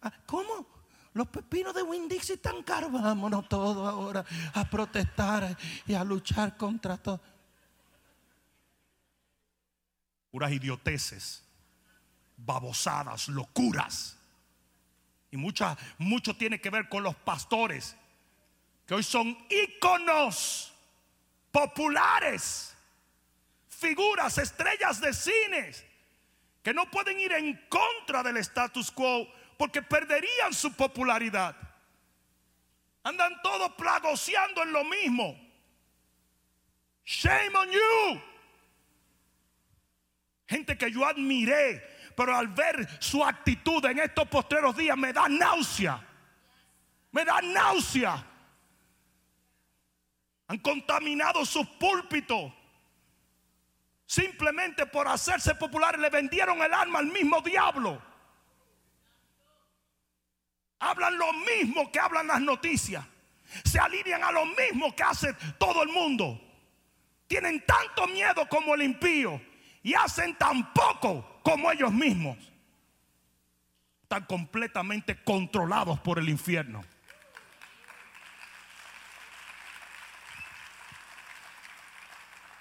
Ah, 0.00 0.12
¿Cómo? 0.26 0.68
Los 1.14 1.26
pepinos 1.28 1.74
de 1.74 1.82
Winn-Dixie 1.82 2.36
están 2.36 2.62
caros. 2.62 2.92
Vámonos 2.92 3.48
todos 3.48 3.88
ahora 3.88 4.24
a 4.54 4.70
protestar 4.70 5.56
y 5.86 5.94
a 5.94 6.04
luchar 6.04 6.56
contra 6.56 6.96
todo. 6.96 7.20
Puras 10.30 10.52
idioteces, 10.52 11.42
babosadas, 12.38 13.28
locuras. 13.28 14.16
Y 15.30 15.36
mucha, 15.36 15.76
mucho 15.98 16.34
tiene 16.36 16.60
que 16.60 16.70
ver 16.70 16.88
con 16.88 17.02
los 17.02 17.14
pastores, 17.16 17.96
que 18.86 18.94
hoy 18.94 19.02
son 19.02 19.36
íconos 19.50 20.72
populares, 21.52 22.74
figuras, 23.68 24.38
estrellas 24.38 25.00
de 25.00 25.12
cines, 25.12 25.84
que 26.62 26.72
no 26.72 26.90
pueden 26.90 27.20
ir 27.20 27.32
en 27.32 27.60
contra 27.68 28.22
del 28.22 28.38
status 28.38 28.90
quo 28.90 29.28
porque 29.58 29.82
perderían 29.82 30.54
su 30.54 30.72
popularidad. 30.72 31.54
Andan 33.02 33.40
todos 33.42 33.72
plagoseando 33.72 34.62
en 34.62 34.72
lo 34.72 34.84
mismo. 34.84 35.48
Shame 37.04 37.56
on 37.56 37.70
you. 37.70 38.22
Gente 40.46 40.76
que 40.78 40.90
yo 40.90 41.04
admiré, 41.04 41.82
pero 42.18 42.36
al 42.36 42.48
ver 42.48 42.88
su 43.00 43.24
actitud 43.24 43.84
en 43.86 44.00
estos 44.00 44.26
postreros 44.26 44.76
días 44.76 44.98
me 44.98 45.12
da 45.12 45.28
náusea. 45.28 46.04
Me 47.12 47.24
da 47.24 47.40
náusea. 47.40 48.26
Han 50.48 50.58
contaminado 50.58 51.46
sus 51.46 51.64
púlpitos. 51.66 52.52
Simplemente 54.04 54.84
por 54.86 55.06
hacerse 55.06 55.54
populares 55.54 56.00
le 56.00 56.10
vendieron 56.10 56.60
el 56.60 56.74
alma 56.74 56.98
al 56.98 57.06
mismo 57.06 57.40
diablo 57.40 58.02
hablan 60.80 61.18
lo 61.18 61.32
mismo 61.32 61.90
que 61.90 62.00
hablan 62.00 62.26
las 62.28 62.40
noticias. 62.40 63.04
Se 63.64 63.78
alinean 63.78 64.22
a 64.22 64.32
lo 64.32 64.44
mismo 64.46 64.94
que 64.94 65.02
hace 65.02 65.34
todo 65.58 65.82
el 65.82 65.88
mundo. 65.88 66.40
Tienen 67.26 67.64
tanto 67.66 68.06
miedo 68.06 68.48
como 68.48 68.74
el 68.74 68.82
impío 68.82 69.40
y 69.82 69.94
hacen 69.94 70.36
tan 70.36 70.72
poco 70.72 71.37
como 71.48 71.72
ellos 71.72 71.92
mismos. 71.92 72.36
Están 74.02 74.24
completamente 74.24 75.22
controlados 75.22 75.98
por 76.00 76.18
el 76.18 76.28
infierno. 76.28 76.84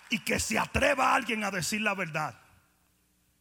Y 0.09 0.19
que 0.19 0.39
se 0.39 0.57
atreva 0.57 1.13
alguien 1.13 1.43
a 1.43 1.51
decir 1.51 1.81
la 1.81 1.93
verdad 1.93 2.39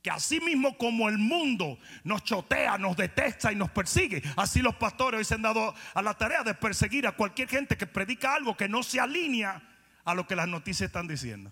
que 0.03 0.11
así 0.11 0.41
mismo 0.41 0.79
como 0.79 1.09
el 1.09 1.19
mundo 1.19 1.81
nos 2.05 2.23
chotea, 2.23 2.79
nos 2.79 2.97
detesta 2.97 3.51
y 3.51 3.57
nos 3.57 3.71
persigue, 3.71 4.23
así 4.37 4.63
los 4.63 4.77
pastores 4.77 5.19
hoy 5.19 5.25
se 5.25 5.35
han 5.35 5.43
dado 5.43 5.75
a 5.95 6.03
la 6.03 6.15
tarea 6.15 6.45
de 6.45 6.55
perseguir 6.55 7.09
a 7.09 7.13
cualquier 7.13 7.49
gente 7.49 7.77
que 7.77 7.89
predica 7.89 8.35
algo 8.35 8.57
que 8.57 8.69
no 8.69 8.85
se 8.85 9.01
alinea 9.01 9.61
a 10.05 10.15
lo 10.15 10.25
que 10.29 10.37
las 10.37 10.47
noticias 10.47 10.87
están 10.87 11.09
diciendo. 11.09 11.51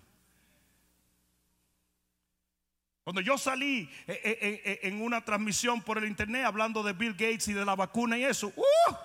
Cuando 3.05 3.21
yo 3.21 3.37
salí 3.37 3.87
eh, 4.07 4.19
eh, 4.23 4.61
eh, 4.65 4.79
en 4.81 4.99
una 4.99 5.23
transmisión 5.23 5.79
por 5.79 5.99
el 5.99 6.05
internet 6.05 6.43
hablando 6.43 6.81
de 6.81 6.91
Bill 6.93 7.11
Gates 7.11 7.47
y 7.47 7.53
de 7.53 7.63
la 7.63 7.75
vacuna 7.75 8.17
y 8.17 8.23
eso, 8.23 8.47
¡uh! 8.47 8.95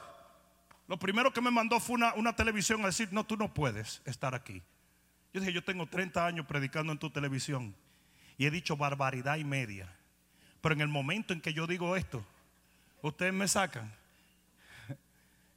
lo 0.89 0.99
primero 0.99 1.31
que 1.35 1.43
me 1.43 1.51
mandó 1.51 1.79
fue 1.79 1.97
una, 1.97 2.15
una 2.15 2.35
televisión 2.35 2.83
a 2.83 2.87
decir, 2.87 3.11
no, 3.13 3.25
tú 3.25 3.37
no 3.37 3.53
puedes 3.53 4.01
estar 4.07 4.35
aquí. 4.35 4.63
Yo 5.35 5.41
dije, 5.41 5.53
yo 5.53 5.63
tengo 5.63 5.87
30 5.87 6.25
años 6.27 6.47
predicando 6.47 6.93
en 6.93 6.99
tu 6.99 7.11
televisión 7.11 7.77
y 8.39 8.47
he 8.47 8.51
dicho 8.51 8.75
barbaridad 8.75 9.37
y 9.37 9.45
media. 9.45 9.95
Pero 10.63 10.75
en 10.75 10.81
el 10.81 10.89
momento 10.89 11.35
en 11.35 11.43
que 11.43 11.53
yo 11.53 11.67
digo 11.67 11.95
esto, 11.95 12.25
ustedes 13.03 13.35
me 13.35 13.49
sacan. 13.49 13.93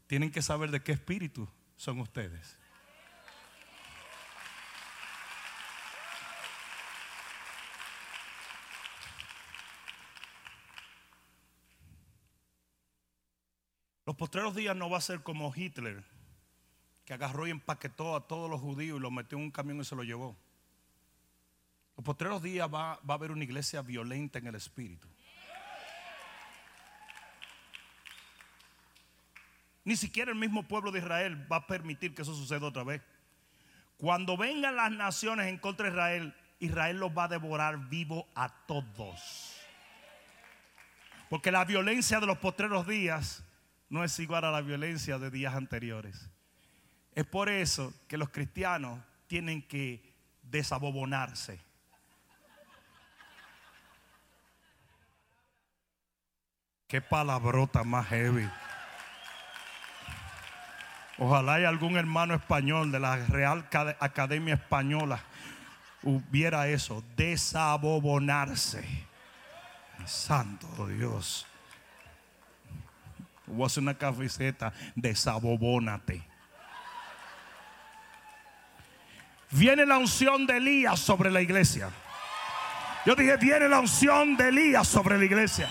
Tienen 0.07 0.31
que 0.31 0.41
saber 0.41 0.69
de 0.69 0.83
qué 0.83 0.91
espíritu 0.91 1.47
son 1.77 2.01
ustedes. 2.01 2.57
Los 14.05 14.15
postreros 14.15 14.53
días 14.53 14.75
no 14.75 14.89
va 14.89 14.97
a 14.97 15.01
ser 15.01 15.23
como 15.23 15.53
Hitler, 15.55 16.03
que 17.05 17.13
agarró 17.13 17.47
y 17.47 17.51
empaquetó 17.51 18.15
a 18.15 18.27
todos 18.27 18.49
los 18.49 18.59
judíos 18.59 18.97
y 18.97 19.01
los 19.01 19.11
metió 19.11 19.37
en 19.37 19.45
un 19.45 19.51
camión 19.51 19.79
y 19.79 19.85
se 19.85 19.95
lo 19.95 20.03
llevó. 20.03 20.35
Los 21.95 22.03
postreros 22.03 22.41
días 22.41 22.67
va, 22.67 22.99
va 23.07 23.13
a 23.13 23.17
haber 23.17 23.31
una 23.31 23.43
iglesia 23.43 23.81
violenta 23.81 24.39
en 24.39 24.47
el 24.47 24.55
espíritu. 24.55 25.07
Ni 29.85 29.95
siquiera 29.95 30.31
el 30.31 30.37
mismo 30.37 30.63
pueblo 30.63 30.91
de 30.91 30.99
Israel 30.99 31.51
va 31.51 31.57
a 31.57 31.67
permitir 31.67 32.15
que 32.15 32.21
eso 32.21 32.33
suceda 32.33 32.67
otra 32.67 32.83
vez. 32.83 33.01
Cuando 33.97 34.37
vengan 34.37 34.75
las 34.75 34.91
naciones 34.91 35.47
en 35.47 35.57
contra 35.57 35.85
de 35.85 35.91
Israel, 35.91 36.35
Israel 36.59 36.97
los 36.97 37.11
va 37.11 37.25
a 37.25 37.27
devorar 37.27 37.89
vivo 37.89 38.27
a 38.35 38.49
todos. 38.65 39.57
Porque 41.29 41.51
la 41.51 41.65
violencia 41.65 42.19
de 42.19 42.25
los 42.25 42.37
postreros 42.37 42.87
días 42.87 43.43
no 43.93 44.03
es 44.03 44.17
igual 44.17 44.43
a 44.43 44.49
la 44.49 44.61
violencia 44.61 45.19
de 45.19 45.29
días 45.29 45.53
anteriores. 45.53 46.27
Es 47.13 47.25
por 47.25 47.47
eso 47.47 47.93
que 48.07 48.17
los 48.17 48.29
cristianos 48.29 48.99
tienen 49.27 49.61
que 49.61 50.15
desabobonarse. 50.41 51.59
Qué 56.87 57.01
palabrota 57.01 57.83
más 57.83 58.07
heavy. 58.07 58.49
Ojalá 61.19 61.53
hay 61.53 61.65
algún 61.65 61.95
hermano 61.95 62.33
español 62.33 62.91
de 62.91 62.99
la 62.99 63.17
Real 63.27 63.69
Academia 63.99 64.55
Española 64.55 65.23
hubiera 66.01 66.67
eso, 66.67 67.03
desabobonarse. 67.15 69.05
Santo 70.07 70.87
Dios. 70.87 71.45
Voy 73.45 73.63
a 73.63 73.67
hacer 73.67 73.83
una 73.83 73.97
cafeceta, 73.97 74.73
desabobónate. 74.95 76.23
Viene 79.51 79.85
la 79.85 79.97
unción 79.97 80.47
de 80.47 80.57
Elías 80.57 80.99
sobre 80.99 81.29
la 81.29 81.41
iglesia. 81.41 81.89
Yo 83.05 83.15
dije, 83.15 83.37
viene 83.37 83.67
la 83.67 83.79
unción 83.79 84.35
de 84.37 84.47
Elías 84.47 84.87
sobre 84.87 85.17
la 85.17 85.25
iglesia. 85.25 85.69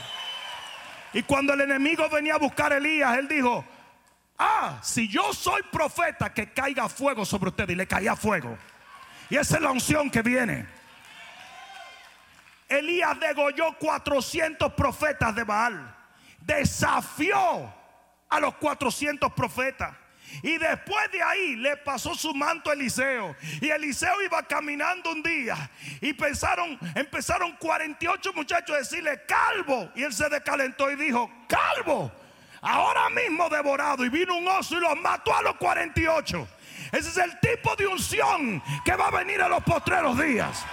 Y 1.13 1.23
cuando 1.23 1.55
el 1.55 1.63
enemigo 1.63 2.09
venía 2.09 2.35
a 2.35 2.39
buscar 2.39 2.73
a 2.73 2.77
Elías, 2.77 3.19
él 3.19 3.27
dijo, 3.27 3.65
ah, 4.39 4.79
si 4.83 5.09
yo 5.09 5.33
soy 5.33 5.63
profeta, 5.71 6.33
que 6.33 6.53
caiga 6.53 6.89
fuego 6.89 7.25
sobre 7.25 7.51
usted. 7.51 7.69
Y 7.71 7.75
le 7.75 7.87
caía 7.87 8.15
fuego. 8.15 8.57
Y 9.31 9.37
esa 9.37 9.57
es 9.57 9.63
la 9.63 9.71
unción 9.71 10.11
que 10.11 10.23
viene. 10.23 10.67
Elías 12.69 13.19
degolló 13.19 13.77
400 13.79 14.73
profetas 14.75 15.35
de 15.35 15.45
Baal. 15.45 15.92
Desafió 16.45 17.73
a 18.29 18.41
los 18.41 18.55
400 18.55 19.33
profetas. 19.33 19.95
Y 20.43 20.57
después 20.57 21.11
de 21.13 21.23
ahí 21.23 21.57
le 21.57 21.77
pasó 21.79 22.15
su 22.15 22.35
manto 22.35 22.71
a 22.71 22.73
Eliseo. 22.73 23.37
Y 23.61 23.69
Eliseo 23.69 24.23
iba 24.23 24.43
caminando 24.43 25.13
un 25.13 25.23
día. 25.23 25.71
Y 26.01 26.15
pensaron, 26.15 26.79
empezaron 26.95 27.53
48 27.57 28.33
muchachos 28.35 28.75
a 28.75 28.79
decirle, 28.79 29.23
calvo. 29.27 29.91
Y 29.95 30.03
él 30.03 30.13
se 30.13 30.29
decalentó 30.29 30.91
y 30.91 30.97
dijo, 30.97 31.31
calvo 31.47 32.11
ahora 32.63 33.11
mismo 33.11 33.49
devorado. 33.51 34.05
Y 34.05 34.09
vino 34.09 34.37
un 34.37 34.49
oso 34.49 34.77
y 34.77 34.81
los 34.81 34.97
mató 34.97 35.37
a 35.37 35.43
los 35.43 35.57
48. 35.57 36.49
Ese 36.93 37.09
es 37.09 37.17
el 37.19 37.39
tipo 37.41 37.77
de 37.77 37.87
unción 37.87 38.63
que 38.85 38.97
va 38.97 39.09
a 39.09 39.11
venir 39.11 39.43
a 39.43 39.49
los 39.49 39.63
postreros 39.63 40.19
días. 40.19 40.65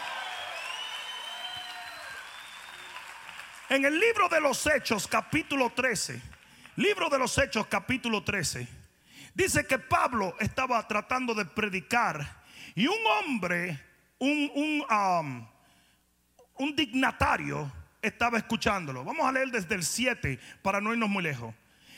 En 3.69 3.85
el 3.85 3.99
libro 3.99 4.27
de 4.27 4.41
los 4.41 4.65
Hechos, 4.65 5.07
capítulo 5.07 5.69
13, 5.69 6.19
libro 6.77 7.07
de 7.07 7.19
los 7.19 7.37
Hechos, 7.37 7.67
capítulo 7.67 8.23
13, 8.23 8.67
dice 9.35 9.67
que 9.67 9.77
Pablo 9.77 10.35
estaba 10.39 10.87
tratando 10.87 11.35
de 11.35 11.45
predicar 11.45 12.41
y 12.73 12.87
un 12.87 12.97
hombre, 13.05 13.79
un, 14.17 14.51
un, 14.55 14.85
um, 14.89 15.47
un 16.55 16.75
dignatario, 16.75 17.71
estaba 18.01 18.39
escuchándolo. 18.39 19.03
Vamos 19.03 19.27
a 19.27 19.31
leer 19.31 19.51
desde 19.51 19.75
el 19.75 19.83
7 19.83 20.39
para 20.63 20.81
no 20.81 20.91
irnos 20.91 21.09
muy 21.09 21.21
lejos. 21.21 21.53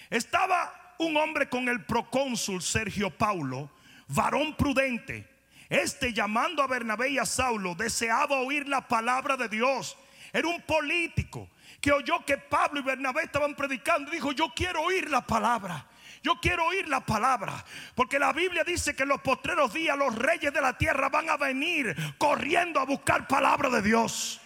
Estaba 0.09 0.95
un 0.99 1.15
hombre 1.15 1.47
con 1.47 1.69
el 1.69 1.85
procónsul 1.85 2.61
Sergio 2.61 3.11
Paulo, 3.11 3.71
varón 4.09 4.57
prudente. 4.57 5.25
Este 5.69 6.11
llamando 6.11 6.61
a 6.61 6.67
Bernabé 6.67 7.11
y 7.11 7.17
a 7.17 7.25
Saulo 7.25 7.75
deseaba 7.75 8.41
oír 8.41 8.67
la 8.67 8.89
palabra 8.89 9.37
de 9.37 9.47
Dios. 9.47 9.97
Era 10.33 10.49
un 10.49 10.61
político 10.63 11.49
que 11.81 11.91
oyó 11.91 12.23
que 12.25 12.37
Pablo 12.37 12.79
y 12.79 12.83
Bernabé 12.83 13.23
estaban 13.23 13.55
predicando 13.55 14.11
y 14.11 14.15
dijo, 14.15 14.31
yo 14.31 14.53
quiero 14.55 14.83
oír 14.83 15.09
la 15.09 15.25
palabra. 15.25 15.87
Yo 16.23 16.35
quiero 16.39 16.67
oír 16.67 16.87
la 16.87 17.03
palabra, 17.03 17.65
porque 17.95 18.19
la 18.19 18.31
Biblia 18.31 18.63
dice 18.63 18.95
que 18.95 19.03
en 19.03 19.09
los 19.09 19.21
postreros 19.21 19.73
días 19.73 19.97
los 19.97 20.15
reyes 20.15 20.53
de 20.53 20.61
la 20.61 20.77
tierra 20.77 21.09
van 21.09 21.27
a 21.31 21.37
venir 21.37 21.95
corriendo 22.19 22.79
a 22.79 22.85
buscar 22.85 23.27
palabra 23.27 23.71
de 23.71 23.81
Dios. 23.81 24.39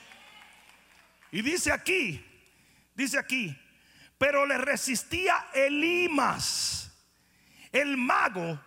Y 1.32 1.42
dice 1.42 1.74
aquí, 1.74 2.26
dice 2.94 3.20
aquí, 3.20 3.54
pero 4.18 4.46
le 4.46 4.58
resistía 4.58 5.48
Elimas, 5.54 6.98
el 7.74 7.98
mago, 7.98 8.58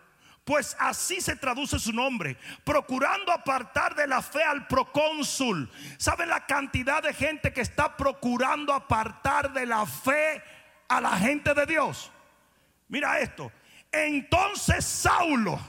pues 0.48 0.74
así 0.80 1.20
se 1.20 1.36
traduce 1.36 1.78
su 1.78 1.92
nombre, 1.92 2.34
procurando 2.64 3.30
apartar 3.32 3.94
de 3.94 4.06
la 4.06 4.22
fe 4.22 4.42
al 4.42 4.66
procónsul. 4.66 5.70
¿Saben 5.98 6.30
la 6.30 6.46
cantidad 6.46 7.02
de 7.02 7.12
gente 7.12 7.52
que 7.52 7.60
está 7.60 7.94
procurando 7.98 8.72
apartar 8.72 9.52
de 9.52 9.66
la 9.66 9.84
fe 9.84 10.42
a 10.88 11.02
la 11.02 11.18
gente 11.18 11.52
de 11.52 11.66
Dios? 11.66 12.10
Mira 12.88 13.20
esto. 13.20 13.52
Entonces 13.92 14.86
Saulo 14.86 15.60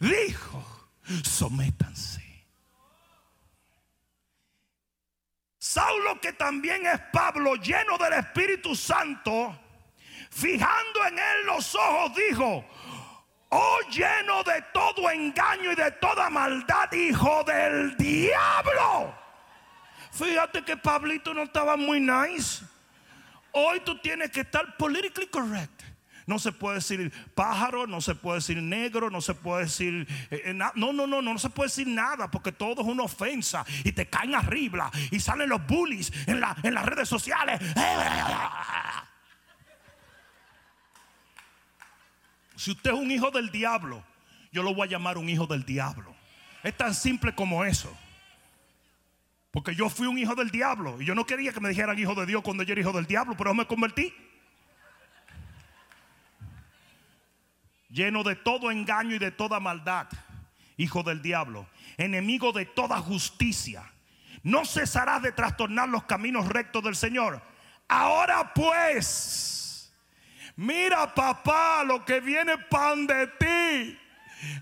dijo, 0.00 0.90
sométanse 1.24 2.22
Saulo, 5.56 6.20
que 6.20 6.34
también 6.34 6.84
es 6.84 7.00
Pablo, 7.10 7.54
lleno 7.54 7.96
del 7.96 8.12
Espíritu 8.12 8.76
Santo, 8.76 9.58
fijando 10.30 11.06
en 11.06 11.18
él 11.18 11.46
los 11.46 11.74
ojos, 11.74 12.12
dijo, 12.14 12.62
oh 13.56 13.78
lleno 13.90 14.42
de 14.42 14.62
todo 14.72 15.10
engaño 15.10 15.72
y 15.72 15.74
de 15.74 15.90
toda 15.92 16.28
maldad, 16.30 16.92
hijo 16.92 17.42
del 17.44 17.96
diablo. 17.96 19.14
Fíjate 20.12 20.62
que 20.62 20.76
Pablito 20.76 21.34
no 21.34 21.42
estaba 21.42 21.76
muy 21.76 22.00
nice. 22.00 22.64
Hoy 23.52 23.80
tú 23.80 23.98
tienes 23.98 24.30
que 24.30 24.40
estar 24.40 24.76
politically 24.76 25.26
correct. 25.28 25.82
No 26.26 26.40
se 26.40 26.50
puede 26.50 26.76
decir 26.76 27.12
pájaro, 27.34 27.86
no 27.86 28.00
se 28.00 28.16
puede 28.16 28.38
decir 28.38 28.60
negro, 28.60 29.10
no 29.10 29.20
se 29.20 29.34
puede 29.34 29.64
decir... 29.64 30.06
Eh, 30.30 30.42
eh, 30.46 30.54
no, 30.54 30.72
no, 30.74 30.92
no, 30.92 31.06
no, 31.06 31.22
no 31.22 31.38
se 31.38 31.50
puede 31.50 31.68
decir 31.68 31.86
nada 31.86 32.30
porque 32.30 32.50
todo 32.50 32.82
es 32.82 32.88
una 32.88 33.04
ofensa 33.04 33.64
y 33.84 33.92
te 33.92 34.06
caen 34.06 34.34
arriba 34.34 34.90
y 35.12 35.20
salen 35.20 35.48
los 35.48 35.64
bullies 35.66 36.12
en, 36.26 36.42
en 36.64 36.74
las 36.74 36.84
redes 36.84 37.08
sociales. 37.08 37.60
Si 42.56 42.72
usted 42.72 42.90
es 42.90 42.98
un 42.98 43.10
hijo 43.10 43.30
del 43.30 43.50
diablo, 43.50 44.02
yo 44.50 44.62
lo 44.62 44.74
voy 44.74 44.88
a 44.88 44.90
llamar 44.90 45.18
un 45.18 45.28
hijo 45.28 45.46
del 45.46 45.64
diablo. 45.64 46.14
Es 46.62 46.76
tan 46.76 46.94
simple 46.94 47.34
como 47.34 47.64
eso. 47.64 47.94
Porque 49.52 49.74
yo 49.74 49.88
fui 49.88 50.06
un 50.06 50.18
hijo 50.18 50.34
del 50.34 50.50
diablo 50.50 51.00
y 51.00 51.04
yo 51.04 51.14
no 51.14 51.24
quería 51.24 51.52
que 51.52 51.60
me 51.60 51.68
dijeran 51.68 51.98
hijo 51.98 52.14
de 52.14 52.26
Dios 52.26 52.42
cuando 52.42 52.62
yo 52.62 52.72
era 52.72 52.80
hijo 52.80 52.92
del 52.92 53.06
diablo, 53.06 53.36
pero 53.36 53.54
me 53.54 53.66
convertí. 53.66 54.12
lleno 57.96 58.22
de 58.22 58.36
todo 58.36 58.70
engaño 58.70 59.14
y 59.14 59.18
de 59.18 59.30
toda 59.30 59.58
maldad, 59.58 60.06
hijo 60.76 61.02
del 61.02 61.22
diablo, 61.22 61.66
enemigo 61.96 62.52
de 62.52 62.66
toda 62.66 62.98
justicia. 62.98 63.90
No 64.42 64.64
cesarás 64.64 65.22
de 65.22 65.32
trastornar 65.32 65.88
los 65.88 66.04
caminos 66.04 66.46
rectos 66.46 66.84
del 66.84 66.94
Señor. 66.94 67.42
Ahora 67.88 68.52
pues, 68.54 69.65
mira 70.56 71.14
papá 71.14 71.84
lo 71.84 72.04
que 72.04 72.20
viene 72.20 72.58
pan 72.58 73.06
de 73.06 73.26
ti. 73.26 73.98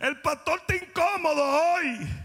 El 0.00 0.20
pastor 0.20 0.60
está 0.60 0.76
incómodo 0.76 1.42
hoy. 1.42 2.24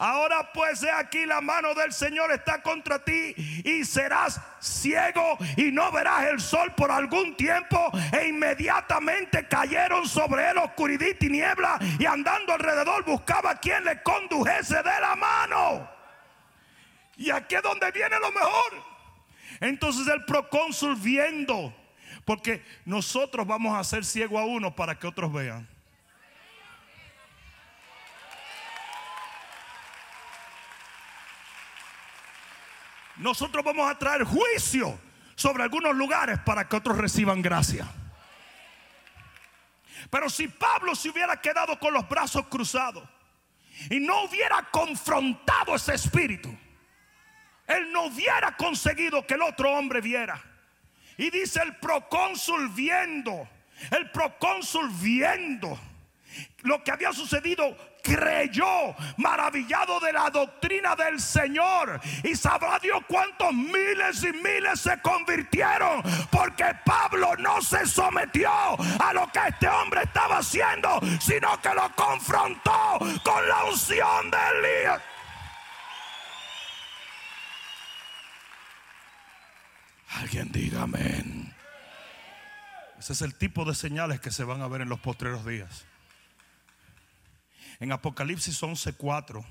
Ahora 0.00 0.52
pues 0.52 0.80
he 0.84 0.90
aquí 0.92 1.26
la 1.26 1.40
mano 1.40 1.74
del 1.74 1.92
Señor 1.92 2.30
está 2.30 2.62
contra 2.62 3.02
ti 3.04 3.34
y 3.64 3.84
serás 3.84 4.40
ciego 4.60 5.36
y 5.56 5.72
no 5.72 5.90
verás 5.90 6.26
el 6.26 6.40
sol 6.40 6.72
por 6.76 6.92
algún 6.92 7.36
tiempo. 7.36 7.90
E 8.12 8.28
inmediatamente 8.28 9.48
cayeron 9.48 10.06
sobre 10.06 10.50
él 10.50 10.58
oscuridad 10.58 11.08
y 11.08 11.14
tiniebla 11.14 11.80
y 11.98 12.06
andando 12.06 12.52
alrededor 12.52 13.04
buscaba 13.04 13.56
quien 13.56 13.84
le 13.84 14.00
condujese 14.04 14.76
de 14.76 15.00
la 15.00 15.16
mano. 15.16 15.90
Y 17.16 17.30
aquí 17.30 17.56
es 17.56 17.62
donde 17.62 17.90
viene 17.90 18.20
lo 18.20 18.30
mejor. 18.30 18.87
Entonces 19.60 20.06
el 20.08 20.24
procónsul 20.24 20.96
viendo, 20.96 21.74
porque 22.24 22.64
nosotros 22.84 23.46
vamos 23.46 23.74
a 23.74 23.80
hacer 23.80 24.04
ciego 24.04 24.38
a 24.38 24.44
uno 24.44 24.74
para 24.74 24.98
que 24.98 25.06
otros 25.06 25.32
vean. 25.32 25.68
Nosotros 33.16 33.64
vamos 33.64 33.90
a 33.90 33.98
traer 33.98 34.22
juicio 34.22 34.98
sobre 35.34 35.64
algunos 35.64 35.94
lugares 35.94 36.38
para 36.40 36.68
que 36.68 36.76
otros 36.76 36.96
reciban 36.96 37.42
gracia. 37.42 37.88
Pero 40.10 40.30
si 40.30 40.46
Pablo 40.46 40.94
se 40.94 41.10
hubiera 41.10 41.40
quedado 41.40 41.78
con 41.78 41.92
los 41.92 42.08
brazos 42.08 42.46
cruzados 42.46 43.02
y 43.90 43.98
no 43.98 44.24
hubiera 44.24 44.62
confrontado 44.70 45.74
ese 45.74 45.94
espíritu, 45.94 46.56
él 47.68 47.92
no 47.92 48.06
hubiera 48.06 48.56
conseguido 48.56 49.26
que 49.26 49.34
el 49.34 49.42
otro 49.42 49.70
hombre 49.72 50.00
viera. 50.00 50.42
Y 51.16 51.30
dice 51.30 51.60
el 51.62 51.76
procónsul 51.76 52.68
viendo, 52.70 53.48
el 53.90 54.10
procónsul 54.10 54.88
viendo 55.00 55.78
lo 56.62 56.82
que 56.82 56.90
había 56.90 57.12
sucedido, 57.12 57.76
creyó, 58.02 58.94
maravillado 59.16 60.00
de 60.00 60.12
la 60.12 60.30
doctrina 60.30 60.96
del 60.96 61.20
Señor. 61.20 62.00
Y 62.24 62.34
sabrá 62.34 62.78
Dios 62.78 63.00
cuántos 63.06 63.52
miles 63.52 64.24
y 64.24 64.32
miles 64.32 64.80
se 64.80 65.00
convirtieron. 65.00 66.02
Porque 66.30 66.64
Pablo 66.84 67.36
no 67.38 67.60
se 67.62 67.86
sometió 67.86 68.50
a 68.50 69.12
lo 69.12 69.30
que 69.30 69.40
este 69.48 69.68
hombre 69.68 70.02
estaba 70.02 70.38
haciendo, 70.38 71.00
sino 71.20 71.60
que 71.60 71.74
lo 71.74 71.94
confrontó 71.94 72.98
con 73.22 73.48
la 73.48 73.64
unción 73.64 74.30
de 74.30 74.38
Elías. 74.58 75.02
Alguien 80.08 80.50
diga 80.50 80.82
amén. 80.82 81.54
Ese 82.98 83.12
es 83.12 83.22
el 83.22 83.34
tipo 83.34 83.64
de 83.64 83.74
señales 83.74 84.20
que 84.20 84.30
se 84.30 84.44
van 84.44 84.62
a 84.62 84.68
ver 84.68 84.80
en 84.80 84.88
los 84.88 85.00
postreros 85.00 85.46
días. 85.46 85.84
En 87.78 87.92
Apocalipsis 87.92 88.60
11:4. 88.62 89.44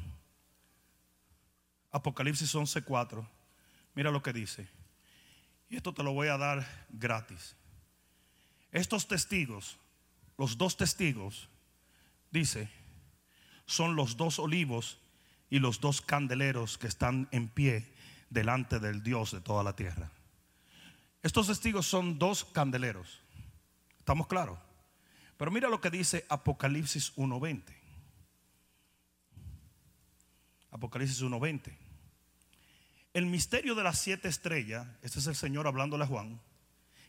Apocalipsis 1.92 2.54
11:4. 2.54 3.28
Mira 3.96 4.12
lo 4.12 4.22
que 4.22 4.34
dice. 4.34 4.68
Y 5.70 5.78
esto 5.78 5.94
te 5.94 6.04
lo 6.04 6.14
voy 6.14 6.28
a 6.28 6.38
dar 6.38 6.66
gratis. 6.90 7.56
Estos 8.72 9.08
testigos, 9.08 9.78
los 10.38 10.58
dos 10.58 10.78
testigos, 10.78 11.50
dice, 12.32 12.70
son 13.66 13.96
los 13.96 14.18
dos 14.18 14.40
olivos 14.40 15.00
y 15.50 15.60
los 15.60 15.80
dos 15.80 16.02
candeleros 16.02 16.78
que 16.78 16.88
están 16.88 17.28
en 17.32 17.48
pie 17.48 17.92
delante 18.30 18.80
del 18.80 19.04
Dios 19.04 19.32
de 19.32 19.42
toda 19.42 19.64
la 19.64 19.76
tierra. 19.76 20.12
Estos 21.28 21.48
testigos 21.48 21.86
son 21.86 22.18
dos 22.18 22.46
candeleros. 22.46 23.22
¿Estamos 24.00 24.28
claros? 24.28 24.58
Pero 25.36 25.52
mira 25.52 25.68
lo 25.68 25.82
que 25.82 25.90
dice 25.90 26.26
Apocalipsis 26.30 27.12
1:20. 27.18 27.76
Apocalipsis 30.72 31.22
1:20. 31.22 31.78
El 33.14 33.26
misterio 33.26 33.76
de 33.76 33.84
las 33.84 34.00
siete 34.00 34.30
estrellas, 34.30 34.88
este 35.02 35.20
es 35.20 35.28
el 35.28 35.36
Señor 35.36 35.68
hablándole 35.68 36.06
a 36.06 36.08
Juan, 36.08 36.40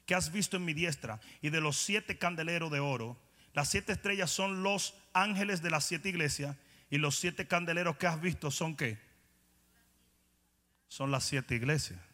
que 0.04 0.16
has 0.16 0.32
visto 0.32 0.56
en 0.56 0.64
mi 0.64 0.74
diestra, 0.74 1.20
y 1.40 1.50
de 1.50 1.60
los 1.60 1.76
siete 1.76 2.18
candeleros 2.18 2.72
de 2.72 2.80
oro, 2.80 3.16
las 3.54 3.68
siete 3.68 3.92
estrellas 3.92 4.32
son 4.32 4.64
los 4.64 4.96
ángeles 5.12 5.62
de 5.62 5.70
las 5.70 5.84
siete 5.84 6.08
iglesias, 6.08 6.56
y 6.90 6.98
los 6.98 7.16
siete 7.16 7.46
candeleros 7.46 7.98
que 7.98 8.08
has 8.08 8.20
visto 8.20 8.50
son 8.50 8.74
qué? 8.74 8.98
Son 10.88 11.12
las 11.12 11.22
siete 11.22 11.54
iglesias. 11.54 12.07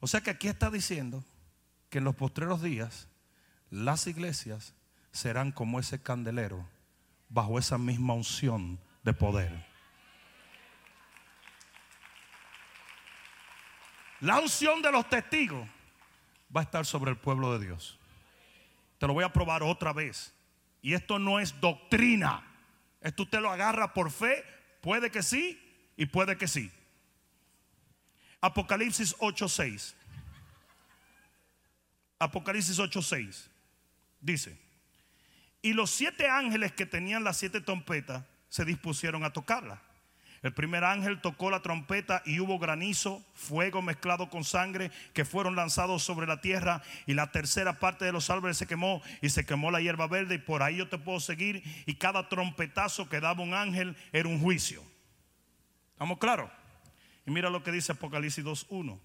O 0.00 0.06
sea 0.06 0.20
que 0.20 0.30
aquí 0.30 0.48
está 0.48 0.70
diciendo 0.70 1.24
que 1.90 1.98
en 1.98 2.04
los 2.04 2.14
postreros 2.14 2.62
días 2.62 3.08
las 3.70 4.06
iglesias 4.06 4.74
serán 5.12 5.52
como 5.52 5.80
ese 5.80 6.02
candelero 6.02 6.66
bajo 7.28 7.58
esa 7.58 7.78
misma 7.78 8.14
unción 8.14 8.78
de 9.02 9.12
poder. 9.12 9.74
La 14.20 14.40
unción 14.40 14.80
de 14.80 14.90
los 14.90 15.08
testigos 15.08 15.68
va 16.54 16.60
a 16.60 16.64
estar 16.64 16.86
sobre 16.86 17.10
el 17.10 17.18
pueblo 17.18 17.58
de 17.58 17.66
Dios. 17.66 17.98
Te 18.98 19.06
lo 19.06 19.12
voy 19.12 19.24
a 19.24 19.32
probar 19.32 19.62
otra 19.62 19.92
vez. 19.92 20.32
Y 20.80 20.94
esto 20.94 21.18
no 21.18 21.40
es 21.40 21.60
doctrina. 21.60 22.42
Esto 23.00 23.24
usted 23.24 23.40
lo 23.40 23.50
agarra 23.50 23.92
por 23.92 24.10
fe. 24.10 24.44
Puede 24.80 25.10
que 25.10 25.22
sí 25.22 25.60
y 25.96 26.06
puede 26.06 26.38
que 26.38 26.48
sí. 26.48 26.70
Apocalipsis 28.44 29.16
8:6. 29.20 29.94
Apocalipsis 32.18 32.78
8:6 32.78 33.48
dice, 34.20 34.58
y 35.62 35.72
los 35.72 35.90
siete 35.90 36.28
ángeles 36.28 36.72
que 36.72 36.84
tenían 36.84 37.24
las 37.24 37.38
siete 37.38 37.62
trompetas 37.62 38.22
se 38.50 38.66
dispusieron 38.66 39.24
a 39.24 39.32
tocarla. 39.32 39.80
El 40.42 40.52
primer 40.52 40.84
ángel 40.84 41.22
tocó 41.22 41.50
la 41.50 41.62
trompeta 41.62 42.20
y 42.26 42.38
hubo 42.38 42.58
granizo, 42.58 43.24
fuego 43.32 43.80
mezclado 43.80 44.28
con 44.28 44.44
sangre 44.44 44.90
que 45.14 45.24
fueron 45.24 45.56
lanzados 45.56 46.02
sobre 46.02 46.26
la 46.26 46.42
tierra 46.42 46.82
y 47.06 47.14
la 47.14 47.32
tercera 47.32 47.78
parte 47.78 48.04
de 48.04 48.12
los 48.12 48.28
árboles 48.28 48.58
se 48.58 48.66
quemó 48.66 49.00
y 49.22 49.30
se 49.30 49.46
quemó 49.46 49.70
la 49.70 49.80
hierba 49.80 50.06
verde 50.06 50.34
y 50.34 50.38
por 50.38 50.62
ahí 50.62 50.76
yo 50.76 50.88
te 50.90 50.98
puedo 50.98 51.18
seguir 51.18 51.62
y 51.86 51.94
cada 51.94 52.28
trompetazo 52.28 53.08
que 53.08 53.20
daba 53.20 53.42
un 53.42 53.54
ángel 53.54 53.96
era 54.12 54.28
un 54.28 54.38
juicio. 54.38 54.82
¿Estamos 55.94 56.18
claros? 56.18 56.50
Y 57.26 57.30
mira 57.30 57.50
lo 57.50 57.62
que 57.62 57.72
dice 57.72 57.92
Apocalipsis 57.92 58.44
2.1. 58.44 58.98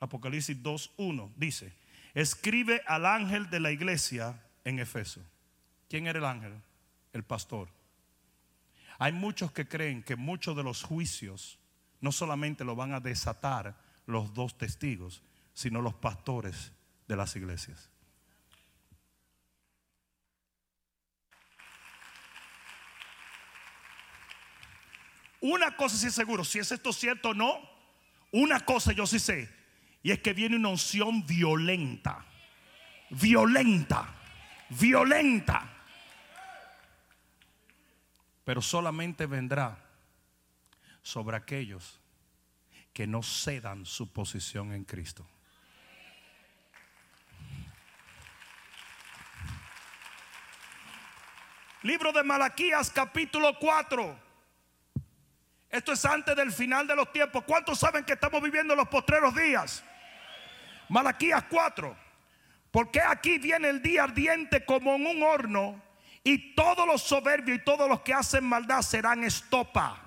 Apocalipsis 0.00 0.62
2.1 0.62 1.32
dice, 1.36 1.72
escribe 2.14 2.82
al 2.86 3.06
ángel 3.06 3.50
de 3.50 3.60
la 3.60 3.70
iglesia 3.70 4.42
en 4.64 4.78
Efeso. 4.78 5.20
¿Quién 5.88 6.06
era 6.06 6.18
el 6.18 6.24
ángel? 6.24 6.54
El 7.12 7.22
pastor. 7.22 7.68
Hay 8.98 9.12
muchos 9.12 9.52
que 9.52 9.68
creen 9.68 10.02
que 10.02 10.16
muchos 10.16 10.56
de 10.56 10.62
los 10.62 10.82
juicios 10.82 11.58
no 12.00 12.12
solamente 12.12 12.64
lo 12.64 12.76
van 12.76 12.92
a 12.92 13.00
desatar 13.00 13.76
los 14.06 14.32
dos 14.34 14.56
testigos, 14.56 15.22
sino 15.54 15.82
los 15.82 15.94
pastores 15.94 16.72
de 17.08 17.16
las 17.16 17.36
iglesias. 17.36 17.90
Una 25.48 25.76
cosa 25.76 25.96
sí 25.96 26.08
es 26.08 26.14
seguro, 26.14 26.44
si 26.44 26.58
es 26.58 26.72
esto 26.72 26.92
cierto 26.92 27.30
o 27.30 27.34
no, 27.34 27.60
una 28.32 28.64
cosa 28.64 28.92
yo 28.92 29.06
sí 29.06 29.18
sé, 29.20 29.48
y 30.02 30.10
es 30.10 30.20
que 30.20 30.32
viene 30.32 30.56
una 30.56 30.70
unción 30.70 31.24
violenta, 31.24 32.24
violenta, 33.10 34.12
violenta 34.70 35.72
pero 38.46 38.62
solamente 38.62 39.26
vendrá 39.26 39.76
sobre 41.02 41.36
aquellos 41.36 42.00
que 42.92 43.04
no 43.04 43.20
cedan 43.20 43.84
su 43.84 44.12
posición 44.12 44.72
en 44.72 44.84
Cristo. 44.84 45.28
Libro 51.82 52.12
de 52.12 52.22
Malaquías 52.22 52.90
capítulo 52.90 53.58
4. 53.58 54.25
Esto 55.70 55.92
es 55.92 56.04
antes 56.04 56.36
del 56.36 56.52
final 56.52 56.86
de 56.86 56.96
los 56.96 57.12
tiempos. 57.12 57.44
¿Cuántos 57.44 57.78
saben 57.78 58.04
que 58.04 58.12
estamos 58.12 58.40
viviendo 58.42 58.74
los 58.74 58.88
postreros 58.88 59.34
días? 59.34 59.84
Malaquías 60.88 61.44
4. 61.48 61.96
Porque 62.70 63.00
aquí 63.00 63.38
viene 63.38 63.68
el 63.68 63.82
día 63.82 64.04
ardiente 64.04 64.64
como 64.64 64.94
en 64.94 65.06
un 65.06 65.22
horno 65.22 65.82
y 66.22 66.54
todos 66.54 66.86
los 66.86 67.02
soberbios 67.02 67.58
y 67.58 67.64
todos 67.64 67.88
los 67.88 68.00
que 68.00 68.12
hacen 68.12 68.44
maldad 68.44 68.82
serán 68.82 69.24
estopa. 69.24 70.02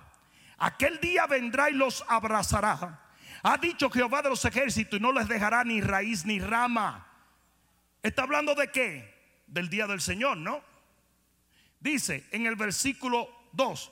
Aquel 0.57 0.99
día 0.99 1.26
vendrá 1.28 1.70
y 1.70 1.74
los 1.74 2.03
abrazará. 2.07 2.99
Ha 3.41 3.57
dicho 3.57 3.89
Jehová 3.89 4.22
de 4.22 4.30
los 4.30 4.43
ejércitos 4.43 4.99
y 4.99 5.01
no 5.01 5.12
les 5.12 5.28
dejará 5.28 5.64
ni 5.64 5.82
raíz 5.82 6.26
ni 6.26 6.39
rama. 6.39 7.07
¿Está 8.03 8.24
hablando 8.24 8.53
de 8.55 8.70
qué? 8.70 9.43
Del 9.47 9.70
día 9.70 9.88
del 9.88 10.01
Señor, 10.01 10.38
¿no? 10.38 10.62
Dice 11.80 12.28
en 12.32 12.45
el 12.45 12.55
versículo 12.55 13.30
2, 13.53 13.91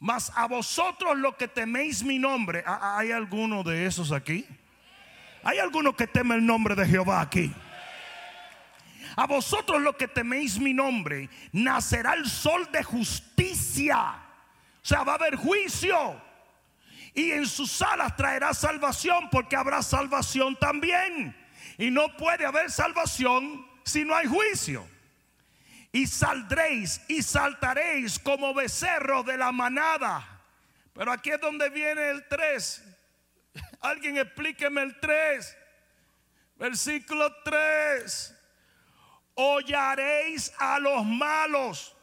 mas 0.00 0.30
a 0.34 0.46
vosotros 0.46 1.16
los 1.16 1.34
que 1.36 1.48
teméis 1.48 2.02
mi 2.02 2.18
nombre, 2.18 2.62
¿hay 2.66 3.10
alguno 3.10 3.62
de 3.62 3.86
esos 3.86 4.12
aquí? 4.12 4.46
¿Hay 5.42 5.58
alguno 5.58 5.96
que 5.96 6.06
teme 6.06 6.36
el 6.36 6.46
nombre 6.46 6.74
de 6.74 6.86
Jehová 6.86 7.20
aquí? 7.20 7.52
A 9.16 9.26
vosotros 9.26 9.80
los 9.82 9.96
que 9.96 10.06
teméis 10.06 10.58
mi 10.60 10.72
nombre, 10.72 11.28
nacerá 11.52 12.14
el 12.14 12.28
sol 12.28 12.68
de 12.70 12.84
justicia. 12.84 14.12
O 14.82 14.86
sea, 14.86 15.02
va 15.02 15.12
a 15.12 15.16
haber 15.16 15.34
juicio. 15.34 16.22
Y 17.14 17.32
en 17.32 17.46
sus 17.46 17.82
alas 17.82 18.14
traerá 18.16 18.54
salvación 18.54 19.28
porque 19.30 19.56
habrá 19.56 19.82
salvación 19.82 20.54
también. 20.54 21.36
Y 21.76 21.90
no 21.90 22.16
puede 22.16 22.46
haber 22.46 22.70
salvación 22.70 23.66
si 23.84 24.04
no 24.04 24.14
hay 24.14 24.26
juicio. 24.26 24.86
Y 25.92 26.06
saldréis 26.06 27.00
y 27.08 27.22
saltaréis 27.22 28.18
como 28.18 28.54
becerro 28.54 29.22
de 29.22 29.36
la 29.36 29.52
manada. 29.52 30.42
Pero 30.92 31.12
aquí 31.12 31.30
es 31.30 31.40
donde 31.40 31.70
viene 31.70 32.10
el 32.10 32.26
3. 32.28 32.84
Alguien 33.80 34.18
explíqueme 34.18 34.82
el 34.82 34.98
3. 35.00 35.56
Versículo 36.56 37.34
3 37.44 38.34
hollaréis 39.40 40.52
a 40.58 40.80
los 40.80 41.04
malos. 41.04 41.96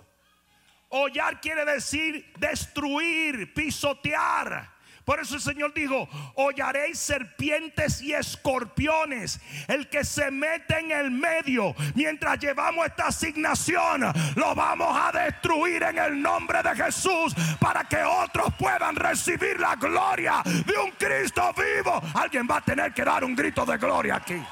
Hollar 0.87 1.41
quiere 1.41 1.65
decir 1.65 2.31
destruir, 2.37 3.53
pisotear. 3.53 4.73
Por 5.05 5.19
eso 5.19 5.35
el 5.35 5.41
Señor 5.41 5.73
dijo, 5.73 6.09
hollaréis 6.33 6.97
serpientes 6.97 8.01
y 8.01 8.13
escorpiones. 8.13 9.39
El 9.67 9.87
que 9.87 10.03
se 10.03 10.31
mete 10.31 10.79
en 10.79 10.91
el 10.91 11.11
medio 11.11 11.75
mientras 11.93 12.39
llevamos 12.39 12.87
esta 12.87 13.07
asignación, 13.07 14.01
lo 14.35 14.55
vamos 14.55 14.97
a 14.99 15.11
destruir 15.11 15.83
en 15.83 15.99
el 15.99 16.21
nombre 16.21 16.63
de 16.63 16.75
Jesús 16.75 17.35
para 17.59 17.83
que 17.83 18.03
otros 18.03 18.53
puedan 18.57 18.95
recibir 18.95 19.59
la 19.59 19.75
gloria 19.75 20.41
de 20.43 20.77
un 20.77 20.91
Cristo 20.91 21.53
vivo. 21.53 22.01
Alguien 22.15 22.47
va 22.49 22.57
a 22.57 22.61
tener 22.61 22.91
que 22.91 23.03
dar 23.03 23.23
un 23.23 23.35
grito 23.35 23.63
de 23.63 23.77
gloria 23.77 24.15
aquí. 24.15 24.43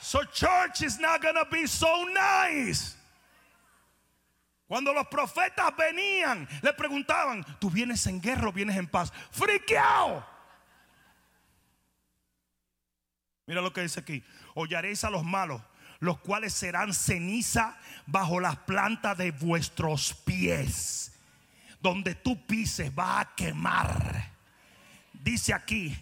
So 0.00 0.22
church 0.32 0.82
is 0.82 0.98
not 1.00 1.22
going 1.22 1.36
to 1.36 1.46
be 1.50 1.66
so 1.66 2.04
nice. 2.12 2.96
Cuando 4.72 4.94
los 4.94 5.06
profetas 5.08 5.76
venían, 5.76 6.48
le 6.62 6.72
preguntaban, 6.72 7.44
¿tú 7.58 7.70
vienes 7.70 8.06
en 8.06 8.22
guerra 8.22 8.48
o 8.48 8.52
vienes 8.54 8.74
en 8.78 8.86
paz? 8.86 9.12
¡Friqueado! 9.30 10.26
Mira 13.44 13.60
lo 13.60 13.70
que 13.70 13.82
dice 13.82 14.00
aquí. 14.00 14.24
Hollaréis 14.54 15.04
a 15.04 15.10
los 15.10 15.24
malos, 15.24 15.60
los 16.00 16.20
cuales 16.20 16.54
serán 16.54 16.94
ceniza 16.94 17.76
bajo 18.06 18.40
las 18.40 18.56
plantas 18.60 19.18
de 19.18 19.32
vuestros 19.32 20.14
pies. 20.24 21.20
Donde 21.82 22.14
tú 22.14 22.46
pises 22.46 22.90
va 22.98 23.20
a 23.20 23.34
quemar. 23.34 24.30
Dice 25.12 25.52
aquí, 25.52 25.94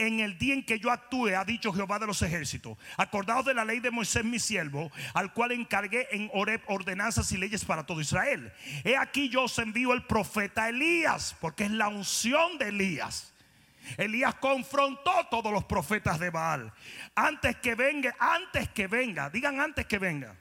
en 0.00 0.20
el 0.20 0.38
día 0.38 0.54
en 0.54 0.64
que 0.64 0.78
yo 0.78 0.90
actúe, 0.90 1.28
ha 1.36 1.44
dicho 1.44 1.72
Jehová 1.72 1.98
de 1.98 2.06
los 2.06 2.22
ejércitos, 2.22 2.78
acordados 2.96 3.44
de 3.44 3.54
la 3.54 3.64
ley 3.64 3.80
de 3.80 3.90
Moisés 3.90 4.24
mi 4.24 4.38
siervo, 4.38 4.90
al 5.14 5.32
cual 5.32 5.52
encargué 5.52 6.08
en 6.10 6.30
Oreb 6.32 6.62
ordenanzas 6.66 7.30
y 7.32 7.36
leyes 7.36 7.64
para 7.64 7.84
todo 7.84 8.00
Israel. 8.00 8.52
He 8.84 8.96
aquí 8.96 9.28
yo 9.28 9.44
os 9.44 9.58
envío 9.58 9.92
el 9.92 10.04
profeta 10.04 10.68
Elías, 10.68 11.36
porque 11.40 11.64
es 11.64 11.70
la 11.70 11.88
unción 11.88 12.58
de 12.58 12.68
Elías. 12.68 13.32
Elías 13.96 14.34
confrontó 14.36 15.18
a 15.18 15.28
todos 15.28 15.52
los 15.52 15.64
profetas 15.64 16.18
de 16.18 16.30
Baal. 16.30 16.72
Antes 17.14 17.56
que 17.56 17.74
venga, 17.74 18.14
antes 18.18 18.68
que 18.70 18.86
venga, 18.86 19.30
digan 19.30 19.60
antes 19.60 19.86
que 19.86 19.98
venga. 19.98 20.34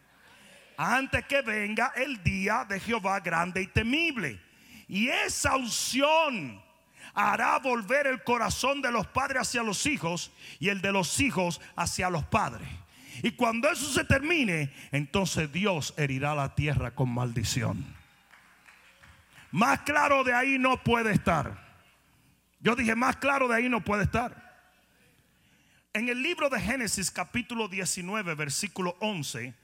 Antes 0.77 1.25
que 1.25 1.41
venga 1.41 1.91
el 1.95 2.23
día 2.23 2.65
de 2.67 2.79
Jehová 2.79 3.19
grande 3.19 3.61
y 3.61 3.67
temible. 3.67 4.39
Y 4.87 5.09
esa 5.09 5.55
unción 5.55 6.63
hará 7.13 7.59
volver 7.59 8.07
el 8.07 8.23
corazón 8.23 8.81
de 8.81 8.91
los 8.91 9.07
padres 9.07 9.41
hacia 9.41 9.63
los 9.63 9.85
hijos 9.85 10.31
y 10.59 10.69
el 10.69 10.81
de 10.81 10.91
los 10.91 11.19
hijos 11.19 11.61
hacia 11.75 12.09
los 12.09 12.23
padres. 12.25 12.67
Y 13.21 13.31
cuando 13.31 13.69
eso 13.69 13.91
se 13.91 14.05
termine, 14.05 14.73
entonces 14.91 15.51
Dios 15.51 15.93
herirá 15.97 16.35
la 16.35 16.55
tierra 16.55 16.91
con 16.91 17.09
maldición. 17.09 17.85
Más 19.51 19.81
claro 19.81 20.23
de 20.23 20.33
ahí 20.33 20.57
no 20.57 20.81
puede 20.83 21.11
estar. 21.11 21.67
Yo 22.59 22.75
dije, 22.75 22.95
más 22.95 23.17
claro 23.17 23.47
de 23.47 23.55
ahí 23.55 23.69
no 23.69 23.83
puede 23.83 24.03
estar. 24.03 24.49
En 25.93 26.07
el 26.07 26.21
libro 26.21 26.49
de 26.49 26.61
Génesis 26.61 27.09
capítulo 27.09 27.67
19, 27.67 28.35
versículo 28.35 28.95
11, 28.99 29.55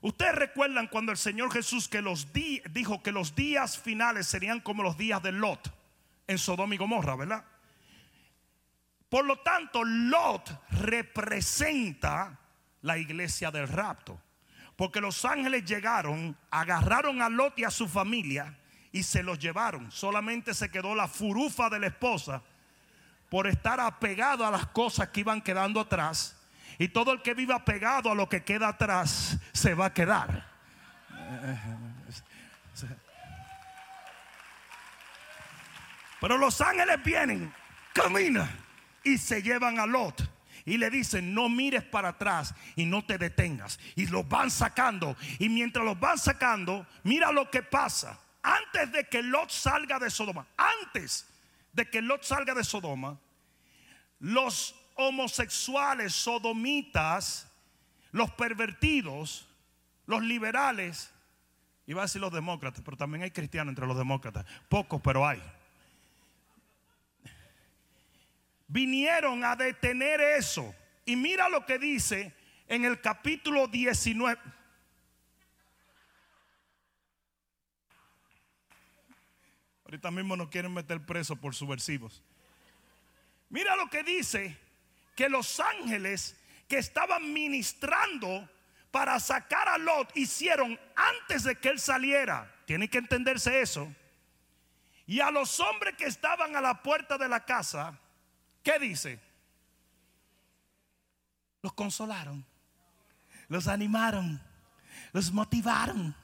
ustedes 0.00 0.34
recuerdan 0.34 0.88
cuando 0.88 1.12
el 1.12 1.18
Señor 1.18 1.52
Jesús 1.52 1.88
que 1.88 2.02
los 2.02 2.28
dijo 2.32 3.02
que 3.02 3.12
los 3.12 3.34
días 3.34 3.78
finales 3.78 4.26
serían 4.26 4.60
como 4.60 4.82
los 4.82 4.98
días 4.98 5.22
de 5.22 5.32
Lot 5.32 5.77
en 6.28 6.38
Sodoma 6.38 6.74
y 6.74 6.78
Gomorra, 6.78 7.16
¿verdad? 7.16 7.44
Por 9.08 9.24
lo 9.24 9.38
tanto, 9.38 9.82
Lot 9.84 10.68
representa 10.70 12.38
la 12.82 12.98
iglesia 12.98 13.50
del 13.50 13.66
rapto. 13.66 14.20
Porque 14.76 15.00
los 15.00 15.24
ángeles 15.24 15.64
llegaron, 15.64 16.36
agarraron 16.50 17.20
a 17.20 17.28
Lot 17.28 17.58
y 17.58 17.64
a 17.64 17.70
su 17.70 17.88
familia 17.88 18.56
y 18.92 19.02
se 19.02 19.22
los 19.22 19.38
llevaron. 19.38 19.90
Solamente 19.90 20.54
se 20.54 20.70
quedó 20.70 20.94
la 20.94 21.08
furufa 21.08 21.68
de 21.68 21.80
la 21.80 21.88
esposa 21.88 22.42
por 23.28 23.46
estar 23.46 23.80
apegado 23.80 24.46
a 24.46 24.50
las 24.50 24.66
cosas 24.68 25.08
que 25.08 25.20
iban 25.20 25.42
quedando 25.42 25.80
atrás. 25.80 26.36
Y 26.78 26.88
todo 26.88 27.12
el 27.12 27.22
que 27.22 27.34
viva 27.34 27.56
apegado 27.56 28.10
a 28.10 28.14
lo 28.14 28.28
que 28.28 28.44
queda 28.44 28.68
atrás 28.68 29.38
se 29.52 29.74
va 29.74 29.86
a 29.86 29.94
quedar. 29.94 30.46
Pero 36.20 36.36
los 36.36 36.60
ángeles 36.60 37.02
vienen, 37.04 37.52
caminan 37.92 38.50
y 39.04 39.18
se 39.18 39.42
llevan 39.42 39.78
a 39.78 39.86
Lot. 39.86 40.28
Y 40.64 40.76
le 40.76 40.90
dicen, 40.90 41.32
no 41.32 41.48
mires 41.48 41.82
para 41.84 42.10
atrás 42.10 42.54
y 42.76 42.84
no 42.84 43.04
te 43.04 43.16
detengas. 43.16 43.78
Y 43.96 44.06
los 44.06 44.28
van 44.28 44.50
sacando. 44.50 45.16
Y 45.38 45.48
mientras 45.48 45.84
los 45.84 45.98
van 45.98 46.18
sacando, 46.18 46.86
mira 47.04 47.32
lo 47.32 47.50
que 47.50 47.62
pasa. 47.62 48.18
Antes 48.42 48.92
de 48.92 49.08
que 49.08 49.22
Lot 49.22 49.50
salga 49.50 49.98
de 49.98 50.10
Sodoma, 50.10 50.46
antes 50.56 51.26
de 51.72 51.88
que 51.88 52.02
Lot 52.02 52.22
salga 52.22 52.54
de 52.54 52.64
Sodoma, 52.64 53.18
los 54.18 54.74
homosexuales, 54.94 56.12
sodomitas, 56.12 57.50
los 58.10 58.30
pervertidos, 58.32 59.48
los 60.06 60.22
liberales, 60.22 61.10
iba 61.86 62.02
a 62.02 62.06
decir 62.06 62.20
los 62.20 62.32
demócratas, 62.32 62.82
pero 62.84 62.96
también 62.96 63.22
hay 63.22 63.30
cristianos 63.30 63.72
entre 63.72 63.86
los 63.86 63.96
demócratas, 63.96 64.44
pocos, 64.68 65.00
pero 65.02 65.26
hay 65.26 65.42
vinieron 68.68 69.44
a 69.44 69.56
detener 69.56 70.20
eso. 70.20 70.74
Y 71.04 71.16
mira 71.16 71.48
lo 71.48 71.66
que 71.66 71.78
dice 71.78 72.34
en 72.68 72.84
el 72.84 73.00
capítulo 73.00 73.66
19. 73.66 74.40
Ahorita 79.84 80.10
mismo 80.10 80.36
nos 80.36 80.48
quieren 80.48 80.72
meter 80.72 81.04
preso 81.04 81.34
por 81.34 81.54
subversivos. 81.54 82.22
Mira 83.48 83.74
lo 83.74 83.88
que 83.88 84.02
dice 84.02 84.58
que 85.16 85.30
los 85.30 85.58
ángeles 85.60 86.36
que 86.68 86.76
estaban 86.76 87.32
ministrando 87.32 88.48
para 88.90 89.18
sacar 89.18 89.66
a 89.68 89.78
Lot 89.78 90.14
hicieron 90.14 90.78
antes 90.94 91.44
de 91.44 91.56
que 91.56 91.70
él 91.70 91.80
saliera. 91.80 92.54
Tiene 92.66 92.90
que 92.90 92.98
entenderse 92.98 93.62
eso. 93.62 93.90
Y 95.06 95.20
a 95.20 95.30
los 95.30 95.58
hombres 95.60 95.96
que 95.96 96.04
estaban 96.04 96.54
a 96.54 96.60
la 96.60 96.82
puerta 96.82 97.16
de 97.16 97.30
la 97.30 97.46
casa, 97.46 97.98
¿Qué 98.62 98.78
dice? 98.78 99.20
Los 101.62 101.72
consolaron, 101.72 102.44
los 103.48 103.66
animaron, 103.66 104.40
los 105.12 105.32
motivaron. 105.32 106.14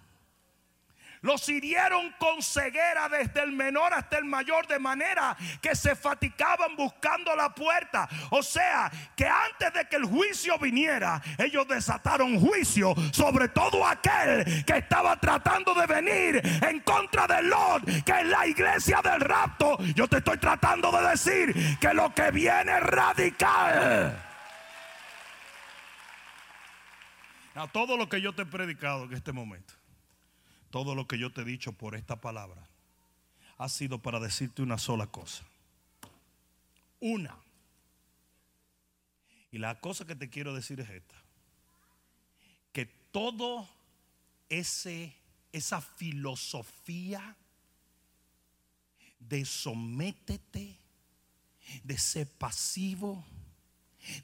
Los 1.25 1.49
hirieron 1.49 2.15
con 2.19 2.43
ceguera 2.43 3.09
desde 3.09 3.41
el 3.41 3.53
menor 3.53 3.95
hasta 3.95 4.19
el 4.19 4.27
mayor, 4.27 4.67
de 4.67 4.79
manera 4.79 5.35
que 5.63 5.75
se 5.75 5.97
fatigaban 5.97 6.77
buscando 6.77 7.35
la 7.35 7.49
puerta. 7.49 8.07
O 8.29 8.43
sea, 8.43 8.93
que 9.17 9.27
antes 9.27 9.73
de 9.73 9.89
que 9.89 9.97
el 9.97 10.05
juicio 10.05 10.59
viniera, 10.59 11.23
ellos 11.39 11.67
desataron 11.67 12.39
juicio 12.39 12.95
sobre 13.11 13.49
todo 13.49 13.87
aquel 13.87 14.67
que 14.67 14.77
estaba 14.77 15.19
tratando 15.19 15.73
de 15.73 15.87
venir 15.87 16.43
en 16.63 16.81
contra 16.81 17.27
de 17.27 17.43
Lot, 17.45 17.85
que 18.05 18.21
es 18.21 18.27
la 18.27 18.47
iglesia 18.47 19.01
del 19.03 19.21
rapto. 19.21 19.79
Yo 19.95 20.07
te 20.07 20.19
estoy 20.19 20.37
tratando 20.37 20.93
de 20.93 21.09
decir 21.09 21.79
que 21.79 21.95
lo 21.95 22.15
que 22.15 22.31
viene 22.33 22.77
es 22.77 22.83
radical. 22.83 24.23
A 27.55 27.67
todo 27.69 27.97
lo 27.97 28.11
que 28.11 28.21
yo 28.21 28.35
te 28.35 28.43
he 28.43 28.47
predicado 28.47 29.05
en 29.05 29.15
este 29.15 29.33
momento 29.33 29.73
todo 30.75 30.97
lo 30.97 31.07
que 31.07 31.19
yo 31.19 31.31
te 31.31 31.43
he 31.43 31.45
dicho 31.45 31.71
por 31.71 31.95
esta 31.95 32.21
palabra 32.21 32.67
ha 33.59 33.69
sido 33.69 34.03
para 34.03 34.19
decirte 34.19 34.61
una 34.61 34.77
sola 34.77 35.07
cosa. 35.07 35.45
Una. 36.99 37.39
Y 39.53 39.59
la 39.59 39.79
cosa 39.79 40.05
que 40.05 40.17
te 40.17 40.31
quiero 40.31 40.53
decir 40.53 40.81
es 40.81 40.91
esta. 40.91 41.15
Que 42.73 42.87
todo 43.13 43.69
ese 44.49 45.15
esa 45.53 45.81
filosofía 45.81 47.37
de 49.21 49.45
sométete, 49.45 50.77
de 51.85 51.99
ser 51.99 52.29
pasivo, 52.29 53.25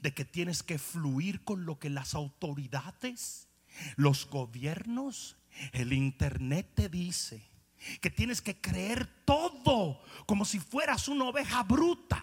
de 0.01 0.13
que 0.13 0.25
tienes 0.25 0.63
que 0.63 0.77
fluir 0.77 1.45
con 1.45 1.65
lo 1.65 1.79
que 1.79 1.89
las 1.89 2.13
autoridades, 2.13 3.47
los 3.95 4.29
gobiernos 4.29 5.37
el 5.71 5.93
Internet 5.93 6.71
te 6.75 6.89
dice 6.89 7.51
que 7.99 8.09
tienes 8.09 8.41
que 8.41 8.59
creer 8.59 9.07
todo 9.25 10.01
como 10.25 10.45
si 10.45 10.59
fueras 10.59 11.07
una 11.07 11.25
oveja 11.25 11.63
bruta. 11.63 12.21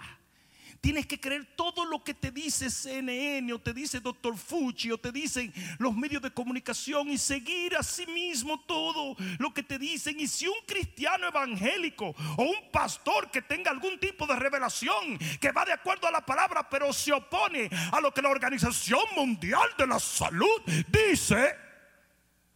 Tienes 0.81 1.07
que 1.07 1.19
creer 1.19 1.45
todo 1.57 1.85
lo 1.85 2.05
que 2.05 2.15
te 2.15 2.31
dice 2.31 2.71
CNN 2.71 3.53
o 3.53 3.59
te 3.59 3.75
dice 3.75 3.99
Dr. 3.99 4.37
Fucci 4.37 4.93
o 4.93 4.99
te 4.99 5.11
dicen 5.11 5.53
los 5.79 5.97
medios 5.97 6.23
de 6.23 6.31
comunicación 6.31 7.09
y 7.09 7.19
seguir 7.19 7.77
a 7.77 7.83
sí 7.83 8.07
mismo 8.07 8.61
todo 8.61 9.17
lo 9.41 9.53
que 9.53 9.65
te 9.65 9.77
dicen. 9.77 10.21
Y 10.21 10.29
si 10.29 10.47
un 10.47 10.59
cristiano 10.67 11.27
evangélico 11.27 12.15
o 12.37 12.43
un 12.45 12.71
pastor 12.71 13.29
que 13.33 13.43
tenga 13.43 13.73
algún 13.73 13.99
tipo 13.99 14.25
de 14.29 14.37
revelación 14.37 15.19
que 15.41 15.51
va 15.51 15.65
de 15.65 15.73
acuerdo 15.73 16.07
a 16.07 16.13
la 16.13 16.25
palabra 16.25 16.69
pero 16.69 16.93
se 16.93 17.13
opone 17.13 17.69
a 17.91 18.01
lo 18.01 18.15
que 18.15 18.23
la 18.23 18.29
Organización 18.29 19.03
Mundial 19.17 19.69
de 19.77 19.87
la 19.87 19.99
Salud 19.99 20.63
dice, 20.87 21.57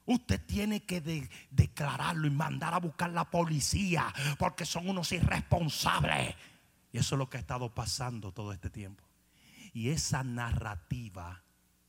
Usted 0.05 0.45
tiene 0.45 0.85
que 0.85 1.29
declararlo 1.51 2.27
y 2.27 2.31
mandar 2.31 2.75
a 2.75 2.81
buscar 2.81 3.11
la 3.11 3.31
policía 3.31 4.13
porque 4.39 4.65
son 4.65 4.89
unos 4.89 5.13
irresponsables. 5.13 6.35
Y 6.93 6.99
eso 6.99 7.15
es 7.15 7.19
lo 7.19 7.31
que 7.31 7.37
ha 7.37 7.41
estado 7.41 7.73
pasando 7.75 8.33
todo 8.33 8.53
este 8.53 8.69
tiempo. 8.69 9.05
Y 9.73 9.91
esa 9.91 10.23
narrativa 10.23 11.43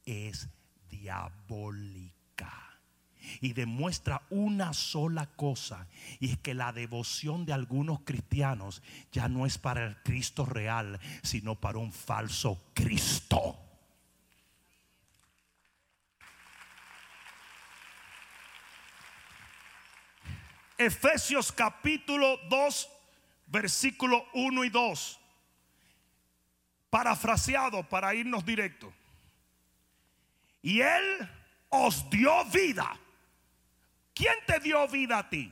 es 0.05 0.49
diabólica. 0.89 2.14
Y 3.41 3.53
demuestra 3.53 4.22
una 4.30 4.74
sola 4.74 5.28
cosa. 5.28 5.88
Y 6.20 6.32
es 6.32 6.38
que 6.38 6.53
la 6.53 6.72
devoción 6.72 7.45
de 7.45 7.53
algunos 7.53 8.01
cristianos 8.01 8.84
ya 9.11 9.28
no 9.28 9.45
es 9.45 9.57
para 9.57 9.86
el 9.86 9.97
Cristo 10.03 10.45
real, 10.45 10.99
sino 11.24 11.55
para 11.55 11.80
un 11.80 11.91
falso 11.91 12.61
Cristo. 12.74 13.57
Efesios 20.78 21.51
capítulo 21.51 22.38
2, 22.49 22.89
versículo 23.47 24.26
1 24.34 24.63
y 24.63 24.69
2. 24.69 25.19
Parafraseado 26.89 27.88
para 27.88 28.13
irnos 28.15 28.45
directo. 28.45 28.91
Y 30.61 30.82
Él 30.82 31.30
os 31.69 32.09
dio 32.09 32.45
vida. 32.45 32.97
¿Quién 34.13 34.36
te 34.45 34.59
dio 34.59 34.88
vida 34.88 35.19
a 35.19 35.30
ti? 35.30 35.51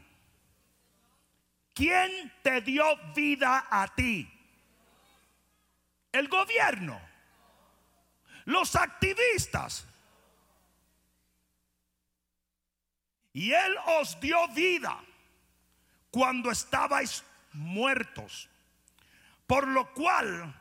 ¿Quién 1.74 2.34
te 2.42 2.62
dio 2.62 2.86
vida 3.16 3.68
a 3.70 3.88
ti? 3.94 4.30
El 6.12 6.28
gobierno. 6.28 7.00
Los 8.46 8.76
activistas. 8.76 9.88
Y 13.34 13.52
Él 13.54 13.76
os 14.00 14.20
dio 14.20 14.48
vida 14.50 15.02
cuando 16.12 16.52
estabais 16.52 17.24
muertos, 17.54 18.50
por 19.48 19.68
lo 19.68 19.94
cual 19.94 20.54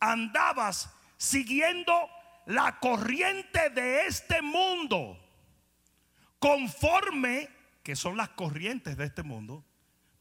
andabas 0.00 0.90
siguiendo 1.16 1.92
la 2.46 2.78
corriente 2.78 3.70
de 3.70 4.06
este 4.06 4.40
mundo, 4.40 5.18
conforme, 6.38 7.48
que 7.82 7.96
son 7.96 8.16
las 8.16 8.30
corrientes 8.30 8.96
de 8.96 9.04
este 9.04 9.22
mundo, 9.22 9.64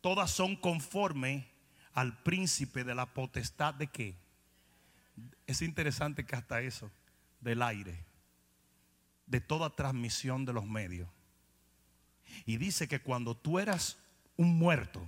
todas 0.01 0.31
son 0.31 0.55
conforme 0.55 1.47
al 1.93 2.21
príncipe 2.23 2.83
de 2.83 2.95
la 2.95 3.05
potestad 3.13 3.73
de 3.73 3.87
qué. 3.87 4.17
Es 5.45 5.61
interesante 5.61 6.25
que 6.25 6.35
hasta 6.35 6.61
eso, 6.61 6.91
del 7.41 7.61
aire, 7.61 8.05
de 9.27 9.41
toda 9.41 9.75
transmisión 9.75 10.45
de 10.45 10.53
los 10.53 10.65
medios. 10.65 11.09
Y 12.45 12.57
dice 12.57 12.87
que 12.87 13.01
cuando 13.01 13.35
tú 13.35 13.59
eras 13.59 13.97
un 14.37 14.57
muerto, 14.57 15.05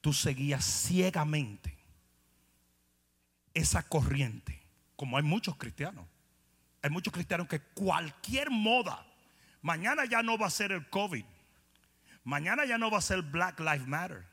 tú 0.00 0.12
seguías 0.12 0.64
ciegamente 0.64 1.76
esa 3.54 3.82
corriente, 3.82 4.60
como 4.96 5.16
hay 5.16 5.22
muchos 5.22 5.56
cristianos. 5.56 6.06
Hay 6.82 6.90
muchos 6.90 7.14
cristianos 7.14 7.48
que 7.48 7.60
cualquier 7.60 8.50
moda, 8.50 9.06
mañana 9.62 10.04
ya 10.04 10.22
no 10.22 10.36
va 10.36 10.48
a 10.48 10.50
ser 10.50 10.72
el 10.72 10.88
COVID, 10.90 11.24
mañana 12.24 12.66
ya 12.66 12.76
no 12.76 12.90
va 12.90 12.98
a 12.98 13.02
ser 13.02 13.22
Black 13.22 13.58
Lives 13.60 13.86
Matter. 13.86 14.26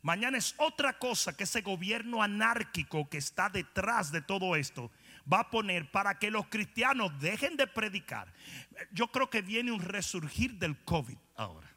Mañana 0.00 0.38
es 0.38 0.54
otra 0.58 0.96
cosa 0.96 1.36
que 1.36 1.42
ese 1.42 1.60
gobierno 1.60 2.22
anárquico 2.22 3.08
que 3.08 3.18
está 3.18 3.48
detrás 3.50 4.12
de 4.12 4.22
todo 4.22 4.54
esto 4.54 4.92
va 5.30 5.40
a 5.40 5.50
poner 5.50 5.90
para 5.90 6.18
que 6.18 6.30
los 6.30 6.46
cristianos 6.46 7.18
dejen 7.20 7.56
de 7.56 7.66
predicar. 7.66 8.32
Yo 8.92 9.08
creo 9.08 9.28
que 9.28 9.42
viene 9.42 9.72
un 9.72 9.80
resurgir 9.80 10.54
del 10.54 10.76
COVID 10.84 11.18
ahora. 11.34 11.68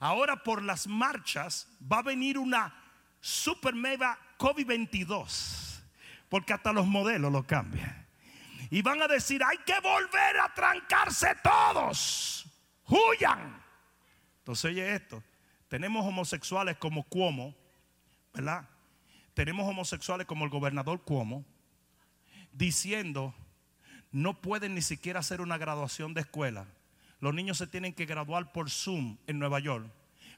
Ahora 0.00 0.42
por 0.42 0.62
las 0.62 0.86
marchas 0.86 1.68
va 1.80 1.98
a 1.98 2.02
venir 2.02 2.38
una 2.38 2.74
super 3.20 3.74
mega 3.74 4.18
COVID-22. 4.38 5.80
Porque 6.28 6.52
hasta 6.52 6.72
los 6.72 6.86
modelos 6.86 7.32
lo 7.32 7.46
cambian. 7.46 8.06
Y 8.70 8.82
van 8.82 9.00
a 9.00 9.08
decir, 9.08 9.42
hay 9.44 9.58
que 9.58 9.78
volver 9.80 10.40
a 10.40 10.52
trancarse 10.52 11.28
todos. 11.42 12.46
Huyan. 12.86 13.62
Entonces 14.38 14.64
oye 14.66 14.94
esto. 14.94 15.22
Tenemos 15.68 16.04
homosexuales 16.04 16.76
como 16.76 17.04
Cuomo, 17.04 17.54
¿verdad? 18.32 18.68
Tenemos 19.34 19.68
homosexuales 19.68 20.26
como 20.26 20.44
el 20.44 20.50
gobernador 20.50 21.02
Cuomo, 21.02 21.44
diciendo, 22.52 23.34
no 24.12 24.40
pueden 24.40 24.74
ni 24.74 24.82
siquiera 24.82 25.20
hacer 25.20 25.40
una 25.40 25.58
graduación 25.58 26.14
de 26.14 26.22
escuela 26.22 26.66
los 27.20 27.34
niños 27.34 27.58
se 27.58 27.66
tienen 27.66 27.94
que 27.94 28.06
graduar 28.06 28.52
por 28.52 28.70
Zoom 28.70 29.18
en 29.26 29.38
Nueva 29.38 29.58
York, 29.60 29.90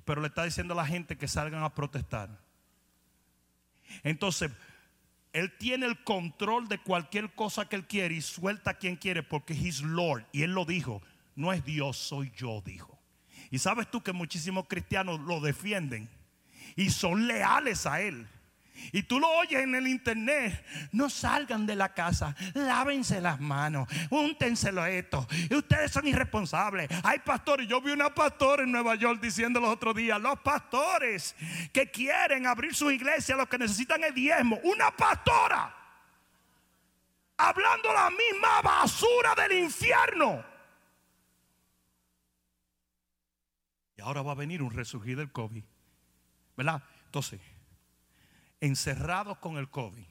pero 0.05 0.21
le 0.21 0.29
está 0.29 0.45
diciendo 0.45 0.75
a 0.75 0.79
la 0.79 0.87
gente 0.87 1.17
que 1.17 1.29
salgan 1.29 1.63
a 1.63 1.75
protestar. 1.75 2.31
Entonces, 4.03 4.51
él 5.33 5.57
tiene 5.59 5.87
el 5.87 6.03
control 6.05 6.69
de 6.69 6.79
cualquier 6.79 7.35
cosa 7.35 7.69
que 7.69 7.77
él 7.77 7.87
quiere 7.87 8.15
y 8.15 8.21
suelta 8.21 8.71
a 8.71 8.75
quien 8.75 8.97
quiere 8.97 9.23
porque 9.23 9.53
es 9.53 9.83
Lord. 9.83 10.27
Y 10.33 10.43
él 10.43 10.53
lo 10.53 10.65
dijo, 10.65 11.03
no 11.35 11.53
es 11.53 11.65
Dios, 11.65 11.97
soy 11.97 12.33
yo, 12.37 12.63
dijo. 12.65 12.99
Y 13.51 13.59
sabes 13.59 13.91
tú 13.91 14.03
que 14.03 14.13
muchísimos 14.13 14.67
cristianos 14.69 15.21
lo 15.21 15.41
defienden 15.41 16.09
y 16.77 16.91
son 16.91 17.27
leales 17.27 17.87
a 17.87 18.01
él. 18.01 18.27
Y 18.93 19.03
tú 19.03 19.21
lo 19.21 19.29
oyes 19.29 19.63
en 19.63 19.75
el 19.75 19.87
internet. 19.87 20.65
No 20.93 21.11
salgan 21.11 21.67
de 21.67 21.77
la 21.77 21.93
casa. 21.95 22.35
Lávense 22.55 23.21
las 23.21 23.41
manos. 23.41 23.89
Úntenselo 24.11 24.85
esto. 24.87 25.27
Ustedes 25.51 25.93
son 25.93 26.07
irresponsables. 26.07 26.89
Hay 27.03 27.19
pastores. 27.21 27.69
Yo 27.69 27.81
vi 27.81 27.93
una 27.93 28.15
pastora 28.15 28.63
en 28.63 28.73
Nueva 28.73 28.95
York 28.95 29.21
diciendo 29.21 29.61
los 29.61 29.71
otros 29.71 29.95
días. 29.95 30.21
Los 30.21 30.39
pastores 30.41 31.35
que 31.73 31.91
quieren 31.91 32.47
abrir 32.47 32.75
su 32.75 32.91
iglesia. 32.91 33.37
Lo 33.37 33.49
que 33.49 33.59
necesitan 33.59 34.03
es 34.05 34.15
diezmo. 34.15 34.59
Una 34.65 34.91
pastora. 34.91 35.75
Hablando 37.37 37.93
la 37.93 38.11
misma 38.11 38.63
basura 38.63 39.35
del 39.35 39.59
infierno. 39.59 40.45
Y 43.97 44.01
ahora 44.01 44.23
va 44.23 44.33
a 44.33 44.37
venir 44.37 44.63
un 44.63 44.71
resurgir 44.71 45.17
del 45.17 45.31
COVID. 45.33 45.65
¿Verdad? 46.57 46.83
Entonces 47.05 47.41
encerrados 48.61 49.39
con 49.39 49.57
el 49.57 49.69
COVID, 49.69 50.05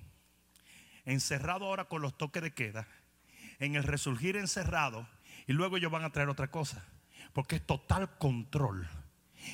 encerrados 1.06 1.64
ahora 1.64 1.86
con 1.86 2.02
los 2.02 2.18
toques 2.18 2.42
de 2.42 2.54
queda, 2.54 2.88
en 3.60 3.76
el 3.76 3.84
resurgir 3.84 4.36
encerrado, 4.36 5.08
y 5.48 5.54
luego 5.54 5.78
ellos 5.78 5.92
van 5.92 6.04
a 6.04 6.12
traer 6.12 6.30
otra 6.30 6.50
cosa, 6.50 6.84
porque 7.34 7.58
es 7.58 7.66
total 7.66 8.18
control. 8.18 8.88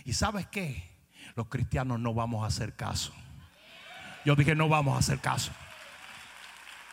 ¿Y 0.05 0.13
sabes 0.13 0.47
qué? 0.47 0.89
Los 1.35 1.47
cristianos 1.47 1.99
no 1.99 2.13
vamos 2.13 2.43
a 2.43 2.47
hacer 2.47 2.75
caso. 2.75 3.13
Yo 4.25 4.35
dije, 4.35 4.55
no 4.55 4.69
vamos 4.69 4.95
a 4.95 4.99
hacer 4.99 5.19
caso. 5.19 5.51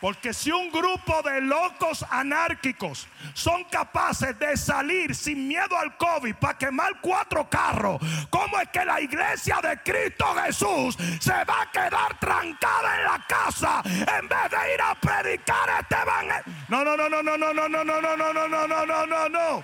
Porque 0.01 0.33
si 0.33 0.51
un 0.51 0.71
grupo 0.71 1.21
de 1.21 1.41
locos 1.41 2.03
anárquicos 2.09 3.07
son 3.35 3.63
capaces 3.65 4.37
de 4.39 4.57
salir 4.57 5.13
sin 5.13 5.47
miedo 5.47 5.77
al 5.77 5.95
COVID 5.95 6.33
para 6.37 6.57
quemar 6.57 6.99
cuatro 6.99 7.47
carros, 7.47 8.01
¿cómo 8.31 8.59
es 8.59 8.67
que 8.69 8.83
la 8.83 8.99
iglesia 8.99 9.61
de 9.61 9.77
Cristo 9.83 10.25
Jesús 10.43 10.97
se 11.19 11.43
va 11.45 11.61
a 11.61 11.71
quedar 11.71 12.19
trancada 12.19 12.97
en 12.97 13.03
la 13.03 13.25
casa 13.27 13.83
en 13.85 14.27
vez 14.27 14.49
de 14.49 14.73
ir 14.73 14.81
a 14.81 14.95
predicar 14.95 15.69
este 15.79 15.95
evangelio? 15.95 16.53
No, 16.67 16.83
no, 16.83 16.97
no, 16.97 17.07
no, 17.07 17.21
no, 17.21 17.37
no, 17.37 17.53
no, 17.53 17.69
no, 17.69 17.83
no, 17.83 18.01
no, 18.01 18.17
no, 18.17 18.33
no, 18.33 18.47
no, 18.47 18.67
no, 18.67 18.85
no, 18.87 19.05
no, 19.05 19.29
no. 19.29 19.63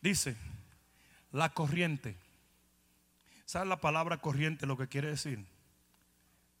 Dice, 0.00 0.34
la 1.30 1.50
corriente 1.50 2.21
¿Sabes 3.52 3.68
la 3.68 3.82
palabra 3.82 4.16
corriente 4.16 4.64
lo 4.64 4.78
que 4.78 4.88
quiere 4.88 5.08
decir? 5.08 5.44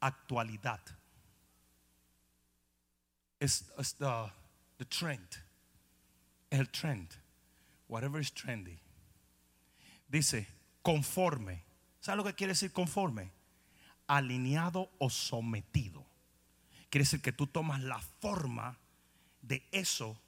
Actualidad. 0.00 0.82
Es 3.40 3.64
the, 3.96 4.84
trend. 4.84 5.26
El 6.50 6.68
trend. 6.68 7.08
Whatever 7.88 8.20
is 8.20 8.30
trendy. 8.34 8.78
Dice, 10.06 10.46
conforme. 10.82 11.64
¿Sabes 11.98 12.18
lo 12.18 12.24
que 12.24 12.34
quiere 12.34 12.52
decir 12.52 12.72
conforme? 12.72 13.30
Alineado 14.06 14.90
o 14.98 15.08
sometido. 15.08 16.04
Quiere 16.90 17.04
decir 17.04 17.22
que 17.22 17.32
tú 17.32 17.46
tomas 17.46 17.80
la 17.80 18.00
forma 18.20 18.76
de 19.40 19.66
eso 19.72 20.20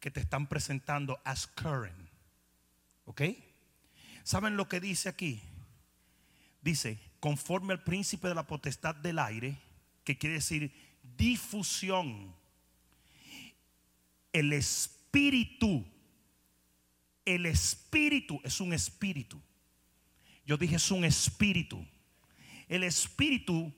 que 0.00 0.10
te 0.10 0.18
están 0.18 0.48
presentando 0.48 1.20
as 1.22 1.46
current. 1.46 2.10
¿Ok? 3.04 3.22
¿Saben 4.24 4.56
lo 4.56 4.68
que 4.68 4.80
dice 4.80 5.08
aquí? 5.08 5.47
Dice, 6.60 6.98
conforme 7.20 7.72
al 7.72 7.82
príncipe 7.82 8.28
de 8.28 8.34
la 8.34 8.46
potestad 8.46 8.94
del 8.94 9.18
aire, 9.18 9.56
que 10.04 10.16
quiere 10.16 10.36
decir 10.36 10.72
difusión. 11.16 12.34
El 14.32 14.52
espíritu, 14.52 15.84
el 17.24 17.46
espíritu 17.46 18.40
es 18.44 18.60
un 18.60 18.72
espíritu. 18.72 19.40
Yo 20.46 20.56
dije 20.56 20.76
es 20.76 20.90
un 20.90 21.04
espíritu. 21.04 21.86
El 22.68 22.84
espíritu 22.84 23.72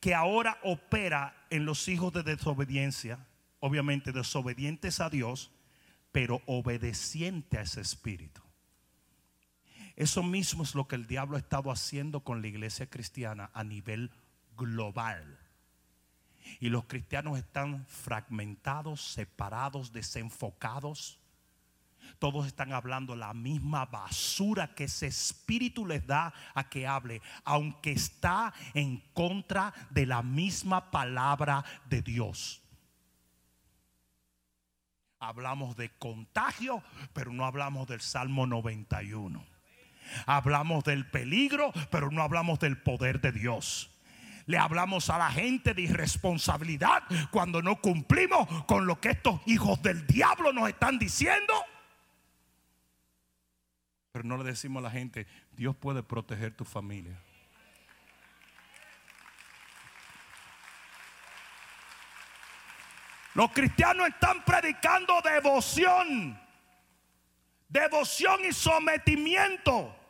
que 0.00 0.14
ahora 0.14 0.58
opera 0.64 1.46
en 1.50 1.64
los 1.64 1.86
hijos 1.86 2.12
de 2.12 2.24
desobediencia, 2.24 3.24
obviamente 3.60 4.10
desobedientes 4.10 4.98
a 5.00 5.10
Dios, 5.10 5.52
pero 6.10 6.42
obedeciente 6.46 7.58
a 7.58 7.62
ese 7.62 7.80
espíritu. 7.80 8.41
Eso 9.96 10.22
mismo 10.22 10.62
es 10.62 10.74
lo 10.74 10.88
que 10.88 10.96
el 10.96 11.06
diablo 11.06 11.36
ha 11.36 11.40
estado 11.40 11.70
haciendo 11.70 12.20
con 12.20 12.40
la 12.40 12.48
iglesia 12.48 12.88
cristiana 12.88 13.50
a 13.52 13.64
nivel 13.64 14.10
global. 14.56 15.38
Y 16.60 16.68
los 16.70 16.84
cristianos 16.84 17.38
están 17.38 17.86
fragmentados, 17.86 19.00
separados, 19.02 19.92
desenfocados. 19.92 21.18
Todos 22.18 22.46
están 22.46 22.72
hablando 22.72 23.14
la 23.16 23.32
misma 23.32 23.86
basura 23.86 24.74
que 24.74 24.84
ese 24.84 25.06
espíritu 25.06 25.86
les 25.86 26.06
da 26.06 26.32
a 26.54 26.68
que 26.68 26.86
hable, 26.86 27.22
aunque 27.44 27.92
está 27.92 28.52
en 28.74 28.98
contra 29.12 29.72
de 29.90 30.06
la 30.06 30.22
misma 30.22 30.90
palabra 30.90 31.64
de 31.88 32.02
Dios. 32.02 32.62
Hablamos 35.20 35.76
de 35.76 35.90
contagio, 35.90 36.82
pero 37.12 37.32
no 37.32 37.44
hablamos 37.44 37.86
del 37.86 38.00
Salmo 38.00 38.46
91. 38.46 39.51
Hablamos 40.26 40.84
del 40.84 41.06
peligro, 41.06 41.72
pero 41.90 42.10
no 42.10 42.22
hablamos 42.22 42.58
del 42.58 42.78
poder 42.78 43.20
de 43.20 43.32
Dios. 43.32 43.90
Le 44.46 44.58
hablamos 44.58 45.08
a 45.10 45.18
la 45.18 45.30
gente 45.30 45.74
de 45.74 45.82
irresponsabilidad 45.82 47.04
cuando 47.30 47.62
no 47.62 47.80
cumplimos 47.80 48.48
con 48.64 48.86
lo 48.86 49.00
que 49.00 49.10
estos 49.10 49.40
hijos 49.46 49.80
del 49.82 50.06
diablo 50.06 50.52
nos 50.52 50.68
están 50.68 50.98
diciendo. 50.98 51.54
Pero 54.12 54.24
no 54.24 54.36
le 54.36 54.44
decimos 54.44 54.80
a 54.80 54.84
la 54.84 54.90
gente, 54.90 55.26
Dios 55.52 55.76
puede 55.76 56.02
proteger 56.02 56.54
tu 56.54 56.64
familia. 56.64 57.18
Los 63.34 63.50
cristianos 63.52 64.08
están 64.08 64.44
predicando 64.44 65.14
devoción, 65.22 66.38
devoción 67.68 68.44
y 68.44 68.52
sometimiento 68.52 70.01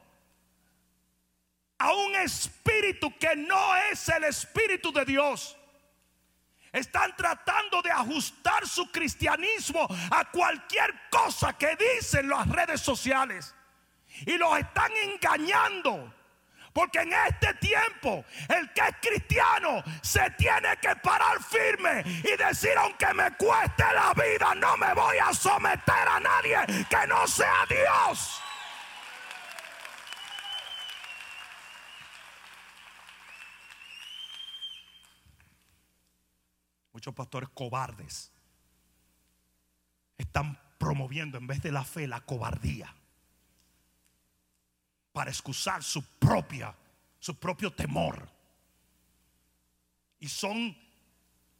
a 1.83 1.93
un 1.93 2.15
espíritu 2.15 3.13
que 3.19 3.35
no 3.35 3.77
es 3.91 4.09
el 4.09 4.23
espíritu 4.25 4.93
de 4.93 5.05
Dios. 5.05 5.57
Están 6.71 7.15
tratando 7.17 7.83
de 7.83 7.91
ajustar 7.91 8.67
su 8.69 8.91
cristianismo 8.93 9.89
a 10.11 10.25
cualquier 10.31 10.95
cosa 11.11 11.53
que 11.59 11.77
dicen 11.77 12.29
las 12.29 12.49
redes 12.49 12.81
sociales. 12.81 13.53
Y 14.27 14.39
los 14.39 14.57
están 14.59 14.93
engañando. 14.93 16.15
Porque 16.73 17.01
en 17.01 17.13
este 17.13 17.53
tiempo 17.55 18.25
el 18.49 18.73
que 18.73 18.81
es 18.81 18.97
cristiano 19.03 19.83
se 20.03 20.31
tiene 20.39 20.77
que 20.81 20.95
parar 20.97 21.43
firme 21.43 22.03
y 22.07 22.37
decir, 22.37 22.73
aunque 22.79 23.13
me 23.13 23.31
cueste 23.37 23.85
la 23.93 24.15
vida, 24.15 24.55
no 24.55 24.77
me 24.77 24.95
voy 24.95 25.19
a 25.19 25.35
someter 25.35 26.09
a 26.09 26.21
nadie 26.21 26.87
que 26.89 27.07
no 27.09 27.27
sea 27.27 27.67
Dios. 27.69 28.42
Muchos 37.03 37.15
pastores 37.17 37.49
cobardes 37.49 38.31
están 40.17 40.57
promoviendo 40.79 41.37
en 41.37 41.49
vez 41.49 41.61
de 41.61 41.73
la 41.73 41.83
fe 41.83 42.07
la 42.07 42.21
cobardía 42.21 42.95
para 45.11 45.33
excusar 45.33 45.83
su 45.83 46.05
propia, 46.21 46.73
su 47.19 47.35
propio 47.41 47.73
temor. 47.73 48.31
Y 50.21 50.29
son 50.29 50.79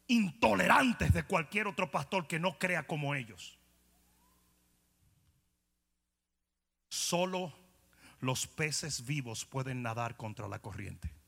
intolerantes 0.07 1.13
de 1.13 1.25
cualquier 1.25 1.67
otro 1.67 1.91
pastor 1.91 2.29
que 2.29 2.39
no 2.39 2.57
crea 2.57 2.87
como 2.87 3.13
ellos. 3.13 3.59
Solo 6.89 7.53
los 8.21 8.47
peces 8.47 9.05
vivos 9.05 9.45
pueden 9.45 9.83
nadar 9.83 10.17
contra 10.17 10.47
la 10.47 10.61
corriente. 10.61 11.22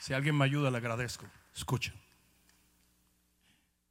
Si 0.00 0.14
alguien 0.14 0.36
me 0.36 0.46
ayuda, 0.46 0.70
le 0.70 0.78
agradezco. 0.78 1.26
Escuchen. 1.54 1.94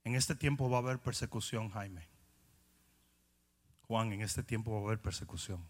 En 0.04 0.16
este 0.16 0.34
tiempo 0.34 0.68
va 0.68 0.78
a 0.78 0.82
haber 0.82 0.98
persecución, 0.98 1.70
Jaime. 1.70 2.08
Juan, 3.84 4.12
en 4.12 4.22
este 4.22 4.42
tiempo 4.42 4.72
va 4.72 4.80
a 4.80 4.84
haber 4.86 5.00
persecución. 5.00 5.64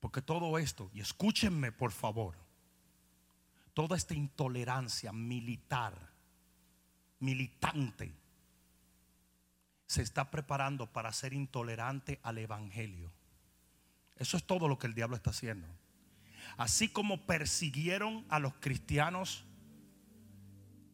Porque 0.00 0.20
todo 0.22 0.58
esto, 0.58 0.90
y 0.92 1.00
escúchenme 1.00 1.70
por 1.70 1.92
favor, 1.92 2.34
toda 3.74 3.96
esta 3.96 4.14
intolerancia 4.14 5.12
militar, 5.12 5.94
militante, 7.20 8.12
se 9.86 10.02
está 10.02 10.32
preparando 10.32 10.92
para 10.92 11.12
ser 11.12 11.32
intolerante 11.32 12.18
al 12.24 12.38
Evangelio. 12.38 13.12
Eso 14.16 14.36
es 14.36 14.44
todo 14.44 14.66
lo 14.66 14.78
que 14.78 14.88
el 14.88 14.94
diablo 14.94 15.14
está 15.14 15.30
haciendo. 15.30 15.68
Así 16.56 16.88
como 16.88 17.26
persiguieron 17.26 18.24
a 18.28 18.38
los 18.38 18.54
cristianos 18.54 19.44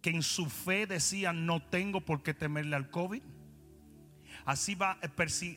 que 0.04 0.10
en 0.10 0.22
su 0.22 0.50
fe 0.50 0.86
decían 0.86 1.46
no 1.46 1.62
tengo 1.62 2.02
por 2.02 2.22
qué 2.22 2.34
temerle 2.34 2.76
al 2.76 2.90
COVID. 2.90 3.22
Así 4.44 4.74
va, 4.74 4.98
eh, 5.00 5.08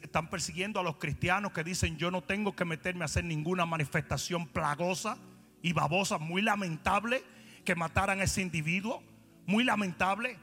están 0.01 0.29
persiguiendo 0.29 0.79
a 0.79 0.83
los 0.83 0.95
cristianos 0.95 1.51
que 1.51 1.65
dicen 1.65 1.97
yo 1.97 2.11
no 2.11 2.23
tengo 2.23 2.55
que 2.55 2.63
meterme 2.63 3.01
a 3.01 3.05
hacer 3.07 3.25
ninguna 3.25 3.65
manifestación 3.65 4.47
plagosa 4.47 5.17
y 5.61 5.73
babosa, 5.73 6.17
muy 6.17 6.41
lamentable 6.41 7.25
que 7.65 7.75
mataran 7.75 8.21
a 8.21 8.23
ese 8.23 8.41
individuo, 8.41 9.03
muy 9.45 9.65
lamentable. 9.65 10.39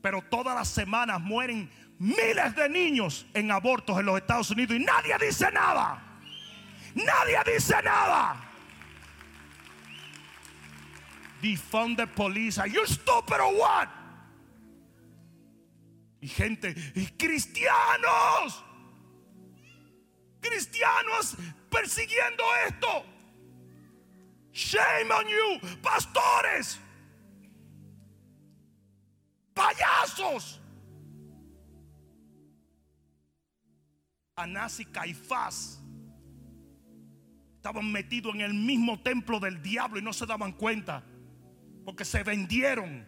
Pero 0.00 0.22
todas 0.22 0.54
las 0.54 0.68
semanas 0.68 1.20
mueren 1.20 1.68
miles 1.98 2.54
de 2.54 2.68
niños 2.68 3.26
en 3.34 3.50
abortos 3.50 3.98
en 3.98 4.06
los 4.06 4.16
Estados 4.16 4.52
Unidos 4.52 4.76
y 4.76 4.84
nadie 4.84 5.16
dice 5.20 5.50
nada. 5.50 6.20
Nadie 6.94 7.52
dice 7.52 7.74
nada 7.82 8.49
defund 11.42 11.96
the 11.96 12.06
police. 12.06 12.58
Are 12.58 12.68
you 12.68 12.86
stupid 12.86 13.40
or 13.40 13.54
what? 13.58 13.88
Y 16.22 16.28
gente, 16.28 16.74
y 16.94 17.06
cristianos, 17.16 18.62
cristianos 20.40 21.36
persiguiendo 21.70 22.44
esto. 22.66 23.04
Shame 24.52 25.10
on 25.12 25.26
you, 25.28 25.60
pastores, 25.80 26.78
payasos. 29.54 30.58
Anás 34.36 34.80
y 34.80 34.86
Caifás 34.86 35.80
estaban 37.56 37.92
metidos 37.92 38.34
en 38.34 38.40
el 38.40 38.54
mismo 38.54 38.98
templo 39.00 39.38
del 39.38 39.62
diablo 39.62 39.98
y 39.98 40.02
no 40.02 40.14
se 40.14 40.24
daban 40.24 40.52
cuenta. 40.52 41.04
Porque 41.90 42.04
se 42.04 42.22
vendieron. 42.22 43.04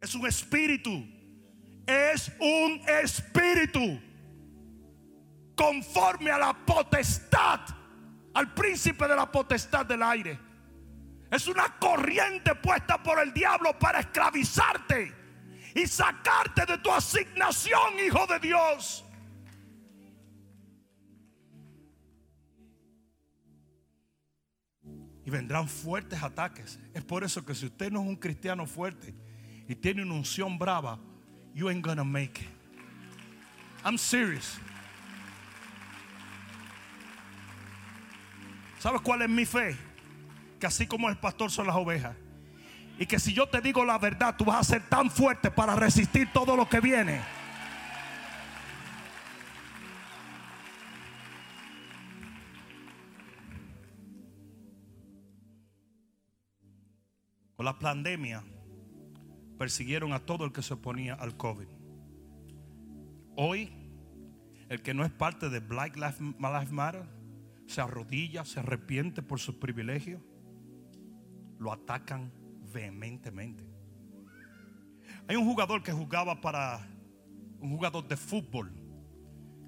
Es 0.00 0.12
un 0.12 0.26
espíritu. 0.26 0.90
Es 1.86 2.32
un 2.40 2.82
espíritu. 2.88 4.00
Conforme 5.54 6.32
a 6.32 6.38
la 6.38 6.52
potestad. 6.52 7.60
Al 8.34 8.52
príncipe 8.54 9.06
de 9.06 9.14
la 9.14 9.30
potestad 9.30 9.86
del 9.86 10.02
aire. 10.02 10.36
Es 11.30 11.46
una 11.46 11.78
corriente 11.78 12.56
puesta 12.56 13.00
por 13.00 13.20
el 13.20 13.32
diablo 13.32 13.78
para 13.78 14.00
esclavizarte 14.00 15.14
y 15.76 15.86
sacarte 15.86 16.66
de 16.66 16.78
tu 16.78 16.90
asignación, 16.90 18.00
hijo 18.04 18.26
de 18.26 18.40
Dios. 18.40 19.04
Y 25.24 25.30
vendrán 25.30 25.68
fuertes 25.68 26.22
ataques. 26.22 26.78
Es 26.94 27.04
por 27.04 27.24
eso 27.24 27.44
que 27.44 27.54
si 27.54 27.66
usted 27.66 27.90
no 27.90 28.02
es 28.02 28.08
un 28.08 28.16
cristiano 28.16 28.66
fuerte 28.66 29.14
y 29.68 29.74
tiene 29.74 30.02
una 30.02 30.14
unción 30.14 30.58
brava, 30.58 30.98
you 31.54 31.68
ain't 31.68 31.84
gonna 31.84 32.04
make 32.04 32.40
it. 32.40 32.48
I'm 33.84 33.98
serious. 33.98 34.58
¿Sabes 38.78 39.00
cuál 39.00 39.22
es 39.22 39.28
mi 39.28 39.44
fe? 39.44 39.76
Que 40.58 40.66
así 40.66 40.86
como 40.86 41.08
el 41.08 41.16
pastor 41.16 41.50
son 41.50 41.66
las 41.66 41.76
ovejas. 41.76 42.16
Y 42.98 43.06
que 43.06 43.18
si 43.18 43.32
yo 43.32 43.48
te 43.48 43.60
digo 43.60 43.84
la 43.84 43.98
verdad, 43.98 44.36
tú 44.36 44.44
vas 44.44 44.60
a 44.60 44.64
ser 44.64 44.82
tan 44.88 45.10
fuerte 45.10 45.50
para 45.50 45.74
resistir 45.76 46.32
todo 46.32 46.56
lo 46.56 46.68
que 46.68 46.80
viene. 46.80 47.20
La 57.62 57.78
pandemia 57.78 58.42
persiguieron 59.58 60.12
a 60.12 60.20
todo 60.20 60.44
el 60.44 60.52
que 60.52 60.62
se 60.62 60.74
oponía 60.74 61.14
al 61.14 61.36
COVID. 61.36 61.68
Hoy 63.36 63.72
El 64.68 64.80
que 64.80 64.94
no 64.94 65.04
es 65.04 65.10
parte 65.10 65.50
de 65.50 65.60
Black 65.60 65.96
Lives 65.96 66.72
Matter 66.72 67.04
se 67.66 67.82
arrodilla, 67.82 68.44
se 68.46 68.60
arrepiente 68.60 69.22
por 69.22 69.38
sus 69.38 69.56
privilegios, 69.56 70.22
lo 71.58 71.72
atacan 71.72 72.32
vehementemente. 72.72 73.64
Hay 75.28 75.36
un 75.36 75.44
jugador 75.44 75.82
que 75.82 75.92
jugaba 75.92 76.40
para 76.40 76.86
un 77.60 77.70
jugador 77.70 78.08
de 78.08 78.16
fútbol 78.16 78.72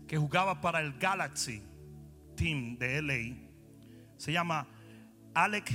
que 0.06 0.16
jugaba 0.16 0.60
para 0.60 0.80
el 0.80 0.98
Galaxy 0.98 1.62
Team 2.34 2.76
de 2.78 3.02
LA. 3.02 3.36
Se 4.16 4.32
llama 4.32 4.66
Alec 5.34 5.70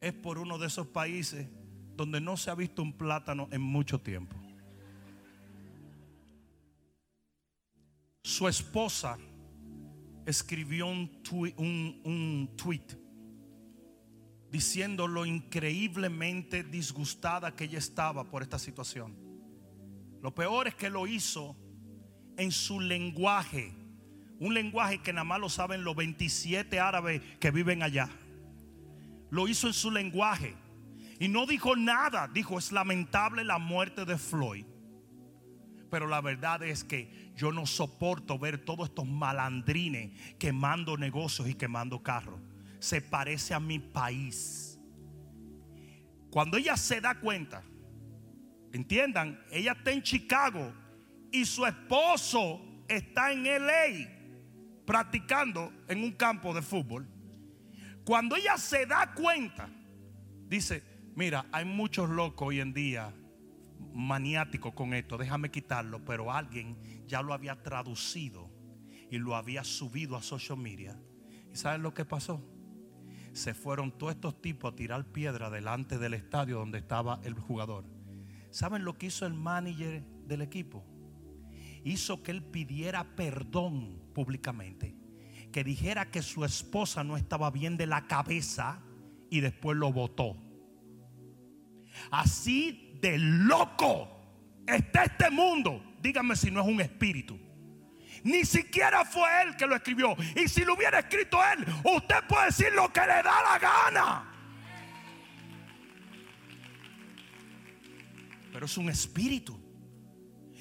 Es 0.00 0.12
por 0.12 0.38
uno 0.38 0.58
de 0.58 0.66
esos 0.66 0.86
países 0.88 1.48
donde 1.96 2.20
no 2.20 2.36
se 2.36 2.50
ha 2.50 2.54
visto 2.54 2.82
un 2.82 2.92
plátano 2.92 3.48
en 3.52 3.60
mucho 3.60 4.00
tiempo. 4.00 4.36
Su 8.22 8.48
esposa 8.48 9.18
escribió 10.26 10.86
un, 10.86 11.20
un 12.04 12.50
tweet 12.56 12.86
diciendo 14.52 15.08
lo 15.08 15.24
increíblemente 15.24 16.62
disgustada 16.62 17.56
que 17.56 17.64
ella 17.64 17.78
estaba 17.78 18.24
por 18.24 18.42
esta 18.42 18.58
situación. 18.58 19.16
Lo 20.20 20.34
peor 20.34 20.68
es 20.68 20.74
que 20.74 20.90
lo 20.90 21.06
hizo 21.06 21.56
en 22.36 22.52
su 22.52 22.78
lenguaje, 22.78 23.74
un 24.42 24.54
lenguaje 24.54 24.98
que 24.98 25.12
nada 25.12 25.22
más 25.22 25.38
lo 25.38 25.48
saben 25.48 25.84
los 25.84 25.94
27 25.94 26.80
árabes 26.80 27.22
que 27.38 27.52
viven 27.52 27.80
allá. 27.80 28.10
Lo 29.30 29.46
hizo 29.46 29.68
en 29.68 29.72
su 29.72 29.88
lenguaje 29.92 30.56
y 31.20 31.28
no 31.28 31.46
dijo 31.46 31.76
nada, 31.76 32.26
dijo 32.26 32.58
es 32.58 32.72
lamentable 32.72 33.44
la 33.44 33.58
muerte 33.58 34.04
de 34.04 34.18
Floyd. 34.18 34.66
Pero 35.92 36.08
la 36.08 36.20
verdad 36.20 36.64
es 36.64 36.82
que 36.82 37.32
yo 37.36 37.52
no 37.52 37.66
soporto 37.66 38.36
ver 38.36 38.58
todos 38.58 38.88
estos 38.88 39.06
malandrines 39.06 40.10
quemando 40.40 40.96
negocios 40.96 41.48
y 41.48 41.54
quemando 41.54 42.02
carros 42.02 42.40
se 42.80 43.00
parece 43.00 43.54
a 43.54 43.60
mi 43.60 43.78
país. 43.78 44.76
Cuando 46.30 46.56
ella 46.56 46.76
se 46.76 47.00
da 47.00 47.14
cuenta, 47.14 47.62
entiendan, 48.72 49.40
ella 49.52 49.70
está 49.70 49.92
en 49.92 50.02
Chicago 50.02 50.74
y 51.30 51.44
su 51.44 51.64
esposo 51.64 52.60
está 52.88 53.30
en 53.30 53.44
LA 53.44 54.21
practicando 54.92 55.72
en 55.88 56.04
un 56.04 56.12
campo 56.12 56.52
de 56.52 56.60
fútbol. 56.60 57.08
Cuando 58.04 58.36
ella 58.36 58.58
se 58.58 58.84
da 58.84 59.14
cuenta, 59.14 59.70
dice, 60.48 60.82
mira, 61.16 61.46
hay 61.50 61.64
muchos 61.64 62.10
locos 62.10 62.48
hoy 62.48 62.60
en 62.60 62.74
día 62.74 63.10
maniáticos 63.94 64.74
con 64.74 64.92
esto, 64.92 65.16
déjame 65.16 65.50
quitarlo, 65.50 66.04
pero 66.04 66.30
alguien 66.30 66.76
ya 67.06 67.22
lo 67.22 67.32
había 67.32 67.62
traducido 67.62 68.50
y 69.10 69.16
lo 69.16 69.34
había 69.34 69.64
subido 69.64 70.14
a 70.14 70.22
social 70.22 70.58
media. 70.58 71.00
¿Y 71.50 71.56
saben 71.56 71.80
lo 71.80 71.94
que 71.94 72.04
pasó? 72.04 72.46
se 73.32 73.54
fueron 73.54 73.92
todos 73.92 74.12
estos 74.12 74.42
tipos 74.42 74.74
a 74.74 74.76
tirar 74.76 75.06
piedra 75.06 75.48
delante 75.48 75.96
del 75.96 76.12
estadio 76.12 76.58
donde 76.58 76.76
estaba 76.76 77.18
el 77.24 77.32
jugador. 77.32 77.86
¿Saben 78.50 78.84
lo 78.84 78.98
que 78.98 79.06
hizo 79.06 79.24
el 79.24 79.32
manager 79.32 80.04
del 80.26 80.42
equipo? 80.42 80.84
Hizo 81.82 82.22
que 82.22 82.30
él 82.30 82.44
pidiera 82.44 83.16
perdón 83.16 84.01
públicamente. 84.12 84.94
Que 85.52 85.64
dijera 85.64 86.10
que 86.10 86.22
su 86.22 86.44
esposa 86.44 87.04
no 87.04 87.16
estaba 87.16 87.50
bien 87.50 87.76
de 87.76 87.86
la 87.86 88.06
cabeza 88.06 88.80
y 89.30 89.40
después 89.40 89.76
lo 89.76 89.92
votó. 89.92 90.36
Así 92.10 92.98
de 93.00 93.18
loco 93.18 94.08
está 94.66 95.04
este 95.04 95.30
mundo. 95.30 95.82
Dígame 96.00 96.36
si 96.36 96.50
no 96.50 96.60
es 96.60 96.66
un 96.66 96.80
espíritu. 96.80 97.38
Ni 98.24 98.44
siquiera 98.44 99.04
fue 99.04 99.28
él 99.42 99.56
que 99.56 99.66
lo 99.66 99.74
escribió. 99.74 100.16
Y 100.36 100.48
si 100.48 100.64
lo 100.64 100.74
hubiera 100.74 101.00
escrito 101.00 101.38
él, 101.52 101.66
usted 101.84 102.16
puede 102.28 102.46
decir 102.46 102.72
lo 102.72 102.92
que 102.92 103.00
le 103.00 103.06
da 103.06 103.22
la 103.22 103.58
gana. 103.58 104.28
Pero 108.52 108.66
es 108.66 108.76
un 108.76 108.88
espíritu. 108.88 109.58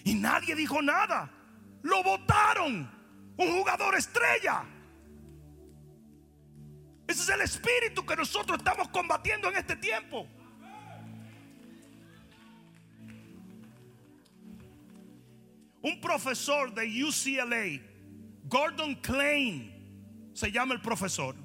Y 0.03 0.15
nadie 0.15 0.55
dijo 0.55 0.81
nada. 0.81 1.31
Lo 1.83 2.01
votaron. 2.03 3.00
Un 3.41 3.57
jugador 3.57 3.95
estrella. 3.95 4.63
Ese 7.07 7.23
es 7.23 7.29
el 7.29 7.41
espíritu 7.41 8.05
que 8.05 8.15
nosotros 8.15 8.59
estamos 8.59 8.89
combatiendo 8.89 9.49
en 9.49 9.55
este 9.55 9.75
tiempo. 9.75 10.27
Un 15.81 15.99
profesor 15.99 16.71
de 16.71 17.03
UCLA, 17.03 17.81
Gordon 18.43 18.93
Klein, 19.01 20.29
se 20.35 20.51
llama 20.51 20.75
el 20.75 20.81
profesor. 20.81 21.35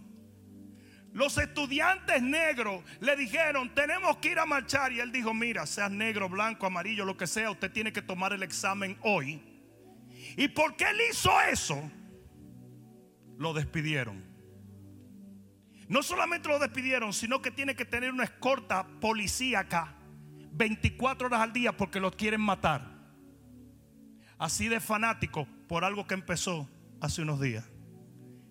Los 1.15 1.39
estudiantes 1.39 2.21
negros 2.21 2.85
le 3.01 3.17
dijeron, 3.17 3.75
tenemos 3.75 4.19
que 4.19 4.33
ir 4.33 4.39
a 4.39 4.45
marchar. 4.45 4.93
Y 4.93 5.01
él 5.01 5.11
dijo, 5.13 5.33
mira, 5.33 5.65
seas 5.65 5.91
negro, 5.91 6.29
blanco, 6.29 6.67
amarillo, 6.67 7.07
lo 7.07 7.17
que 7.17 7.27
sea, 7.27 7.51
usted 7.51 7.73
tiene 7.73 7.91
que 7.91 8.03
tomar 8.03 8.35
el 8.35 8.43
examen 8.43 8.99
hoy. 9.01 9.56
¿Y 10.37 10.49
porque 10.49 10.85
él 10.85 10.99
hizo 11.11 11.31
eso? 11.51 11.91
Lo 13.39 13.55
despidieron. 13.55 14.25
No 15.89 16.03
solamente 16.03 16.49
lo 16.49 16.59
despidieron, 16.59 17.13
sino 17.13 17.41
que 17.41 17.51
tiene 17.51 17.75
que 17.75 17.85
tener 17.85 18.13
una 18.13 18.25
escorta 18.25 18.87
policíaca 19.01 19.97
24 20.53 21.29
horas 21.29 21.41
al 21.41 21.53
día 21.53 21.77
porque 21.77 22.01
lo 22.01 22.11
quieren 22.11 22.41
matar 22.41 22.97
así 24.39 24.69
de 24.69 24.81
fanático 24.81 25.47
por 25.69 25.85
algo 25.85 26.07
que 26.07 26.15
empezó 26.15 26.69
hace 27.01 27.23
unos 27.23 27.41
días. 27.41 27.65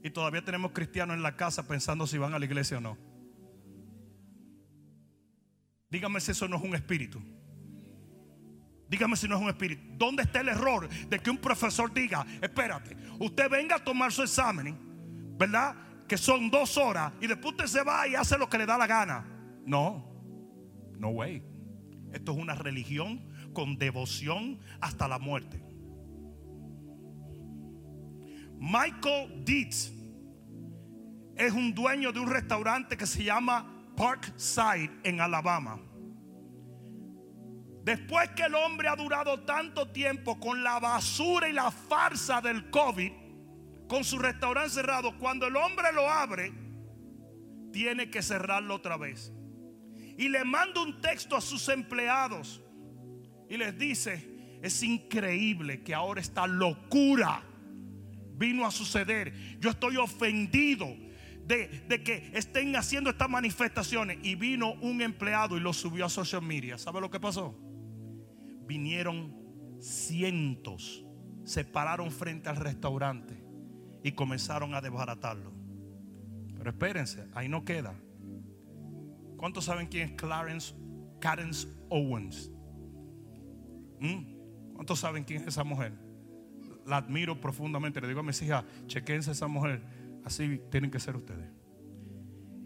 Y 0.04 0.12
todavía 0.12 0.44
tenemos 0.44 0.72
cristianos 0.72 1.16
en 1.16 1.24
la 1.24 1.36
casa 1.36 1.68
pensando 1.68 2.06
si 2.06 2.18
van 2.18 2.34
a 2.34 2.40
la 2.40 2.46
iglesia 2.46 2.78
o 2.78 2.82
no. 2.82 2.98
Dígame 5.90 6.20
si 6.20 6.32
eso 6.32 6.48
no 6.48 6.58
es 6.58 6.64
un 6.64 6.76
espíritu. 6.76 7.22
Dígame 8.88 9.16
si 9.16 9.28
no 9.28 9.36
es 9.36 9.42
un 9.42 9.50
espíritu. 9.50 9.82
¿Dónde 9.98 10.24
está 10.24 10.42
el 10.42 10.50
error 10.50 10.88
de 10.88 11.20
que 11.20 11.30
un 11.30 11.38
profesor 11.38 11.94
diga, 11.94 12.26
espérate, 12.42 12.96
usted 13.20 13.50
venga 13.50 13.78
a 13.78 13.84
tomar 13.84 14.12
su 14.12 14.22
examen, 14.22 14.78
¿verdad? 15.38 15.76
Que 16.08 16.18
son 16.18 16.50
dos 16.50 16.78
horas 16.78 17.14
y 17.20 17.28
después 17.28 17.54
usted 17.54 17.66
se 17.66 17.84
va 17.84 18.08
y 18.08 18.16
hace 18.16 18.38
lo 18.38 18.48
que 18.48 18.58
le 18.58 18.66
da 18.66 18.78
la 18.78 18.88
gana. 18.88 19.26
No, 19.66 20.06
no 21.00 21.10
way. 21.10 21.44
Esto 22.14 22.32
es 22.32 22.38
una 22.38 22.56
religión 22.56 23.26
con 23.54 23.78
devoción 23.78 24.60
hasta 24.80 25.08
la 25.08 25.18
muerte. 25.18 25.62
Michael 28.58 29.44
Dietz 29.44 29.92
es 31.36 31.52
un 31.52 31.74
dueño 31.74 32.12
de 32.12 32.20
un 32.20 32.30
restaurante 32.30 32.96
que 32.96 33.06
se 33.06 33.24
llama 33.24 33.92
Parkside 33.98 34.92
en 35.04 35.20
Alabama. 35.20 35.80
Después 37.86 38.32
que 38.32 38.42
el 38.42 38.56
hombre 38.56 38.88
ha 38.88 38.96
durado 38.96 39.42
tanto 39.42 39.90
tiempo 39.90 40.40
con 40.40 40.64
la 40.64 40.80
basura 40.80 41.48
y 41.48 41.54
la 41.54 41.70
farsa 41.70 42.42
del 42.42 42.72
COVID, 42.72 43.12
con 43.88 44.04
su 44.04 44.18
restaurante 44.18 44.72
cerrado, 44.72 45.16
cuando 45.20 45.46
el 45.46 45.56
hombre 45.56 45.94
lo 45.94 46.10
abre, 46.10 46.52
tiene 47.72 48.10
que 48.10 48.24
cerrarlo 48.24 48.74
otra 48.74 48.98
vez. 48.98 49.32
Y 50.18 50.30
le 50.30 50.44
manda 50.44 50.82
un 50.82 51.00
texto 51.00 51.36
a 51.36 51.42
sus 51.42 51.70
empleados 51.70 52.60
y 53.48 53.56
les 53.56 53.78
dice, 53.78 54.58
es 54.64 54.82
increíble 54.82 55.84
que 55.84 55.94
ahora 55.94 56.22
esta 56.22 56.48
locura 56.48 57.44
vino 58.36 58.66
a 58.66 58.72
suceder. 58.72 59.32
Yo 59.60 59.70
estoy 59.70 59.98
ofendido 59.98 60.88
de, 61.46 62.02
que 62.04 62.32
estén 62.34 62.76
haciendo 62.76 63.12
estas 63.12 63.30
manifestaciones. 63.30 64.18
Y 64.24 64.34
vino 64.34 64.74
un 64.82 65.04
empleado 65.04 65.56
y 65.56 65.60
lo 65.60 65.72
subió 65.72 66.06
a 66.06 66.10
social 66.10 66.42
media. 66.42 66.80
¿Sabe 66.80 67.00
lo 67.00 67.12
que 67.12 67.20
pasó? 67.20 67.65
Vinieron 68.66 69.36
cientos, 69.80 71.06
se 71.44 71.64
pararon 71.64 72.12
frente 72.12 72.50
al 72.50 72.56
restaurante 72.56 73.44
y 74.04 74.12
comenzaron 74.14 74.74
a 74.74 74.82
desbaratarlo. 74.82 75.52
Pero 76.58 76.70
espérense, 76.70 77.28
ahí 77.34 77.48
no 77.48 77.64
queda. 77.64 77.94
¿Cuántos 79.38 79.66
saben 79.66 79.88
quién 79.88 80.10
es 80.10 80.16
Clarence, 80.16 81.68
Owens? 81.90 82.52
¿Mm? 84.00 84.74
¿Cuántos 84.74 85.00
saben 85.00 85.24
quién 85.24 85.42
es 85.42 85.48
esa 85.50 85.64
mujer? 85.64 86.06
la 86.86 86.98
admiro 86.98 87.40
profundamente. 87.40 88.00
Le 88.00 88.08
digo 88.08 88.20
a 88.20 88.24
mis 88.24 88.42
hijas, 88.42 88.64
chequense 88.88 89.32
esa 89.32 89.48
mujer. 89.48 89.82
Así 90.24 90.62
tienen 90.70 90.90
que 90.90 91.00
ser 91.00 91.16
ustedes. 91.16 91.50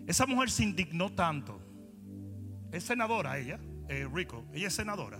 Esa 0.07 0.25
mujer 0.25 0.49
se 0.49 0.63
indignó 0.63 1.11
tanto. 1.11 1.59
Es 2.71 2.83
senadora 2.83 3.37
ella, 3.37 3.59
eh, 3.87 4.07
Rico. 4.11 4.45
Ella 4.53 4.67
es 4.67 4.73
senadora. 4.73 5.19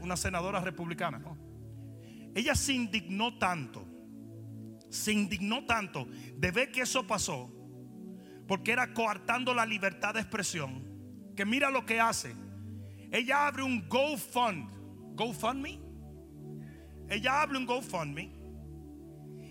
Una 0.00 0.16
senadora 0.16 0.60
republicana. 0.60 1.22
Ella 2.34 2.54
se 2.54 2.72
indignó 2.72 3.38
tanto. 3.38 3.86
Se 4.88 5.12
indignó 5.12 5.64
tanto 5.64 6.06
de 6.36 6.50
ver 6.50 6.70
que 6.70 6.82
eso 6.82 7.06
pasó. 7.06 7.50
Porque 8.46 8.72
era 8.72 8.92
coartando 8.92 9.54
la 9.54 9.66
libertad 9.66 10.14
de 10.14 10.20
expresión. 10.20 10.84
Que 11.36 11.44
mira 11.44 11.70
lo 11.70 11.84
que 11.84 12.00
hace. 12.00 12.34
ella 13.10 13.46
abre 13.46 13.62
un 13.62 13.88
GoFund. 13.88 15.14
GoFundMe. 15.16 15.80
Ella 17.08 17.42
abre 17.42 17.58
un 17.58 17.66
GoFundMe 17.66 18.44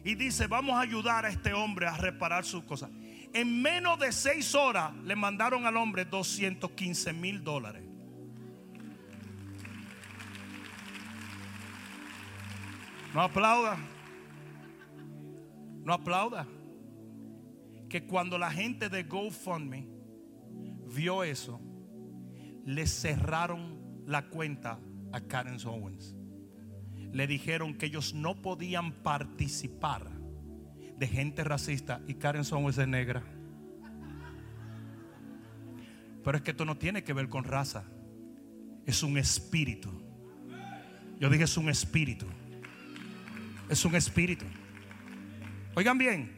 y 0.03 0.15
dice, 0.15 0.47
vamos 0.47 0.75
a 0.75 0.81
ayudar 0.81 1.25
a 1.25 1.29
este 1.29 1.53
hombre 1.53 1.87
a 1.87 1.95
reparar 1.95 2.43
sus 2.43 2.63
cosas. 2.63 2.89
En 3.33 3.61
menos 3.61 3.97
de 3.99 4.11
seis 4.11 4.53
horas 4.53 4.93
le 5.03 5.15
mandaron 5.15 5.65
al 5.65 5.77
hombre 5.77 6.05
215 6.05 7.13
mil 7.13 7.43
dólares. 7.43 7.83
No 13.13 13.21
aplauda. 13.21 13.77
No 15.83 15.93
aplauda. 15.93 16.47
Que 17.89 18.07
cuando 18.07 18.37
la 18.37 18.49
gente 18.49 18.89
de 18.89 19.03
GoFundMe 19.03 19.87
vio 20.87 21.23
eso, 21.23 21.61
le 22.65 22.87
cerraron 22.87 24.03
la 24.07 24.29
cuenta 24.29 24.79
a 25.11 25.21
Karen 25.21 25.57
Owens. 25.65 26.15
Le 27.11 27.27
dijeron 27.27 27.75
que 27.75 27.85
ellos 27.85 28.15
no 28.15 28.41
podían 28.41 29.03
participar 29.03 30.09
de 30.97 31.07
gente 31.07 31.43
racista 31.43 32.01
y 32.07 32.15
Karen 32.15 32.43
Owens 32.51 32.79
es 32.79 32.87
negra. 32.87 33.23
Pero 36.23 36.37
es 36.37 36.43
que 36.43 36.51
esto 36.51 36.65
no 36.65 36.77
tiene 36.77 37.03
que 37.03 37.13
ver 37.13 37.29
con 37.29 37.43
raza. 37.43 37.83
Es 38.87 39.03
un 39.03 39.17
espíritu. 39.19 39.91
Yo 41.19 41.29
dije 41.29 41.43
es 41.43 41.57
un 41.57 41.69
espíritu. 41.69 42.25
Es 43.73 43.83
un 43.85 43.95
espíritu. 43.95 44.45
Oigan 45.73 45.97
bien. 45.97 46.31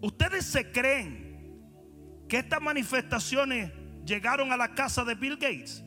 Ustedes 0.00 0.44
se 0.44 0.72
creen 0.72 2.26
que 2.28 2.38
estas 2.38 2.60
manifestaciones 2.60 3.70
llegaron 4.04 4.50
a 4.50 4.56
la 4.56 4.74
casa 4.74 5.04
de 5.04 5.14
Bill 5.14 5.36
Gates. 5.36 5.84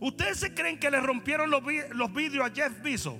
Ustedes 0.00 0.36
se 0.36 0.52
creen 0.52 0.78
que 0.78 0.90
le 0.90 1.00
rompieron 1.00 1.50
los, 1.50 1.64
vidrios 2.12 2.44
a 2.46 2.54
Jeff 2.54 2.82
Bezos. 2.82 3.14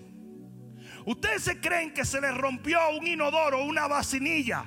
Ustedes 1.06 1.44
se 1.44 1.58
creen 1.60 1.94
que 1.94 2.04
se 2.04 2.20
le 2.20 2.30
rompió 2.32 2.78
un 2.90 3.06
inodoro, 3.06 3.64
una 3.64 3.86
vacinilla 3.86 4.66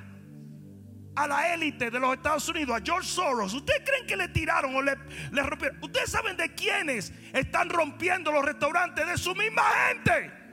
a 1.14 1.28
la 1.28 1.54
élite 1.54 1.92
de 1.92 2.00
los 2.00 2.12
Estados 2.12 2.48
Unidos, 2.48 2.76
a 2.76 2.84
George 2.84 3.06
Soros. 3.08 3.54
¿Ustedes 3.54 3.82
creen 3.86 4.04
que 4.04 4.16
le 4.16 4.26
tiraron 4.30 4.74
o 4.74 4.82
le, 4.82 4.96
le 5.30 5.42
rompieron? 5.44 5.78
Ustedes 5.80 6.10
saben 6.10 6.36
de 6.36 6.52
quiénes 6.56 7.12
están 7.32 7.70
rompiendo 7.70 8.32
los 8.32 8.44
restaurantes 8.44 9.06
de 9.06 9.16
su 9.16 9.32
misma 9.32 9.62
gente. 9.88 10.45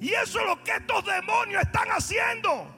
Y 0.00 0.08
eso 0.08 0.40
es 0.40 0.46
lo 0.46 0.62
que 0.64 0.72
estos 0.72 1.04
demonios 1.04 1.62
están 1.62 1.88
haciendo. 1.88 2.74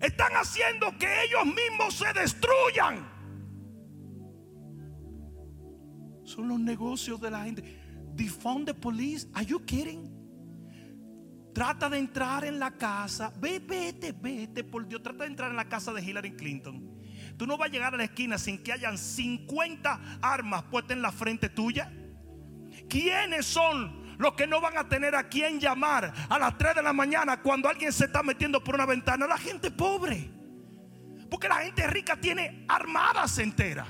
Están 0.00 0.32
haciendo 0.32 0.96
que 0.98 1.24
ellos 1.24 1.44
mismos 1.44 1.94
se 1.94 2.12
destruyan. 2.12 3.06
Son 6.24 6.48
los 6.48 6.58
negocios 6.58 7.20
de 7.20 7.30
la 7.30 7.44
gente. 7.44 7.62
Defund 8.14 8.66
the 8.66 8.74
police. 8.74 9.28
Are 9.34 9.44
you 9.44 9.64
kidding? 9.64 10.12
Trata 11.52 11.88
de 11.88 11.98
entrar 11.98 12.44
en 12.44 12.58
la 12.58 12.70
casa. 12.70 13.32
Ve, 13.38 13.58
vete, 13.58 14.12
vete, 14.12 14.64
por 14.64 14.86
Dios. 14.88 15.02
Trata 15.02 15.24
de 15.24 15.30
entrar 15.30 15.50
en 15.50 15.56
la 15.56 15.68
casa 15.68 15.92
de 15.92 16.02
Hillary 16.02 16.36
Clinton. 16.36 16.96
Tú 17.36 17.46
no 17.46 17.58
vas 17.58 17.68
a 17.68 17.72
llegar 17.72 17.94
a 17.94 17.96
la 17.98 18.04
esquina 18.04 18.38
sin 18.38 18.62
que 18.62 18.72
hayan 18.72 18.96
50 18.96 20.18
armas 20.22 20.64
puestas 20.64 20.96
en 20.96 21.02
la 21.02 21.12
frente 21.12 21.50
tuya. 21.50 21.92
¿Quiénes 22.88 23.44
son 23.46 24.05
los 24.18 24.34
que 24.34 24.46
no 24.46 24.60
van 24.60 24.76
a 24.78 24.88
tener 24.88 25.14
a 25.14 25.28
quien 25.28 25.60
llamar 25.60 26.12
a 26.28 26.38
las 26.38 26.56
3 26.58 26.76
de 26.76 26.82
la 26.82 26.92
mañana 26.92 27.40
cuando 27.42 27.68
alguien 27.68 27.92
se 27.92 28.06
está 28.06 28.22
metiendo 28.22 28.62
por 28.62 28.74
una 28.74 28.86
ventana? 28.86 29.26
La 29.26 29.38
gente 29.38 29.70
pobre. 29.70 30.30
Porque 31.30 31.48
la 31.48 31.56
gente 31.56 31.86
rica 31.86 32.16
tiene 32.16 32.64
armadas 32.68 33.38
enteras. 33.38 33.88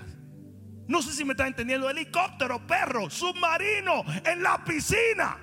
No 0.88 1.02
sé 1.02 1.12
si 1.12 1.24
me 1.24 1.32
está 1.32 1.46
entendiendo. 1.46 1.90
Helicóptero, 1.90 2.66
perro, 2.66 3.10
submarino, 3.10 4.04
en 4.24 4.42
la 4.42 4.62
piscina. 4.64 5.36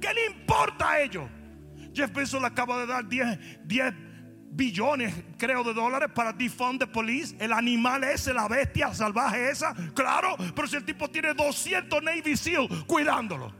¿Qué 0.00 0.12
le 0.12 0.26
importa 0.26 0.90
a 0.90 1.00
ellos? 1.00 1.28
Jeff 1.94 2.12
Bezos 2.12 2.40
le 2.40 2.48
acaba 2.48 2.78
de 2.78 2.86
dar 2.86 3.06
10, 3.06 3.66
10 3.66 3.94
billones, 4.54 5.12
creo, 5.36 5.64
de 5.64 5.74
dólares 5.74 6.10
para 6.14 6.32
defund 6.32 6.78
the 6.78 6.86
police. 6.86 7.34
El 7.38 7.52
animal 7.52 8.04
ese, 8.04 8.32
la 8.32 8.48
bestia 8.48 8.94
salvaje 8.94 9.50
esa. 9.50 9.74
Claro, 9.94 10.36
pero 10.54 10.68
si 10.68 10.76
el 10.76 10.84
tipo 10.84 11.08
tiene 11.08 11.34
200 11.34 12.02
Navy 12.02 12.36
SEAL 12.36 12.86
cuidándolo. 12.86 13.52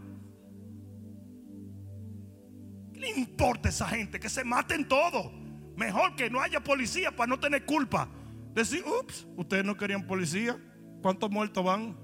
¿Qué 2.92 3.00
le 3.00 3.10
importa 3.10 3.68
a 3.68 3.70
esa 3.70 3.88
gente? 3.88 4.20
Que 4.20 4.28
se 4.28 4.44
maten 4.44 4.86
todos. 4.86 5.32
Mejor 5.76 6.14
que 6.14 6.30
no 6.30 6.40
haya 6.40 6.62
policía 6.62 7.10
para 7.10 7.26
no 7.26 7.40
tener 7.40 7.64
culpa. 7.64 8.08
Decir, 8.54 8.84
ups, 8.86 9.26
ustedes 9.36 9.64
no 9.64 9.76
querían 9.76 10.06
policía. 10.06 10.56
¿Cuántos 11.02 11.30
muertos 11.30 11.64
van? 11.64 11.96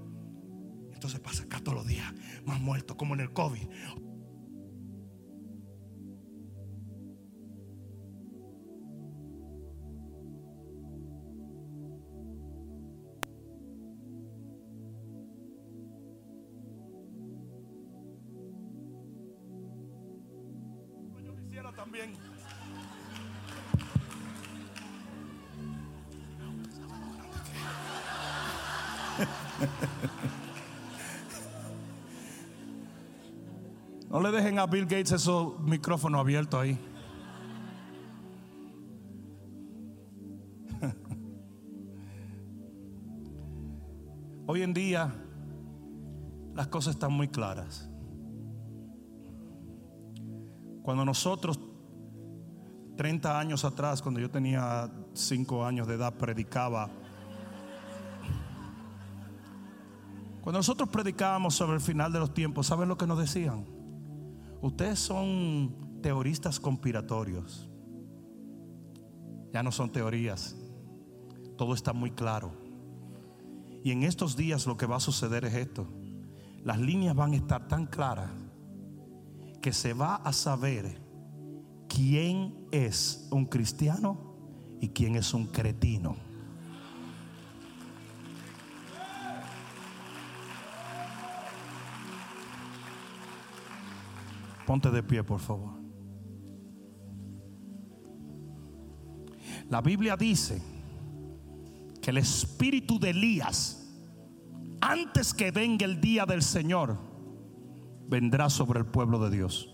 Entonces 0.93 1.21
pasa 1.21 1.45
acá 1.45 1.61
todos 1.61 1.79
los 1.79 1.87
días, 1.87 2.13
más 2.45 2.61
muertos, 2.61 2.97
como 2.97 3.15
en 3.15 3.21
el 3.21 3.33
COVID. 3.33 3.67
No 34.11 34.21
le 34.21 34.31
dejen 34.33 34.59
a 34.59 34.67
Bill 34.67 34.87
Gates 34.87 35.13
esos 35.13 35.59
micrófonos 35.61 36.21
abiertos 36.21 36.61
ahí. 36.61 36.77
Hoy 44.47 44.63
en 44.63 44.75
día 44.75 45.15
las 46.55 46.67
cosas 46.67 46.95
están 46.97 47.13
muy 47.13 47.29
claras. 47.29 47.89
Cuando 50.83 51.05
nosotros, 51.05 51.61
30 52.97 53.39
años 53.39 53.65
atrás, 53.65 54.03
cuando 54.03 54.19
yo 54.19 54.29
tenía 54.29 54.91
5 55.15 55.65
años 55.65 55.87
de 55.87 55.95
edad, 55.95 56.15
predicaba 56.15 56.91
Cuando 60.41 60.59
nosotros 60.59 60.89
predicábamos 60.89 61.55
sobre 61.55 61.75
el 61.75 61.81
final 61.81 62.13
de 62.13 62.19
los 62.19 62.35
tiempos, 62.35 62.67
¿saben 62.67 62.89
lo 62.89 62.97
que 62.97 63.07
nos 63.07 63.19
decían? 63.19 63.80
Ustedes 64.63 64.99
son 64.99 66.01
teoristas 66.03 66.61
conspiratorios. 66.61 67.69
Ya 69.53 69.63
no 69.63 69.73
son 69.73 69.91
teorías. 69.91 70.57
Todo 71.57 71.75
está 71.75 71.93
muy 71.93 72.11
claro. 72.11 72.53
Y 73.83 73.93
en 73.93 74.03
estos 74.03 74.37
días 74.37 74.67
lo 74.67 74.77
que 74.77 74.87
va 74.87 74.97
a 74.97 75.01
suceder 75.01 75.45
es 75.45 75.55
esto. 75.55 75.87
Las 76.63 76.79
líneas 76.79 77.17
van 77.17 77.33
a 77.33 77.37
estar 77.37 77.67
tan 77.69 77.87
claras 77.87 78.31
que 79.63 79.73
se 79.73 79.95
va 79.95 80.17
a 80.17 80.33
saber 80.33 81.01
quién 81.89 82.67
es 82.71 83.29
un 83.31 83.47
cristiano 83.47 84.37
y 84.81 84.89
quién 84.89 85.17
es 85.17 85.33
un 85.35 85.47
cretino. 85.47 86.30
Ponte 94.71 94.89
de 94.93 95.03
pie, 95.03 95.25
por 95.25 95.41
favor. 95.41 95.73
La 99.69 99.81
Biblia 99.81 100.17
dice 100.17 100.63
que 102.01 102.11
el 102.11 102.19
espíritu 102.19 103.01
de 103.01 103.11
Elías, 103.11 103.93
antes 104.81 105.35
que 105.35 105.51
venga 105.51 105.85
el 105.85 106.01
día 106.01 106.25
del 106.25 106.43
Señor, 106.43 106.97
vendrá 108.07 108.49
sobre 108.49 108.79
el 108.79 108.87
pueblo 108.87 109.19
de 109.19 109.37
Dios. 109.37 109.69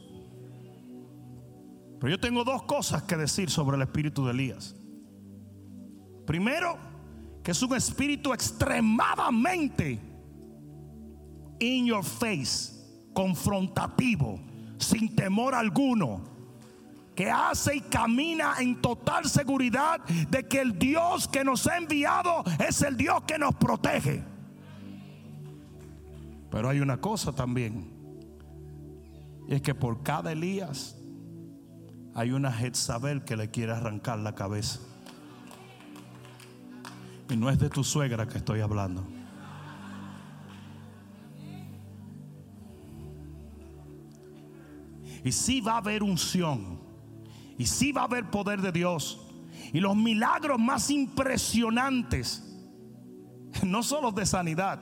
Pero 2.01 2.09
yo 2.09 2.19
tengo 2.19 2.43
dos 2.43 2.63
cosas 2.63 3.03
que 3.03 3.19
decir 3.19 3.51
sobre 3.51 3.77
el 3.77 3.83
espíritu 3.83 4.25
de 4.25 4.31
Elías. 4.31 4.75
Primero, 6.25 6.79
que 7.45 7.51
es 7.51 7.63
un 7.63 7.75
espíritu 7.75 8.33
extremadamente 8.33 10.01
in 11.61 11.85
your 11.85 12.03
face, 12.03 12.73
confrontativo 13.13 14.56
sin 14.79 15.15
temor 15.15 15.55
alguno, 15.55 16.21
que 17.15 17.31
hace 17.31 17.77
y 17.77 17.81
camina 17.81 18.55
en 18.59 18.81
total 18.81 19.25
seguridad 19.25 20.01
de 20.05 20.47
que 20.47 20.61
el 20.61 20.79
Dios 20.79 21.29
que 21.29 21.45
nos 21.45 21.67
ha 21.67 21.79
enviado 21.79 22.45
es 22.67 22.83
el 22.83 22.97
Dios 22.97 23.23
que 23.27 23.39
nos 23.39 23.55
protege. 23.55 24.23
Pero 26.51 26.69
hay 26.69 26.81
una 26.81 27.01
cosa 27.01 27.33
también, 27.33 27.91
y 29.49 29.55
es 29.55 29.63
que 29.63 29.75
por 29.75 30.03
cada 30.03 30.33
Elías 30.33 30.97
hay 32.15 32.33
una 32.33 32.53
Jezabel 32.53 33.25
que 33.25 33.37
le 33.37 33.51
quiere 33.51 33.73
arrancar 33.73 34.19
la 34.19 34.35
cabeza. 34.35 34.81
Y 37.29 37.37
no 37.37 37.51
es 37.51 37.59
de 37.59 37.69
tu 37.69 37.85
suegra 37.85 38.27
que 38.27 38.39
estoy 38.39 38.61
hablando. 38.61 39.16
Y 45.27 45.33
sí 45.33 45.61
va 45.61 45.73
a 45.73 45.77
haber 45.79 46.05
unción. 46.05 46.79
Y 47.59 47.67
sí 47.67 47.91
va 47.91 48.03
a 48.03 48.05
haber 48.05 48.31
poder 48.31 48.61
de 48.61 48.71
Dios. 48.71 49.27
Y 49.73 49.81
los 49.81 49.97
milagros 49.97 50.57
más 50.57 50.89
impresionantes, 50.89 52.45
no 53.65 53.83
solo 53.83 54.13
de 54.13 54.25
sanidad, 54.25 54.81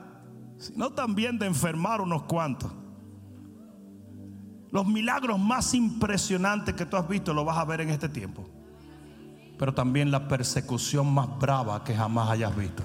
sino 0.59 0.91
también 0.91 1.39
de 1.39 1.47
enfermar 1.47 1.99
unos 1.99 2.23
cuantos. 2.23 2.71
Los 4.69 4.85
milagros 4.85 5.39
más 5.39 5.73
impresionantes 5.73 6.75
que 6.75 6.85
tú 6.85 6.95
has 6.95 7.07
visto 7.07 7.33
lo 7.33 7.43
vas 7.43 7.57
a 7.57 7.65
ver 7.65 7.81
en 7.81 7.89
este 7.89 8.07
tiempo. 8.07 8.47
Pero 9.57 9.73
también 9.73 10.11
la 10.11 10.27
persecución 10.27 11.11
más 11.11 11.39
brava 11.39 11.83
que 11.83 11.95
jamás 11.95 12.29
hayas 12.29 12.55
visto. 12.55 12.83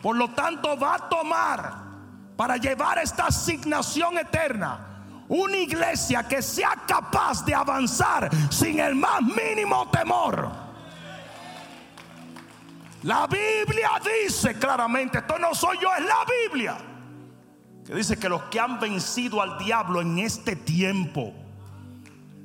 Por 0.00 0.16
lo 0.16 0.30
tanto, 0.30 0.78
va 0.78 0.94
a 0.94 1.08
tomar 1.10 1.87
para 2.38 2.56
llevar 2.56 2.98
esta 2.98 3.26
asignación 3.26 4.16
eterna 4.16 5.24
una 5.26 5.56
iglesia 5.56 6.22
que 6.22 6.40
sea 6.40 6.70
capaz 6.86 7.44
de 7.44 7.52
avanzar 7.52 8.30
sin 8.48 8.78
el 8.78 8.94
más 8.94 9.22
mínimo 9.22 9.90
temor. 9.90 10.48
La 13.02 13.26
Biblia 13.26 13.90
dice 14.22 14.54
claramente, 14.54 15.18
esto 15.18 15.36
no 15.36 15.52
soy 15.52 15.78
yo, 15.82 15.88
es 15.98 16.04
la 16.04 16.24
Biblia, 16.46 16.78
que 17.84 17.92
dice 17.96 18.16
que 18.16 18.28
los 18.28 18.44
que 18.44 18.60
han 18.60 18.78
vencido 18.78 19.42
al 19.42 19.58
diablo 19.58 20.00
en 20.00 20.20
este 20.20 20.54
tiempo 20.54 21.34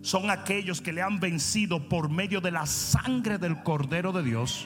son 0.01 0.31
aquellos 0.31 0.81
que 0.81 0.91
le 0.91 1.03
han 1.03 1.19
vencido 1.19 1.87
por 1.87 2.09
medio 2.09 2.41
de 2.41 2.49
la 2.49 2.65
sangre 2.65 3.37
del 3.37 3.61
Cordero 3.61 4.11
de 4.11 4.23
Dios, 4.23 4.65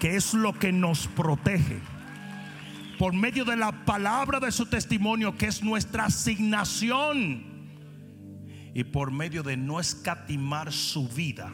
que 0.00 0.16
es 0.16 0.32
lo 0.32 0.54
que 0.54 0.72
nos 0.72 1.06
protege 1.06 1.93
por 2.98 3.14
medio 3.14 3.44
de 3.44 3.56
la 3.56 3.84
palabra 3.84 4.40
de 4.40 4.52
su 4.52 4.66
testimonio, 4.66 5.36
que 5.36 5.46
es 5.46 5.62
nuestra 5.62 6.06
asignación, 6.06 7.52
y 8.74 8.84
por 8.84 9.10
medio 9.10 9.42
de 9.42 9.56
no 9.56 9.78
escatimar 9.78 10.72
su 10.72 11.08
vida, 11.08 11.50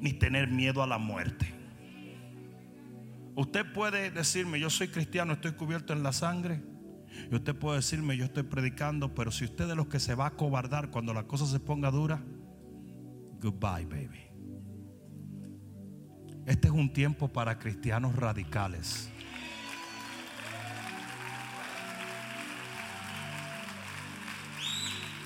ni 0.00 0.12
tener 0.12 0.48
miedo 0.48 0.82
a 0.82 0.86
la 0.86 0.98
muerte. 0.98 1.54
Usted 3.34 3.72
puede 3.72 4.10
decirme, 4.10 4.58
yo 4.58 4.70
soy 4.70 4.88
cristiano, 4.88 5.34
estoy 5.34 5.52
cubierto 5.52 5.92
en 5.92 6.02
la 6.02 6.12
sangre. 6.12 6.60
Y 7.30 7.34
usted 7.34 7.54
puede 7.54 7.76
decirme, 7.76 8.16
yo 8.16 8.24
estoy 8.24 8.42
predicando, 8.44 9.14
pero 9.14 9.30
si 9.30 9.44
usted 9.44 9.64
es 9.64 9.70
de 9.70 9.76
los 9.76 9.86
que 9.86 10.00
se 10.00 10.14
va 10.14 10.26
a 10.26 10.30
cobardar 10.30 10.90
cuando 10.90 11.14
la 11.14 11.24
cosa 11.24 11.46
se 11.46 11.60
ponga 11.60 11.90
dura, 11.90 12.22
goodbye, 13.40 13.86
baby. 13.86 14.28
Este 16.46 16.68
es 16.68 16.74
un 16.74 16.92
tiempo 16.92 17.28
para 17.28 17.58
cristianos 17.58 18.16
radicales. 18.16 19.10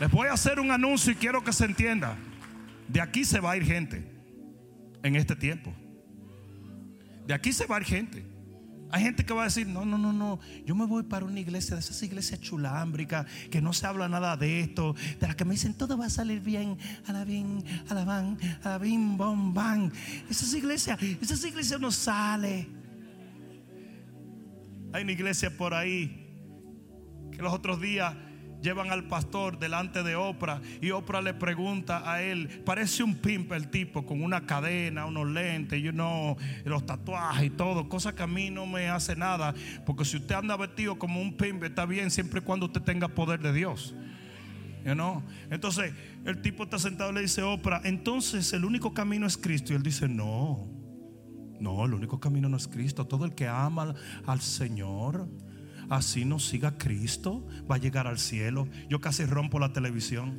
Les 0.02 0.10
voy 0.10 0.26
a 0.26 0.32
hacer 0.32 0.58
un 0.58 0.72
anuncio 0.72 1.12
y 1.12 1.14
quiero 1.14 1.44
que 1.44 1.52
se 1.52 1.64
entienda. 1.64 2.16
De 2.88 3.00
aquí 3.00 3.24
se 3.24 3.38
va 3.38 3.52
a 3.52 3.56
ir 3.56 3.62
gente 3.62 4.04
en 5.00 5.14
este 5.14 5.36
tiempo. 5.36 5.72
De 7.24 7.32
aquí 7.32 7.52
se 7.52 7.66
va 7.66 7.76
a 7.76 7.80
ir 7.80 7.86
gente. 7.86 8.26
Hay 8.90 9.04
gente 9.04 9.24
que 9.24 9.32
va 9.32 9.42
a 9.42 9.44
decir, 9.44 9.64
no, 9.68 9.84
no, 9.84 9.96
no, 9.96 10.12
no, 10.12 10.40
yo 10.66 10.74
me 10.74 10.86
voy 10.86 11.04
para 11.04 11.24
una 11.24 11.38
iglesia, 11.38 11.76
de 11.76 11.80
esas 11.82 12.02
iglesias 12.02 12.40
chulámbricas, 12.40 13.26
que 13.48 13.62
no 13.62 13.72
se 13.72 13.86
habla 13.86 14.08
nada 14.08 14.36
de 14.36 14.62
esto, 14.62 14.96
de 15.20 15.24
las 15.28 15.36
que 15.36 15.44
me 15.44 15.52
dicen, 15.52 15.72
todo 15.72 15.96
va 15.96 16.06
a 16.06 16.10
salir 16.10 16.40
bien, 16.40 16.78
a 17.06 17.12
la 17.12 17.24
bien, 17.24 17.64
a 17.88 17.94
la 17.94 18.04
van, 18.04 18.38
a 18.64 18.70
la 18.70 18.78
bim, 18.78 19.16
bom, 19.16 19.54
bam. 19.54 19.92
Esas 20.28 20.52
iglesias, 20.52 21.00
esas 21.00 21.44
iglesias 21.44 21.80
no 21.80 21.92
sale. 21.92 22.66
Hay 24.92 25.04
una 25.04 25.12
iglesia 25.12 25.56
por 25.56 25.74
ahí 25.74 26.28
que 27.30 27.40
los 27.40 27.52
otros 27.52 27.80
días 27.80 28.16
llevan 28.62 28.90
al 28.90 29.04
pastor 29.04 29.58
delante 29.58 30.02
de 30.02 30.16
Oprah 30.16 30.60
y 30.80 30.90
Oprah 30.90 31.20
le 31.20 31.34
pregunta 31.34 32.10
a 32.10 32.22
él, 32.22 32.62
parece 32.64 33.02
un 33.02 33.16
pimp 33.16 33.52
el 33.52 33.68
tipo 33.68 34.06
con 34.06 34.22
una 34.22 34.46
cadena, 34.46 35.06
unos 35.06 35.28
lentes, 35.28 35.82
you 35.82 35.92
know, 35.92 36.36
los 36.64 36.86
tatuajes 36.86 37.46
y 37.46 37.50
todo, 37.50 37.88
cosa 37.88 38.14
que 38.14 38.22
a 38.22 38.26
mí 38.26 38.50
no 38.50 38.66
me 38.66 38.88
hace 38.88 39.16
nada, 39.16 39.54
porque 39.84 40.04
si 40.04 40.16
usted 40.16 40.34
anda 40.34 40.56
vestido 40.56 40.98
como 40.98 41.20
un 41.20 41.36
pimp 41.36 41.64
está 41.64 41.86
bien 41.86 42.10
siempre 42.10 42.40
y 42.40 42.42
cuando 42.42 42.66
usted 42.66 42.82
tenga 42.82 43.08
poder 43.08 43.40
de 43.40 43.52
Dios. 43.52 43.94
Entonces 45.50 45.92
el 46.24 46.42
tipo 46.42 46.64
está 46.64 46.78
sentado 46.78 47.10
y 47.10 47.14
le 47.14 47.20
dice, 47.22 47.42
Oprah, 47.42 47.82
entonces 47.84 48.52
el 48.52 48.64
único 48.64 48.92
camino 48.92 49.26
es 49.26 49.36
Cristo. 49.36 49.72
Y 49.72 49.76
él 49.76 49.82
dice, 49.82 50.08
no, 50.08 50.68
no, 51.60 51.84
el 51.84 51.94
único 51.94 52.18
camino 52.18 52.48
no 52.48 52.56
es 52.56 52.66
Cristo. 52.66 53.06
Todo 53.06 53.24
el 53.24 53.34
que 53.34 53.46
ama 53.46 53.94
al 54.26 54.40
Señor 54.40 55.28
así 55.88 56.24
no 56.24 56.38
siga 56.38 56.76
Cristo, 56.78 57.46
va 57.70 57.76
a 57.76 57.78
llegar 57.78 58.06
al 58.06 58.18
cielo. 58.18 58.68
Yo 58.88 59.00
casi 59.00 59.24
rompo 59.24 59.58
la 59.58 59.72
televisión. 59.72 60.38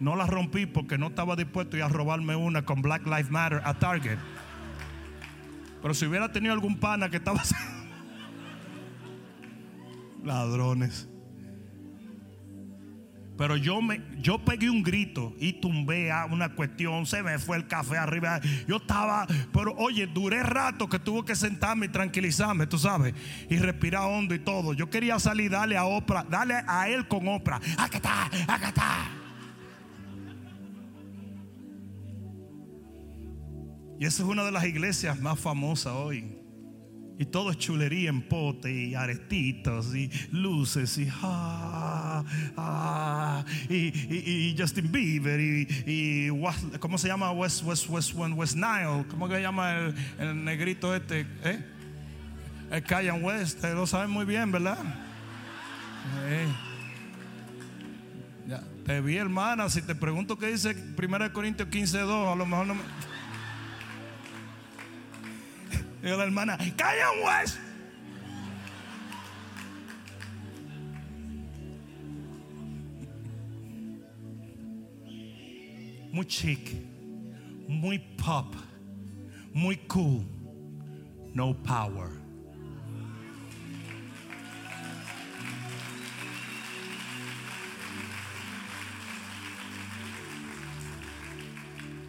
No 0.00 0.14
la 0.14 0.26
rompí 0.26 0.66
porque 0.66 0.96
no 0.96 1.08
estaba 1.08 1.36
dispuesto 1.36 1.76
a 1.84 1.88
robarme 1.88 2.36
una 2.36 2.64
con 2.64 2.82
Black 2.82 3.04
Lives 3.04 3.30
Matter 3.30 3.60
a 3.64 3.74
Target. 3.74 4.18
Pero 5.82 5.94
si 5.94 6.06
hubiera 6.06 6.32
tenido 6.32 6.54
algún 6.54 6.78
pana 6.78 7.08
que 7.08 7.16
estaba... 7.16 7.42
Ladrones. 10.24 11.08
Pero 13.38 13.56
yo 13.56 13.80
me, 13.80 14.02
yo 14.20 14.44
pegué 14.44 14.68
un 14.68 14.82
grito 14.82 15.32
y 15.38 15.52
tumbé 15.52 16.10
a 16.10 16.24
una 16.24 16.56
cuestión, 16.56 17.06
se 17.06 17.22
me 17.22 17.38
fue 17.38 17.56
el 17.56 17.68
café 17.68 17.96
arriba. 17.96 18.40
Yo 18.66 18.78
estaba, 18.78 19.28
pero 19.52 19.74
oye, 19.78 20.08
duré 20.08 20.42
rato 20.42 20.88
que 20.88 20.98
tuve 20.98 21.24
que 21.24 21.36
sentarme 21.36 21.86
y 21.86 21.88
tranquilizarme, 21.88 22.66
tú 22.66 22.78
sabes, 22.78 23.14
y 23.48 23.56
respirar 23.58 24.02
hondo 24.10 24.34
y 24.34 24.40
todo. 24.40 24.72
Yo 24.74 24.90
quería 24.90 25.20
salir, 25.20 25.52
darle 25.52 25.76
a 25.76 25.84
Oprah, 25.84 26.24
darle 26.24 26.56
a 26.66 26.88
él 26.88 27.06
con 27.06 27.28
Oprah. 27.28 27.60
Acá 27.78 27.98
está, 27.98 28.24
acá 28.52 28.68
está. 28.68 29.08
Y 34.00 34.04
esa 34.04 34.24
es 34.24 34.28
una 34.28 34.42
de 34.42 34.50
las 34.50 34.64
iglesias 34.64 35.20
más 35.20 35.38
famosas 35.38 35.92
hoy. 35.92 36.37
Y 37.20 37.24
todo 37.26 37.50
es 37.50 37.58
chulería 37.58 38.10
en 38.10 38.22
pote 38.22 38.72
y 38.72 38.94
arestitos 38.94 39.92
y 39.92 40.08
luces 40.30 40.98
y 40.98 41.08
ah, 41.20 42.22
ah, 42.56 43.44
y, 43.68 44.54
Justin 44.56 44.92
Bieber 44.92 45.40
y, 45.40 46.28
¿cómo 46.78 46.96
se 46.96 47.08
llama 47.08 47.32
West, 47.32 47.64
West, 47.64 47.88
West, 47.88 48.14
West 48.14 48.54
Nile? 48.54 49.04
¿Cómo 49.10 49.28
se 49.28 49.42
llama 49.42 49.92
el, 50.20 50.44
negrito 50.44 50.94
este? 50.94 51.26
¿Eh? 51.42 51.64
El 52.70 52.82
Cayenne 52.84 53.20
West, 53.20 53.64
lo 53.64 53.84
saben 53.88 54.10
muy 54.10 54.24
bien, 54.24 54.52
¿verdad? 54.52 54.78
Eh. 56.28 56.46
Ya, 58.46 58.62
te 58.86 59.00
vi 59.00 59.16
hermana, 59.16 59.68
si 59.68 59.82
te 59.82 59.96
pregunto 59.96 60.38
qué 60.38 60.52
dice 60.52 60.76
1 60.96 61.32
Corintios 61.32 61.68
15, 61.68 61.98
2, 61.98 62.28
a 62.28 62.36
lo 62.36 62.46
mejor 62.46 62.66
no 62.68 62.74
me... 62.76 63.07
Y 66.02 66.06
la 66.06 66.24
hermana, 66.24 66.56
calla. 66.76 67.06
Muy 76.12 76.26
chic, 76.26 76.74
muy 77.68 77.98
pop, 77.98 78.54
muy 79.52 79.76
cool, 79.88 80.24
no 81.34 81.54
power. 81.62 82.10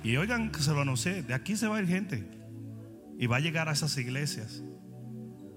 Y 0.03 0.15
oigan 0.15 0.49
que 0.51 0.59
se 0.59 0.71
lo 0.71 0.81
anuncié, 0.81 1.21
de 1.23 1.33
aquí 1.33 1.55
se 1.55 1.67
va 1.67 1.77
a 1.77 1.81
ir 1.81 1.87
gente. 1.87 2.38
Y 3.19 3.27
va 3.27 3.35
a 3.35 3.39
llegar 3.41 3.67
a 3.67 3.73
esas 3.73 3.97
iglesias. 3.97 4.63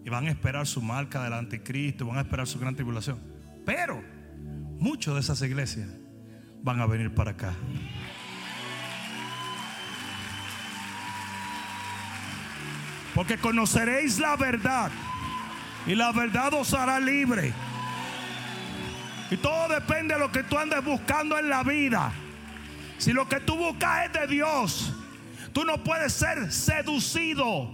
Y 0.05 0.11
van 0.11 0.27
a 0.27 0.31
esperar 0.31 0.67
su 0.67 0.83
marca 0.83 1.23
del 1.23 1.33
anticristo. 1.33 2.05
Van 2.07 2.19
a 2.19 2.23
esperar 2.23 2.49
su 2.49 2.59
gran 2.59 2.75
tribulación. 2.75 3.21
Pero 3.65 4.03
muchas 4.81 5.15
de 5.15 5.21
esas 5.21 5.41
iglesias 5.43 5.89
van 6.61 6.81
a 6.81 6.87
venir 6.87 7.15
para 7.15 7.31
acá. 7.31 7.55
Porque 13.15 13.39
conoceréis 13.39 14.19
la 14.19 14.35
verdad. 14.35 14.91
Y 15.87 15.95
la 15.95 16.11
verdad 16.11 16.53
os 16.55 16.75
hará 16.75 16.99
libre. 16.99 17.53
Y 19.31 19.37
todo 19.37 19.69
depende 19.69 20.15
de 20.15 20.21
lo 20.21 20.33
que 20.33 20.43
tú 20.43 20.59
andes 20.59 20.85
buscando 20.85 21.39
en 21.39 21.49
la 21.49 21.63
vida. 21.63 22.13
Si 22.99 23.13
lo 23.13 23.29
que 23.29 23.39
tú 23.39 23.57
buscas 23.57 24.07
es 24.07 24.13
de 24.13 24.27
Dios, 24.27 24.93
Tú 25.53 25.65
no 25.65 25.83
puedes 25.83 26.13
ser 26.13 26.53
seducido. 26.53 27.71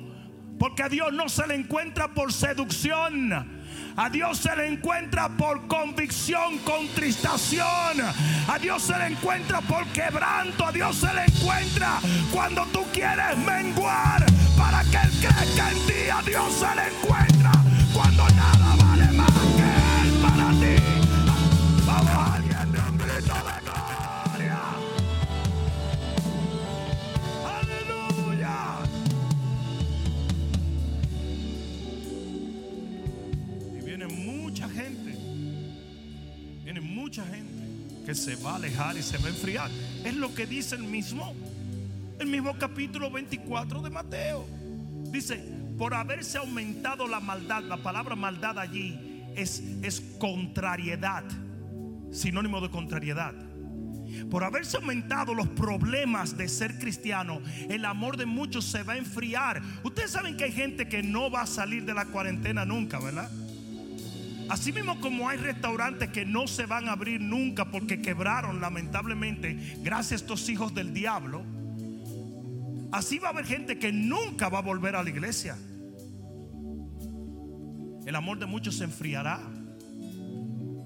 Porque 0.58 0.82
a 0.82 0.88
Dios 0.88 1.12
no 1.12 1.28
se 1.28 1.46
le 1.46 1.54
encuentra 1.54 2.12
por 2.14 2.32
seducción. 2.32 3.58
A 3.96 4.10
Dios 4.10 4.38
se 4.38 4.54
le 4.56 4.66
encuentra 4.66 5.28
por 5.28 5.66
convicción, 5.66 6.58
contristación. 6.58 8.00
A 8.48 8.58
Dios 8.60 8.82
se 8.82 8.98
le 8.98 9.06
encuentra 9.06 9.60
por 9.60 9.86
quebranto. 9.88 10.66
A 10.66 10.72
Dios 10.72 10.96
se 10.96 11.12
le 11.14 11.24
encuentra 11.24 12.00
cuando 12.32 12.64
tú 12.66 12.84
quieres 12.92 13.36
menguar 13.38 14.24
para 14.56 14.82
que 14.84 14.96
Él 14.96 15.12
crezca 15.20 15.70
en 15.70 15.86
ti. 15.86 16.10
A 16.12 16.22
Dios 16.22 16.52
se 16.54 16.74
le 16.74 16.88
encuentra 16.96 17.52
cuando 17.92 18.28
nada 18.30 18.76
vale 18.76 19.12
más 19.12 19.30
que 19.30 19.87
Mucha 36.80 37.24
gente 37.26 37.68
que 38.04 38.14
se 38.14 38.36
va 38.36 38.52
a 38.52 38.56
alejar 38.56 38.96
y 38.96 39.02
se 39.02 39.18
va 39.18 39.26
a 39.26 39.28
enfriar. 39.28 39.70
Es 40.04 40.14
lo 40.14 40.34
que 40.34 40.46
dice 40.46 40.76
el 40.76 40.84
mismo, 40.84 41.34
el 42.18 42.26
mismo 42.26 42.56
capítulo 42.58 43.10
24 43.10 43.82
de 43.82 43.90
Mateo. 43.90 44.46
Dice, 45.10 45.36
por 45.76 45.94
haberse 45.94 46.38
aumentado 46.38 47.06
la 47.06 47.20
maldad, 47.20 47.62
la 47.62 47.76
palabra 47.76 48.16
maldad 48.16 48.58
allí 48.58 48.98
es, 49.36 49.62
es 49.82 50.00
contrariedad, 50.18 51.24
sinónimo 52.10 52.60
de 52.60 52.70
contrariedad. 52.70 53.34
Por 54.30 54.42
haberse 54.42 54.78
aumentado 54.78 55.34
los 55.34 55.48
problemas 55.48 56.36
de 56.36 56.48
ser 56.48 56.78
cristiano, 56.78 57.40
el 57.68 57.84
amor 57.84 58.16
de 58.16 58.26
muchos 58.26 58.64
se 58.64 58.82
va 58.82 58.94
a 58.94 58.98
enfriar. 58.98 59.62
Ustedes 59.84 60.10
saben 60.10 60.36
que 60.36 60.44
hay 60.44 60.52
gente 60.52 60.88
que 60.88 61.02
no 61.02 61.30
va 61.30 61.42
a 61.42 61.46
salir 61.46 61.84
de 61.84 61.94
la 61.94 62.06
cuarentena 62.06 62.64
nunca, 62.64 62.98
¿verdad? 62.98 63.30
Así 64.48 64.72
mismo 64.72 64.98
como 65.00 65.28
hay 65.28 65.36
restaurantes 65.38 66.08
que 66.08 66.24
no 66.24 66.46
se 66.46 66.64
van 66.64 66.88
a 66.88 66.92
abrir 66.92 67.20
nunca 67.20 67.70
porque 67.70 68.00
quebraron 68.00 68.60
lamentablemente 68.60 69.76
gracias 69.82 70.22
a 70.22 70.24
estos 70.24 70.48
hijos 70.48 70.74
del 70.74 70.94
diablo. 70.94 71.42
Así 72.90 73.18
va 73.18 73.28
a 73.28 73.30
haber 73.32 73.44
gente 73.44 73.78
que 73.78 73.92
nunca 73.92 74.48
va 74.48 74.58
a 74.58 74.62
volver 74.62 74.96
a 74.96 75.02
la 75.02 75.10
iglesia. 75.10 75.56
El 78.06 78.16
amor 78.16 78.38
de 78.38 78.46
muchos 78.46 78.76
se 78.76 78.84
enfriará. 78.84 79.38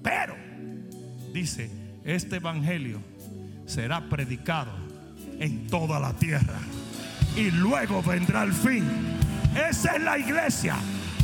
Pero, 0.03 0.35
dice, 1.33 1.71
este 2.03 2.35
evangelio 2.35 2.99
será 3.65 4.09
predicado 4.09 4.73
en 5.39 5.67
toda 5.67 6.01
la 6.01 6.11
tierra. 6.13 6.59
Y 7.37 7.49
luego 7.51 8.03
vendrá 8.03 8.43
el 8.43 8.51
fin. 8.51 8.83
Esa 9.55 9.95
es 9.95 10.03
la 10.03 10.17
iglesia. 10.17 10.75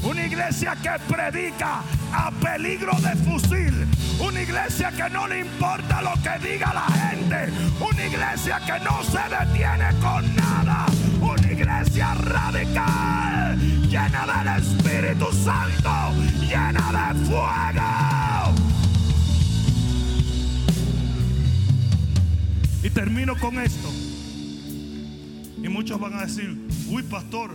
Una 0.04 0.26
iglesia 0.26 0.76
que 0.82 1.14
predica 1.14 1.82
a 2.14 2.32
peligro 2.32 2.94
de 3.02 3.16
fusil. 3.18 3.88
Una 4.20 4.42
iglesia 4.42 4.92
que 4.92 5.10
no 5.10 5.28
le 5.28 5.40
importa 5.40 6.02
lo 6.02 6.14
que 6.22 6.48
diga 6.48 6.74
la 6.74 6.86
gente. 6.96 7.52
Una 7.80 8.06
iglesia 8.06 8.60
que 8.66 8.80
no 8.84 9.04
se 9.04 9.20
detiene 9.30 9.90
con 10.02 10.36
nada. 10.36 10.86
Una 11.22 11.52
iglesia 11.52 12.14
radical. 12.16 13.58
Llena 13.90 14.26
del 14.26 14.64
Espíritu 14.64 15.26
Santo. 15.34 16.14
Llena 16.48 17.14
de 17.14 17.26
fuego. 17.26 17.50
Y 22.82 22.90
termino 22.90 23.38
con 23.38 23.60
esto. 23.60 23.90
Y 25.62 25.68
muchos 25.68 26.00
van 26.00 26.14
a 26.14 26.22
decir, 26.26 26.58
uy 26.88 27.04
pastor, 27.04 27.52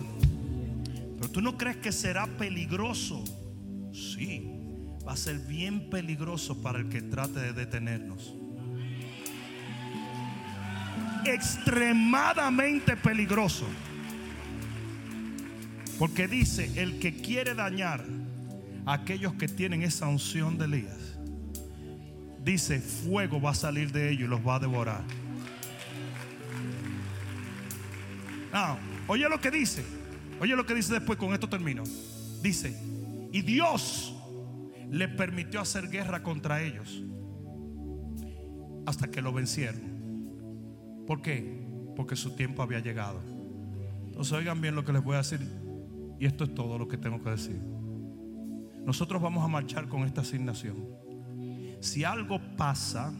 tú 1.34 1.42
no 1.42 1.58
crees 1.58 1.76
que 1.78 1.90
será 1.90 2.28
peligroso. 2.28 3.24
Sí, 3.92 4.48
va 5.06 5.14
a 5.14 5.16
ser 5.16 5.36
bien 5.40 5.90
peligroso 5.90 6.62
para 6.62 6.78
el 6.78 6.88
que 6.88 7.02
trate 7.02 7.40
de 7.40 7.52
detenernos. 7.52 8.32
Extremadamente 11.24 12.96
peligroso. 12.96 13.66
Porque 15.98 16.28
dice, 16.28 16.70
el 16.80 17.00
que 17.00 17.16
quiere 17.16 17.54
dañar 17.54 18.04
a 18.86 18.92
aquellos 18.92 19.34
que 19.34 19.48
tienen 19.48 19.82
esa 19.82 20.06
unción 20.06 20.56
de 20.56 20.66
Elías, 20.66 21.18
dice, 22.44 22.78
fuego 22.78 23.40
va 23.40 23.50
a 23.50 23.54
salir 23.54 23.90
de 23.90 24.10
ellos 24.10 24.26
y 24.26 24.28
los 24.28 24.46
va 24.46 24.56
a 24.56 24.60
devorar. 24.60 25.02
Ah, 28.52 28.76
oye 29.08 29.28
lo 29.28 29.40
que 29.40 29.50
dice. 29.50 30.03
Oye 30.40 30.56
lo 30.56 30.66
que 30.66 30.74
dice 30.74 30.94
después, 30.94 31.18
con 31.18 31.32
esto 31.32 31.48
termino. 31.48 31.84
Dice, 32.42 32.76
y 33.32 33.42
Dios 33.42 34.14
le 34.90 35.08
permitió 35.08 35.60
hacer 35.60 35.88
guerra 35.88 36.22
contra 36.22 36.62
ellos 36.62 37.02
hasta 38.86 39.10
que 39.10 39.22
lo 39.22 39.32
vencieron. 39.32 41.04
¿Por 41.06 41.22
qué? 41.22 41.66
Porque 41.96 42.16
su 42.16 42.34
tiempo 42.34 42.62
había 42.62 42.80
llegado. 42.80 43.20
Entonces 44.06 44.32
oigan 44.32 44.60
bien 44.60 44.74
lo 44.74 44.84
que 44.84 44.92
les 44.92 45.02
voy 45.02 45.14
a 45.14 45.18
decir. 45.18 45.40
Y 46.20 46.26
esto 46.26 46.44
es 46.44 46.54
todo 46.54 46.78
lo 46.78 46.86
que 46.86 46.96
tengo 46.96 47.22
que 47.22 47.30
decir. 47.30 47.60
Nosotros 48.84 49.20
vamos 49.20 49.44
a 49.44 49.48
marchar 49.48 49.88
con 49.88 50.02
esta 50.02 50.20
asignación. 50.20 50.76
Si 51.80 52.04
algo 52.04 52.40
pasa 52.56 53.12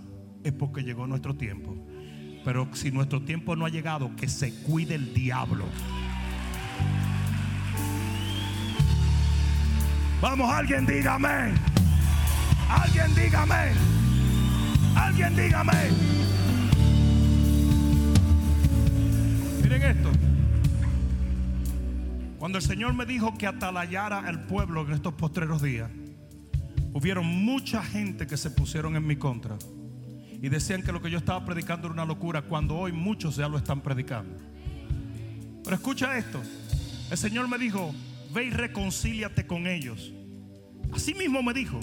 es 0.43 0.53
porque 0.53 0.83
llegó 0.83 1.07
nuestro 1.07 1.35
tiempo. 1.35 1.75
Pero 2.45 2.69
si 2.75 2.93
nuestro 2.93 3.23
tiempo 3.23 3.57
no 3.57 3.65
ha 3.65 3.71
llegado, 3.71 4.15
que 4.17 4.29
se 4.29 4.55
cuide 4.63 4.95
el 4.95 5.15
diablo. 5.15 5.65
Vamos, 10.25 10.51
alguien 10.51 10.87
diga 10.87 11.17
amén. 11.17 11.55
Alguien 12.67 13.15
diga 13.15 13.43
amén. 13.43 13.75
Alguien 14.97 15.37
diga 15.37 15.61
amén. 15.61 15.95
Miren 19.63 19.83
esto. 19.83 20.11
Cuando 22.39 22.57
el 22.57 22.65
Señor 22.65 22.95
me 22.95 23.05
dijo 23.05 23.37
que 23.37 23.47
atalayara 23.47 24.21
al 24.21 24.47
pueblo 24.47 24.87
en 24.87 24.95
estos 24.95 25.13
postreros 25.13 25.61
días, 25.61 25.91
hubieron 26.95 27.27
mucha 27.27 27.83
gente 27.83 28.27
que 28.27 28.39
se 28.39 28.51
pusieron 28.51 28.97
en 28.97 29.07
mi 29.07 29.17
contra 29.17 29.57
y 30.41 30.49
decían 30.49 30.83
que 30.83 30.93
lo 30.93 31.03
que 31.03 31.11
yo 31.11 31.19
estaba 31.19 31.45
predicando 31.45 31.89
era 31.89 31.93
una 31.93 32.07
locura, 32.07 32.41
cuando 32.41 32.77
hoy 32.77 32.93
muchos 32.93 33.37
ya 33.37 33.47
lo 33.47 33.59
están 33.59 33.83
predicando. 33.83 34.39
Pero 35.63 35.77
escucha 35.77 36.17
esto: 36.17 36.41
el 37.11 37.19
Señor 37.19 37.47
me 37.47 37.59
dijo, 37.59 37.95
ve 38.35 38.45
y 38.45 38.51
reconcíliate 38.51 39.47
con 39.47 39.67
ellos. 39.67 40.13
Así 40.93 41.15
mismo 41.15 41.43
me 41.43 41.55
dijo, 41.55 41.81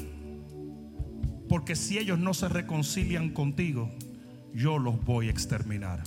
porque 1.49 1.75
si 1.75 1.97
ellos 1.97 2.19
no 2.19 2.33
se 2.33 2.49
reconcilian 2.49 3.29
contigo, 3.29 3.89
yo 4.53 4.77
los 4.77 5.03
voy 5.03 5.27
a 5.27 5.31
exterminar. 5.31 6.03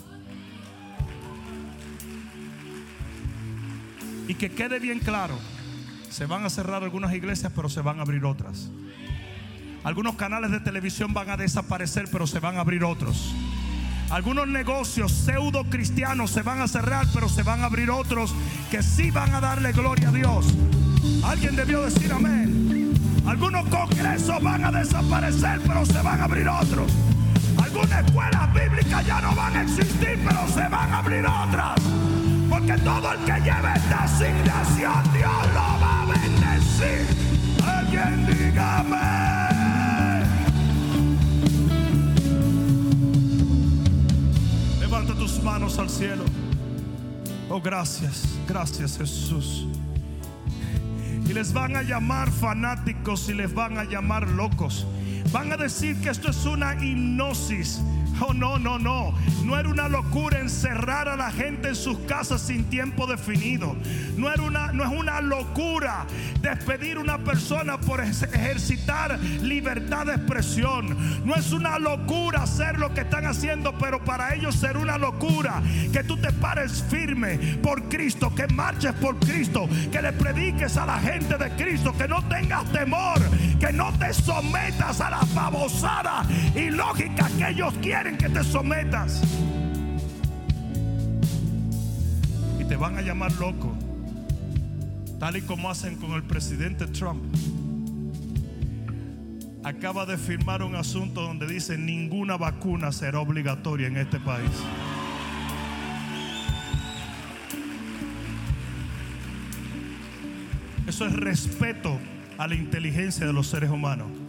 Y 4.28 4.34
que 4.34 4.50
quede 4.50 4.78
bien 4.78 5.00
claro, 5.00 5.36
se 6.10 6.26
van 6.26 6.44
a 6.44 6.50
cerrar 6.50 6.82
algunas 6.82 7.14
iglesias, 7.14 7.52
pero 7.54 7.68
se 7.68 7.80
van 7.80 7.98
a 7.98 8.02
abrir 8.02 8.24
otras. 8.24 8.70
Algunos 9.82 10.14
canales 10.14 10.50
de 10.50 10.60
televisión 10.60 11.12
van 11.12 11.28
a 11.28 11.36
desaparecer, 11.36 12.06
pero 12.10 12.26
se 12.26 12.40
van 12.40 12.56
a 12.56 12.60
abrir 12.60 12.84
otros. 12.84 13.34
Algunos 14.10 14.46
negocios 14.46 15.12
pseudo 15.12 15.64
cristianos 15.64 16.30
se 16.30 16.42
van 16.42 16.60
a 16.60 16.68
cerrar, 16.68 17.06
pero 17.12 17.28
se 17.28 17.42
van 17.42 17.62
a 17.62 17.66
abrir 17.66 17.90
otros 17.90 18.34
que 18.70 18.82
sí 18.82 19.10
van 19.10 19.34
a 19.34 19.40
darle 19.40 19.72
gloria 19.72 20.08
a 20.08 20.12
Dios. 20.12 20.46
Alguien 21.24 21.56
debió 21.56 21.82
decir 21.82 22.12
amén. 22.12 22.94
Algunos 23.26 23.66
congresos 23.68 24.42
van 24.42 24.64
a 24.64 24.70
desaparecer, 24.70 25.60
pero 25.66 25.84
se 25.86 26.00
van 26.02 26.20
a 26.20 26.24
abrir 26.24 26.48
otros. 26.48 26.92
Algunas 27.62 28.04
escuelas 28.04 28.52
bíblicas 28.52 29.06
ya 29.06 29.20
no 29.20 29.34
van 29.34 29.56
a 29.56 29.62
existir, 29.62 30.20
pero 30.24 30.46
se 30.48 30.68
van 30.68 30.92
a 30.92 30.98
abrir 30.98 31.24
otras. 31.26 31.80
Porque 32.50 32.74
todo 32.78 33.12
el 33.12 33.18
que 33.20 33.40
lleve 33.40 33.72
esta 33.74 34.04
asignación, 34.04 35.12
Dios 35.12 35.46
lo 35.54 35.80
va 35.80 36.02
a 36.02 36.06
bendecir. 36.06 37.06
Alguien 37.64 38.26
dígame. 38.26 39.33
Manos 45.44 45.78
al 45.78 45.90
cielo. 45.90 46.24
Oh, 47.50 47.60
gracias, 47.60 48.38
gracias 48.48 48.96
Jesús. 48.96 49.66
Y 51.28 51.32
les 51.32 51.52
van 51.52 51.76
a 51.76 51.82
llamar 51.82 52.30
fanáticos 52.30 53.28
y 53.28 53.34
les 53.34 53.54
van 53.54 53.78
a 53.78 53.84
llamar 53.84 54.26
locos. 54.28 54.86
Van 55.30 55.52
a 55.52 55.56
decir 55.56 56.00
que 56.00 56.08
esto 56.08 56.30
es 56.30 56.44
una 56.46 56.74
hipnosis. 56.74 57.80
Oh, 58.20 58.32
no, 58.32 58.58
no, 58.58 58.78
no. 58.78 59.14
No 59.44 59.58
era 59.58 59.68
una 59.68 59.88
locura 59.88 60.38
encerrar 60.38 61.08
a 61.08 61.16
la 61.16 61.30
gente 61.30 61.68
en 61.68 61.76
sus 61.76 61.98
casas 62.00 62.40
sin 62.40 62.64
tiempo 62.64 63.06
definido. 63.06 63.76
No, 64.16 64.32
era 64.32 64.42
una, 64.42 64.72
no 64.72 64.84
es 64.84 64.98
una 64.98 65.20
locura 65.20 66.06
despedir 66.40 66.96
a 66.96 67.00
una 67.00 67.18
persona 67.18 67.78
por 67.78 68.00
ejercitar 68.00 69.18
libertad 69.42 70.06
de 70.06 70.14
expresión. 70.14 70.96
No 71.26 71.34
es 71.34 71.52
una 71.52 71.78
locura 71.78 72.42
hacer 72.42 72.78
lo 72.78 72.94
que 72.94 73.02
están 73.02 73.26
haciendo, 73.26 73.76
pero 73.78 74.02
para 74.04 74.34
ellos 74.34 74.54
será 74.54 74.78
una 74.78 74.96
locura 74.96 75.62
que 75.92 76.04
tú 76.04 76.16
te 76.16 76.32
pares 76.32 76.82
firme 76.88 77.36
por 77.62 77.82
Cristo, 77.88 78.34
que 78.34 78.46
marches 78.48 78.92
por 78.94 79.18
Cristo, 79.18 79.68
que 79.90 80.00
le 80.00 80.12
prediques 80.12 80.76
a 80.76 80.86
la 80.86 80.98
gente 80.98 81.36
de 81.36 81.50
Cristo, 81.50 81.92
que 81.96 82.08
no 82.08 82.22
tengas 82.28 82.64
temor, 82.72 83.20
que 83.58 83.72
no 83.72 83.92
te 83.98 84.12
sometas 84.14 85.00
a 85.00 85.10
la 85.10 85.20
babosada 85.34 86.24
y 86.54 86.70
lógica 86.70 87.28
que 87.36 87.48
ellos 87.50 87.74
quieren 87.82 88.03
que 88.12 88.28
te 88.28 88.44
sometas. 88.44 89.22
Y 92.60 92.64
te 92.64 92.76
van 92.76 92.98
a 92.98 93.02
llamar 93.02 93.32
loco, 93.32 93.72
tal 95.18 95.36
y 95.38 95.42
como 95.42 95.70
hacen 95.70 95.96
con 95.96 96.12
el 96.12 96.22
presidente 96.22 96.86
Trump. 96.86 97.24
Acaba 99.64 100.04
de 100.04 100.18
firmar 100.18 100.62
un 100.62 100.74
asunto 100.74 101.22
donde 101.22 101.46
dice 101.46 101.78
ninguna 101.78 102.36
vacuna 102.36 102.92
será 102.92 103.20
obligatoria 103.20 103.86
en 103.86 103.96
este 103.96 104.20
país. 104.20 104.50
Eso 110.86 111.06
es 111.06 111.14
respeto 111.14 111.98
a 112.36 112.46
la 112.46 112.54
inteligencia 112.54 113.26
de 113.26 113.32
los 113.32 113.46
seres 113.46 113.70
humanos. 113.70 114.23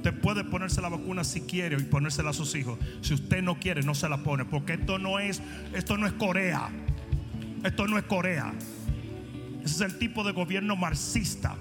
Usted 0.00 0.14
puede 0.14 0.44
ponerse 0.44 0.80
la 0.80 0.88
vacuna 0.88 1.24
si 1.24 1.42
quiere 1.42 1.76
y 1.76 1.82
ponérsela 1.82 2.30
a 2.30 2.32
sus 2.32 2.54
hijos. 2.54 2.78
Si 3.02 3.12
usted 3.12 3.42
no 3.42 3.60
quiere, 3.60 3.82
no 3.82 3.94
se 3.94 4.08
la 4.08 4.22
pone, 4.22 4.46
porque 4.46 4.72
esto 4.72 4.98
no 4.98 5.18
es 5.18 5.42
esto 5.74 5.98
no 5.98 6.06
es 6.06 6.14
Corea. 6.14 6.70
Esto 7.62 7.86
no 7.86 7.98
es 7.98 8.04
Corea. 8.04 8.50
Ese 9.62 9.74
es 9.74 9.80
el 9.82 9.98
tipo 9.98 10.24
de 10.24 10.32
gobierno 10.32 10.74
marxista 10.74 11.54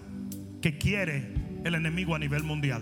que 0.61 0.78
quiere 0.78 1.34
el 1.66 1.76
enemigo 1.76 2.16
a 2.16 2.20
nivel 2.20 2.44
mundial. 2.44 2.82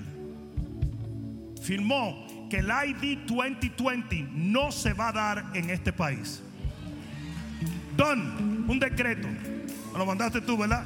Firmó 1.59 2.27
que 2.51 2.57
el 2.57 2.67
ID 2.67 3.25
2020 3.25 4.27
no 4.33 4.71
se 4.71 4.93
va 4.93 5.07
a 5.07 5.11
dar 5.11 5.45
en 5.55 5.71
este 5.71 5.91
país. 5.91 6.43
Don, 7.97 8.63
un 8.69 8.77
decreto. 8.77 9.27
Me 9.91 9.97
lo 9.97 10.05
mandaste 10.05 10.39
tú, 10.39 10.55
¿verdad? 10.55 10.85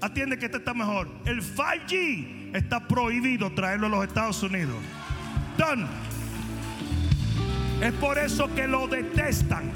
Atiende 0.00 0.36
que 0.40 0.46
este 0.46 0.58
está 0.58 0.74
mejor. 0.74 1.08
El 1.24 1.40
5G 1.40 2.35
está 2.56 2.80
prohibido 2.86 3.50
traerlo 3.52 3.86
a 3.86 3.90
los 3.90 4.04
Estados 4.04 4.42
Unidos. 4.42 4.76
Don. 5.58 5.86
Es 7.82 7.92
por 7.94 8.18
eso 8.18 8.52
que 8.54 8.66
lo 8.66 8.88
detestan. 8.88 9.70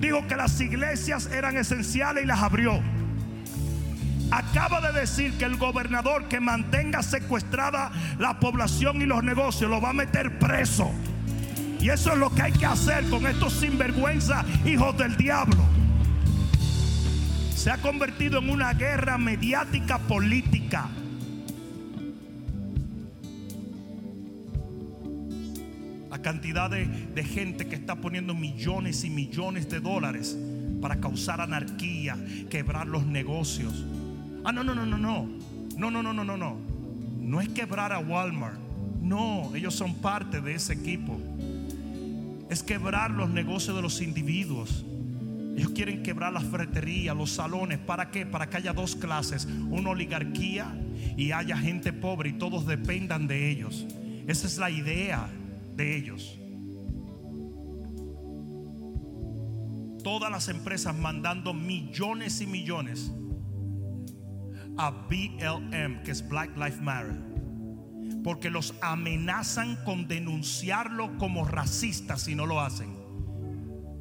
Dijo 0.00 0.26
que 0.26 0.36
las 0.36 0.60
iglesias 0.60 1.26
eran 1.26 1.56
esenciales 1.56 2.24
y 2.24 2.26
las 2.26 2.42
abrió. 2.42 2.80
Acaba 4.30 4.80
de 4.80 5.00
decir 5.00 5.38
que 5.38 5.44
el 5.44 5.56
gobernador 5.56 6.26
que 6.28 6.40
mantenga 6.40 7.02
secuestrada 7.02 7.92
la 8.18 8.40
población 8.40 9.00
y 9.00 9.06
los 9.06 9.22
negocios 9.22 9.70
lo 9.70 9.80
va 9.80 9.90
a 9.90 9.92
meter 9.92 10.38
preso. 10.38 10.90
Y 11.80 11.90
eso 11.90 12.12
es 12.12 12.18
lo 12.18 12.34
que 12.34 12.42
hay 12.42 12.52
que 12.52 12.66
hacer 12.66 13.08
con 13.08 13.26
estos 13.26 13.52
sinvergüenza 13.52 14.44
hijos 14.64 14.98
del 14.98 15.16
diablo. 15.16 15.64
Se 17.54 17.70
ha 17.70 17.78
convertido 17.78 18.40
en 18.40 18.50
una 18.50 18.72
guerra 18.74 19.16
mediática 19.16 19.98
política. 19.98 20.88
Cantidad 26.26 26.68
de, 26.68 26.86
de 26.86 27.22
gente 27.22 27.68
que 27.68 27.76
está 27.76 27.94
poniendo 27.94 28.34
millones 28.34 29.04
y 29.04 29.10
millones 29.10 29.70
de 29.70 29.78
dólares 29.78 30.36
para 30.80 30.96
causar 30.96 31.40
anarquía, 31.40 32.18
quebrar 32.50 32.88
los 32.88 33.06
negocios. 33.06 33.84
Ah, 34.44 34.50
no, 34.50 34.64
no, 34.64 34.74
no, 34.74 34.84
no, 34.84 34.98
no. 34.98 35.28
No, 35.76 35.88
no, 35.92 36.02
no, 36.02 36.12
no, 36.12 36.24
no, 36.24 36.36
no. 36.36 36.56
No 37.20 37.40
es 37.40 37.48
quebrar 37.50 37.92
a 37.92 38.00
Walmart. 38.00 38.58
No, 39.00 39.54
ellos 39.54 39.72
son 39.72 39.94
parte 39.94 40.40
de 40.40 40.56
ese 40.56 40.72
equipo 40.72 41.20
es 42.48 42.64
quebrar 42.64 43.12
los 43.12 43.30
negocios 43.30 43.76
de 43.76 43.82
los 43.82 44.00
individuos. 44.00 44.84
Ellos 45.56 45.70
quieren 45.70 46.02
quebrar 46.02 46.32
las 46.32 46.44
ferreterías, 46.44 47.16
los 47.16 47.30
salones. 47.30 47.78
¿Para 47.78 48.10
qué? 48.10 48.26
Para 48.26 48.50
que 48.50 48.56
haya 48.56 48.72
dos 48.72 48.96
clases, 48.96 49.46
una 49.70 49.90
oligarquía 49.90 50.76
y 51.16 51.30
haya 51.30 51.56
gente 51.56 51.92
pobre 51.92 52.30
y 52.30 52.32
todos 52.32 52.66
dependan 52.66 53.28
de 53.28 53.48
ellos. 53.48 53.86
Esa 54.26 54.48
es 54.48 54.58
la 54.58 54.70
idea 54.70 55.28
de 55.76 55.96
ellos. 55.96 56.38
Todas 60.02 60.30
las 60.30 60.48
empresas 60.48 60.96
mandando 60.96 61.52
millones 61.52 62.40
y 62.40 62.46
millones 62.46 63.12
a 64.78 64.90
BLM, 64.90 66.02
que 66.02 66.10
es 66.10 66.26
Black 66.28 66.56
Lives 66.56 66.80
Matter 66.80 67.36
porque 68.26 68.50
los 68.50 68.74
amenazan 68.80 69.76
con 69.84 70.08
denunciarlo 70.08 71.16
como 71.16 71.44
racista 71.44 72.16
si 72.16 72.34
no 72.34 72.44
lo 72.44 72.60
hacen. 72.60 72.88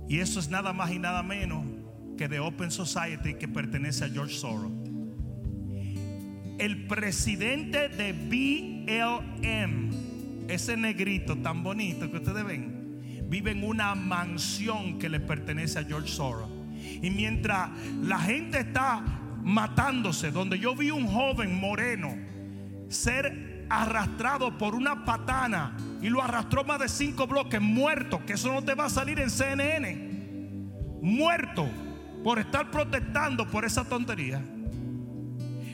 Y 0.10 0.18
eso 0.18 0.40
es 0.40 0.50
nada 0.50 0.74
más 0.74 0.92
y 0.92 0.98
nada 0.98 1.22
menos 1.22 1.64
que 2.18 2.28
de 2.28 2.40
Open 2.40 2.72
Society 2.72 3.36
que 3.36 3.48
pertenece 3.48 4.04
a 4.04 4.10
George 4.10 4.34
Soros. 4.34 4.72
El 6.58 6.88
presidente 6.88 7.88
de 7.88 8.14
BLM, 8.14 9.92
ese 10.48 10.78
negrito 10.78 11.38
tan 11.38 11.64
bonito 11.64 12.10
que 12.10 12.18
ustedes 12.18 12.46
ven, 12.46 13.26
vive 13.30 13.52
en 13.52 13.64
una 13.64 13.96
mansión 13.96 15.00
que 15.00 15.10
le 15.10 15.20
pertenece 15.20 15.80
a 15.80 15.84
George 15.84 16.10
Soros. 16.10 16.50
Y 17.02 17.10
mientras 17.10 17.70
la 18.02 18.20
gente 18.20 18.60
está 18.60 19.04
matándose, 19.44 20.32
donde 20.32 20.60
yo 20.60 20.76
vi 20.76 20.92
un 20.92 21.08
joven 21.08 21.60
moreno 21.60 22.16
ser 22.90 23.66
arrastrado 23.70 24.58
por 24.58 24.76
una 24.76 25.06
patana 25.06 25.76
y 26.02 26.10
lo 26.10 26.22
arrastró 26.22 26.64
más 26.64 26.80
de 26.80 26.90
cinco 26.90 27.28
bloques, 27.28 27.60
muerto, 27.60 28.24
que 28.26 28.34
eso 28.34 28.54
no 28.54 28.64
te 28.64 28.76
va 28.76 28.86
a 28.86 28.90
salir 28.90 29.20
en 29.20 29.30
CNN, 29.30 30.70
muerto 31.02 31.68
por 32.24 32.40
estar 32.40 32.70
protestando 32.70 33.50
por 33.50 33.66
esa 33.66 33.86
tontería. 33.86 34.44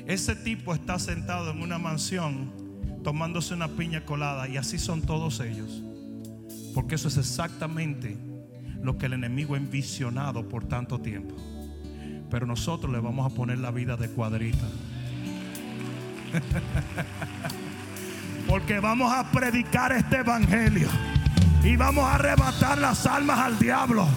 Ese 0.05 0.35
tipo 0.35 0.73
está 0.73 0.99
sentado 0.99 1.51
en 1.51 1.61
una 1.61 1.77
mansión 1.77 2.60
tomándose 3.03 3.53
una 3.53 3.69
piña 3.69 4.05
colada 4.05 4.47
y 4.47 4.57
así 4.57 4.77
son 4.77 5.01
todos 5.01 5.39
ellos. 5.39 5.83
Porque 6.73 6.95
eso 6.95 7.07
es 7.07 7.17
exactamente 7.17 8.17
lo 8.81 8.97
que 8.97 9.07
el 9.07 9.13
enemigo 9.13 9.55
ha 9.55 9.57
envisionado 9.57 10.47
por 10.47 10.67
tanto 10.67 10.99
tiempo. 10.99 11.35
Pero 12.29 12.45
nosotros 12.45 12.91
le 12.91 12.99
vamos 12.99 13.31
a 13.31 13.35
poner 13.35 13.57
la 13.57 13.71
vida 13.71 13.97
de 13.97 14.09
cuadrita. 14.09 14.67
Porque 18.47 18.79
vamos 18.79 19.11
a 19.11 19.29
predicar 19.31 19.91
este 19.91 20.17
evangelio. 20.17 20.87
Y 21.63 21.75
vamos 21.75 22.05
a 22.05 22.15
arrebatar 22.15 22.77
las 22.77 23.05
almas 23.05 23.39
al 23.39 23.59
diablo. 23.59 24.07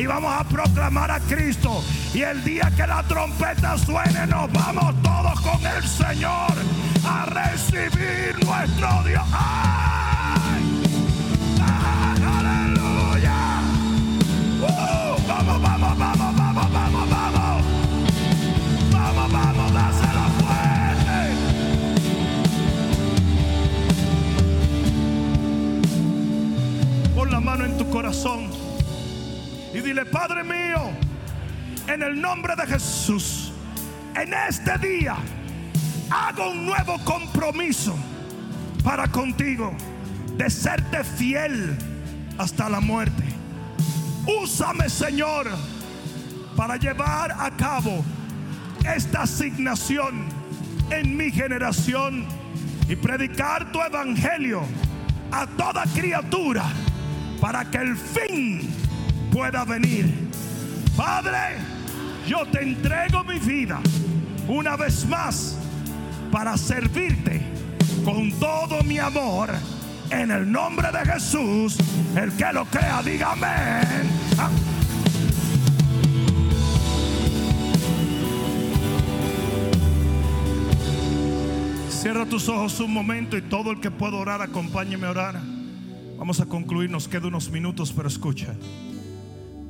Y 0.00 0.06
vamos 0.06 0.32
a 0.32 0.44
proclamar 0.44 1.10
a 1.10 1.20
Cristo. 1.20 1.84
Y 2.14 2.22
el 2.22 2.42
día 2.42 2.72
que 2.74 2.86
la 2.86 3.02
trompeta 3.02 3.76
suene, 3.76 4.26
nos 4.28 4.50
vamos 4.50 4.94
todos 5.02 5.38
con 5.42 5.66
el 5.66 5.86
Señor 5.86 6.54
a 7.04 7.26
recibir 7.26 8.34
nuestro 8.42 8.88
Dios. 9.04 9.22
¡Ay! 9.30 10.62
¡Aleluya! 12.38 13.60
¡Uh! 14.62 15.20
vamos, 15.28 15.60
vamos, 15.60 15.98
vamos, 15.98 16.34
vamos, 16.34 16.72
vamos, 16.72 17.10
vamos. 17.10 17.62
Vamos, 18.92 19.32
vamos, 19.32 19.72
dásela 19.74 20.28
fuerte. 20.40 21.34
Pon 27.14 27.30
la 27.30 27.40
mano 27.40 27.66
en 27.66 27.76
tu 27.76 27.90
corazón 27.90 28.59
y 29.80 29.82
dile, 29.82 30.04
Padre 30.04 30.44
mío, 30.44 30.90
en 31.86 32.02
el 32.02 32.20
nombre 32.20 32.54
de 32.54 32.66
Jesús, 32.66 33.52
en 34.14 34.32
este 34.32 34.76
día 34.78 35.16
hago 36.10 36.50
un 36.50 36.66
nuevo 36.66 36.98
compromiso 37.04 37.96
para 38.84 39.06
contigo 39.08 39.72
de 40.36 40.50
serte 40.50 41.04
fiel 41.04 41.76
hasta 42.38 42.68
la 42.68 42.80
muerte. 42.80 43.22
Úsame, 44.42 44.88
Señor, 44.88 45.48
para 46.56 46.76
llevar 46.76 47.32
a 47.32 47.50
cabo 47.50 48.04
esta 48.84 49.22
asignación 49.22 50.26
en 50.90 51.16
mi 51.16 51.30
generación 51.30 52.26
y 52.88 52.96
predicar 52.96 53.72
tu 53.72 53.80
evangelio 53.80 54.62
a 55.32 55.46
toda 55.46 55.84
criatura 55.94 56.64
para 57.40 57.70
que 57.70 57.78
el 57.78 57.96
fin 57.96 58.79
pueda 59.40 59.64
venir. 59.64 60.06
Padre, 60.94 61.56
yo 62.28 62.44
te 62.52 62.62
entrego 62.62 63.24
mi 63.24 63.38
vida 63.38 63.80
una 64.46 64.76
vez 64.76 65.06
más 65.06 65.56
para 66.30 66.58
servirte 66.58 67.40
con 68.04 68.30
todo 68.32 68.82
mi 68.82 68.98
amor. 68.98 69.48
En 70.10 70.30
el 70.30 70.52
nombre 70.52 70.88
de 70.92 71.10
Jesús, 71.10 71.78
el 72.14 72.32
que 72.32 72.52
lo 72.52 72.66
crea, 72.66 73.02
diga 73.02 73.32
amén. 73.32 74.10
Ah. 74.36 74.50
Cierra 81.88 82.26
tus 82.26 82.46
ojos 82.50 82.78
un 82.80 82.92
momento 82.92 83.38
y 83.38 83.42
todo 83.42 83.70
el 83.70 83.80
que 83.80 83.90
pueda 83.90 84.16
orar, 84.16 84.42
acompáñeme 84.42 85.06
a 85.06 85.10
orar. 85.12 85.40
Vamos 86.18 86.40
a 86.40 86.44
concluir, 86.44 86.90
nos 86.90 87.08
quedan 87.08 87.28
unos 87.28 87.50
minutos, 87.50 87.90
pero 87.96 88.06
escucha. 88.06 88.54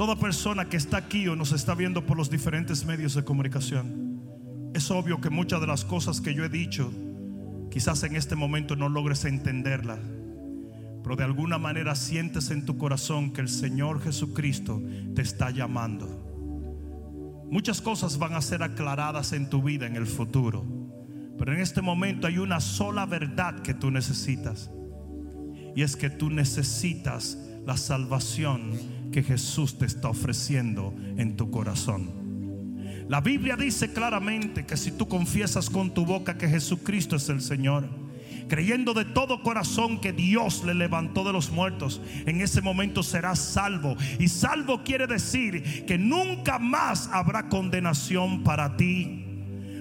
Toda 0.00 0.16
persona 0.16 0.64
que 0.64 0.78
está 0.78 0.96
aquí 0.96 1.28
o 1.28 1.36
nos 1.36 1.52
está 1.52 1.74
viendo 1.74 2.06
por 2.06 2.16
los 2.16 2.30
diferentes 2.30 2.86
medios 2.86 3.14
de 3.14 3.22
comunicación, 3.22 4.22
es 4.72 4.90
obvio 4.90 5.20
que 5.20 5.28
muchas 5.28 5.60
de 5.60 5.66
las 5.66 5.84
cosas 5.84 6.22
que 6.22 6.32
yo 6.32 6.42
he 6.42 6.48
dicho, 6.48 6.90
quizás 7.70 8.02
en 8.04 8.16
este 8.16 8.34
momento 8.34 8.76
no 8.76 8.88
logres 8.88 9.26
entenderlas, 9.26 9.98
pero 11.02 11.16
de 11.16 11.24
alguna 11.24 11.58
manera 11.58 11.94
sientes 11.94 12.50
en 12.50 12.64
tu 12.64 12.78
corazón 12.78 13.30
que 13.34 13.42
el 13.42 13.50
Señor 13.50 14.00
Jesucristo 14.00 14.82
te 15.14 15.20
está 15.20 15.50
llamando. 15.50 16.08
Muchas 17.50 17.82
cosas 17.82 18.16
van 18.16 18.32
a 18.32 18.40
ser 18.40 18.62
aclaradas 18.62 19.34
en 19.34 19.50
tu 19.50 19.62
vida 19.62 19.86
en 19.86 19.96
el 19.96 20.06
futuro, 20.06 20.64
pero 21.36 21.52
en 21.52 21.60
este 21.60 21.82
momento 21.82 22.26
hay 22.26 22.38
una 22.38 22.60
sola 22.60 23.04
verdad 23.04 23.60
que 23.60 23.74
tú 23.74 23.90
necesitas. 23.90 24.70
Y 25.76 25.82
es 25.82 25.94
que 25.94 26.08
tú 26.08 26.30
necesitas 26.30 27.36
la 27.66 27.76
salvación 27.76 28.99
que 29.12 29.22
Jesús 29.22 29.78
te 29.78 29.86
está 29.86 30.08
ofreciendo 30.08 30.94
en 31.16 31.36
tu 31.36 31.50
corazón. 31.50 32.20
La 33.08 33.20
Biblia 33.20 33.56
dice 33.56 33.92
claramente 33.92 34.64
que 34.64 34.76
si 34.76 34.92
tú 34.92 35.08
confiesas 35.08 35.68
con 35.68 35.92
tu 35.92 36.06
boca 36.06 36.38
que 36.38 36.48
Jesucristo 36.48 37.16
es 37.16 37.28
el 37.28 37.40
Señor, 37.40 37.88
creyendo 38.48 38.94
de 38.94 39.04
todo 39.04 39.42
corazón 39.42 40.00
que 40.00 40.12
Dios 40.12 40.64
le 40.64 40.74
levantó 40.74 41.24
de 41.24 41.32
los 41.32 41.50
muertos, 41.50 42.00
en 42.26 42.40
ese 42.40 42.60
momento 42.60 43.02
serás 43.02 43.38
salvo. 43.38 43.96
Y 44.18 44.28
salvo 44.28 44.82
quiere 44.84 45.06
decir 45.06 45.86
que 45.86 45.98
nunca 45.98 46.58
más 46.58 47.08
habrá 47.12 47.48
condenación 47.48 48.44
para 48.44 48.76
ti. 48.76 49.19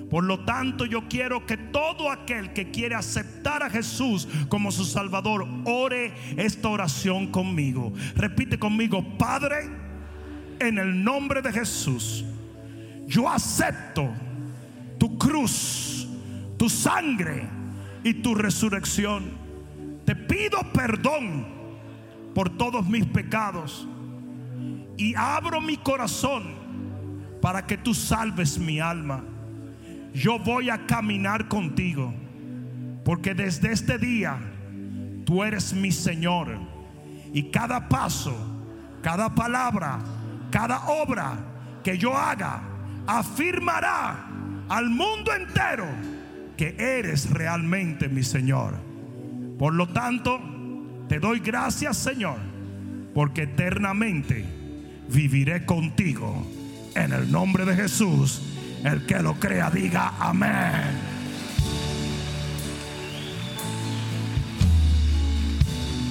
Por 0.09 0.23
lo 0.23 0.39
tanto, 0.39 0.85
yo 0.85 1.07
quiero 1.07 1.45
que 1.45 1.55
todo 1.55 2.09
aquel 2.09 2.51
que 2.53 2.71
quiere 2.71 2.95
aceptar 2.95 3.61
a 3.61 3.69
Jesús 3.69 4.27
como 4.47 4.71
su 4.71 4.83
Salvador, 4.83 5.47
ore 5.65 6.13
esta 6.35 6.69
oración 6.69 7.27
conmigo. 7.27 7.93
Repite 8.15 8.57
conmigo, 8.57 9.03
Padre, 9.17 9.69
en 10.59 10.77
el 10.79 11.03
nombre 11.03 11.41
de 11.41 11.51
Jesús, 11.51 12.25
yo 13.07 13.29
acepto 13.29 14.09
tu 14.97 15.17
cruz, 15.17 16.07
tu 16.57 16.69
sangre 16.69 17.47
y 18.03 18.15
tu 18.15 18.35
resurrección. 18.35 19.31
Te 20.05 20.15
pido 20.15 20.59
perdón 20.73 21.45
por 22.33 22.49
todos 22.49 22.87
mis 22.87 23.05
pecados 23.05 23.87
y 24.97 25.13
abro 25.15 25.61
mi 25.61 25.77
corazón 25.77 26.55
para 27.41 27.65
que 27.65 27.77
tú 27.77 27.93
salves 27.93 28.57
mi 28.57 28.79
alma. 28.79 29.23
Yo 30.13 30.39
voy 30.39 30.69
a 30.69 30.85
caminar 30.85 31.47
contigo 31.47 32.13
porque 33.03 33.33
desde 33.33 33.71
este 33.71 33.97
día 33.97 34.37
tú 35.25 35.43
eres 35.43 35.73
mi 35.73 35.91
Señor 35.91 36.59
y 37.33 37.43
cada 37.51 37.87
paso, 37.87 38.35
cada 39.01 39.33
palabra, 39.33 39.99
cada 40.51 40.87
obra 40.87 41.37
que 41.83 41.97
yo 41.97 42.15
haga 42.17 42.61
afirmará 43.07 44.27
al 44.67 44.89
mundo 44.89 45.33
entero 45.33 45.85
que 46.57 46.75
eres 46.77 47.29
realmente 47.29 48.09
mi 48.09 48.23
Señor. 48.23 48.75
Por 49.57 49.73
lo 49.73 49.87
tanto, 49.87 50.39
te 51.07 51.19
doy 51.19 51.39
gracias, 51.39 51.97
Señor, 51.97 52.37
porque 53.13 53.43
eternamente 53.43 54.45
viviré 55.09 55.65
contigo. 55.65 56.45
En 56.95 57.13
el 57.13 57.31
nombre 57.31 57.65
de 57.65 57.75
Jesús, 57.75 58.41
el 58.83 59.05
que 59.05 59.19
lo 59.19 59.35
crea, 59.35 59.69
diga 59.69 60.13
amén. 60.19 61.19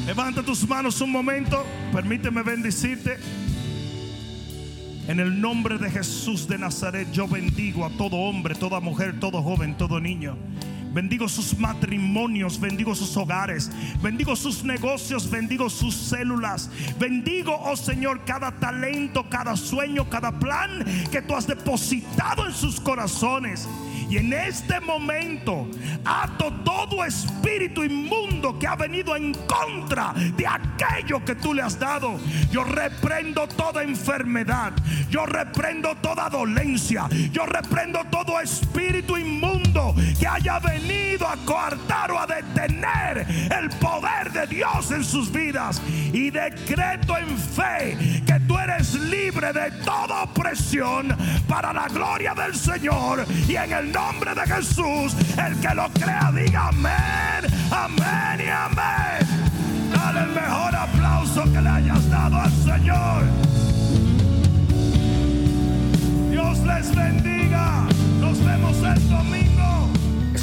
Levanta 0.07 0.43
tus 0.43 0.67
manos 0.67 1.01
un 1.01 1.13
momento, 1.13 1.65
permíteme 1.93 2.43
bendecirte. 2.43 3.19
En 5.07 5.21
el 5.21 5.41
nombre 5.41 5.79
de 5.79 5.91
Jesús 5.91 6.49
de 6.49 6.59
Nazaret 6.59 7.11
yo 7.13 7.27
bendigo 7.27 7.85
a 7.85 7.91
todo 7.91 8.17
hombre, 8.17 8.55
toda 8.55 8.81
mujer, 8.81 9.19
todo 9.21 9.43
joven, 9.43 9.77
todo 9.77 10.01
niño. 10.01 10.37
Bendigo 10.93 11.29
sus 11.29 11.59
matrimonios, 11.59 12.59
bendigo 12.59 12.95
sus 12.95 13.17
hogares, 13.17 13.71
bendigo 14.03 14.35
sus 14.37 14.65
negocios, 14.65 15.31
bendigo 15.31 15.69
sus 15.69 15.95
células. 15.95 16.71
Bendigo, 16.99 17.59
oh 17.63 17.77
Señor, 17.77 18.25
cada 18.25 18.53
talento, 18.53 19.25
cada 19.29 19.57
sueño, 19.57 20.09
cada 20.09 20.39
plan 20.39 20.85
que 21.11 21.23
tú 21.23 21.35
has 21.35 21.47
depositado 21.47 22.47
en 22.47 22.53
sus 22.53 22.81
corazones. 22.81 23.69
Y 24.11 24.17
en 24.17 24.33
este 24.33 24.81
momento 24.81 25.69
ato 26.05 26.51
todo 26.65 27.05
espíritu 27.05 27.85
inmundo 27.85 28.59
que 28.59 28.67
ha 28.67 28.75
venido 28.75 29.15
en 29.15 29.35
contra 29.35 30.15
de 30.15 30.47
aquello 30.47 31.23
que 31.25 31.35
tú 31.35 31.53
le 31.53 31.63
has 31.63 31.79
dado. 31.79 32.19
Yo 32.51 32.65
reprendo 32.65 33.47
toda 33.49 33.83
enfermedad. 33.83 34.73
Yo 35.11 35.27
reprendo 35.27 35.95
toda 35.97 36.31
dolencia. 36.31 37.07
Yo 37.33 37.45
reprendo 37.45 38.01
todo 38.11 38.41
espíritu 38.41 39.19
inmundo 39.19 39.48
que 40.19 40.27
haya 40.27 40.59
venido 40.61 41.27
a 41.27 41.37
coartar 41.45 42.11
o 42.11 42.19
a 42.19 42.27
detener 42.27 43.27
el 43.51 43.69
poder 43.79 44.33
de 44.33 44.47
Dios 44.47 44.91
en 44.91 45.05
sus 45.05 45.31
vidas. 45.31 45.81
Y 46.13 46.31
decreto 46.31 47.17
en 47.17 47.37
fe 47.39 48.23
que 48.27 48.41
tú 48.47 48.59
eres 48.59 48.95
libre 48.95 49.53
de 49.53 49.71
toda 49.85 50.23
opresión 50.23 51.17
para 51.47 51.73
la 51.73 51.89
gloria 51.89 52.35
del 52.35 52.55
Señor 52.55 53.25
y 53.47 53.57
en 53.57 53.73
el 53.73 53.93
nombre 53.93 54.35
de 54.35 54.47
Jesús. 54.47 55.15
El 55.37 55.59
que 55.61 55.75
lo 55.75 55.89
crea, 55.91 56.33
diga 56.35 56.69
amén, 56.69 57.53
amén 57.71 58.47
y 58.47 58.49
amén. 58.49 59.49
Dale 59.93 60.21
el 60.21 60.31
mejor 60.31 60.75
aplauso 60.75 61.45
que 61.45 61.61
le 61.61 61.69
hayas 61.69 62.11
dado 62.11 62.41
al 62.41 62.53
Señor. 62.53 63.25
Dios 66.31 66.59
les 66.61 66.95
bendiga. 66.95 67.87
Nos 68.21 68.45
vemos 68.45 68.77
el 68.79 69.09
domingo. 69.09 69.58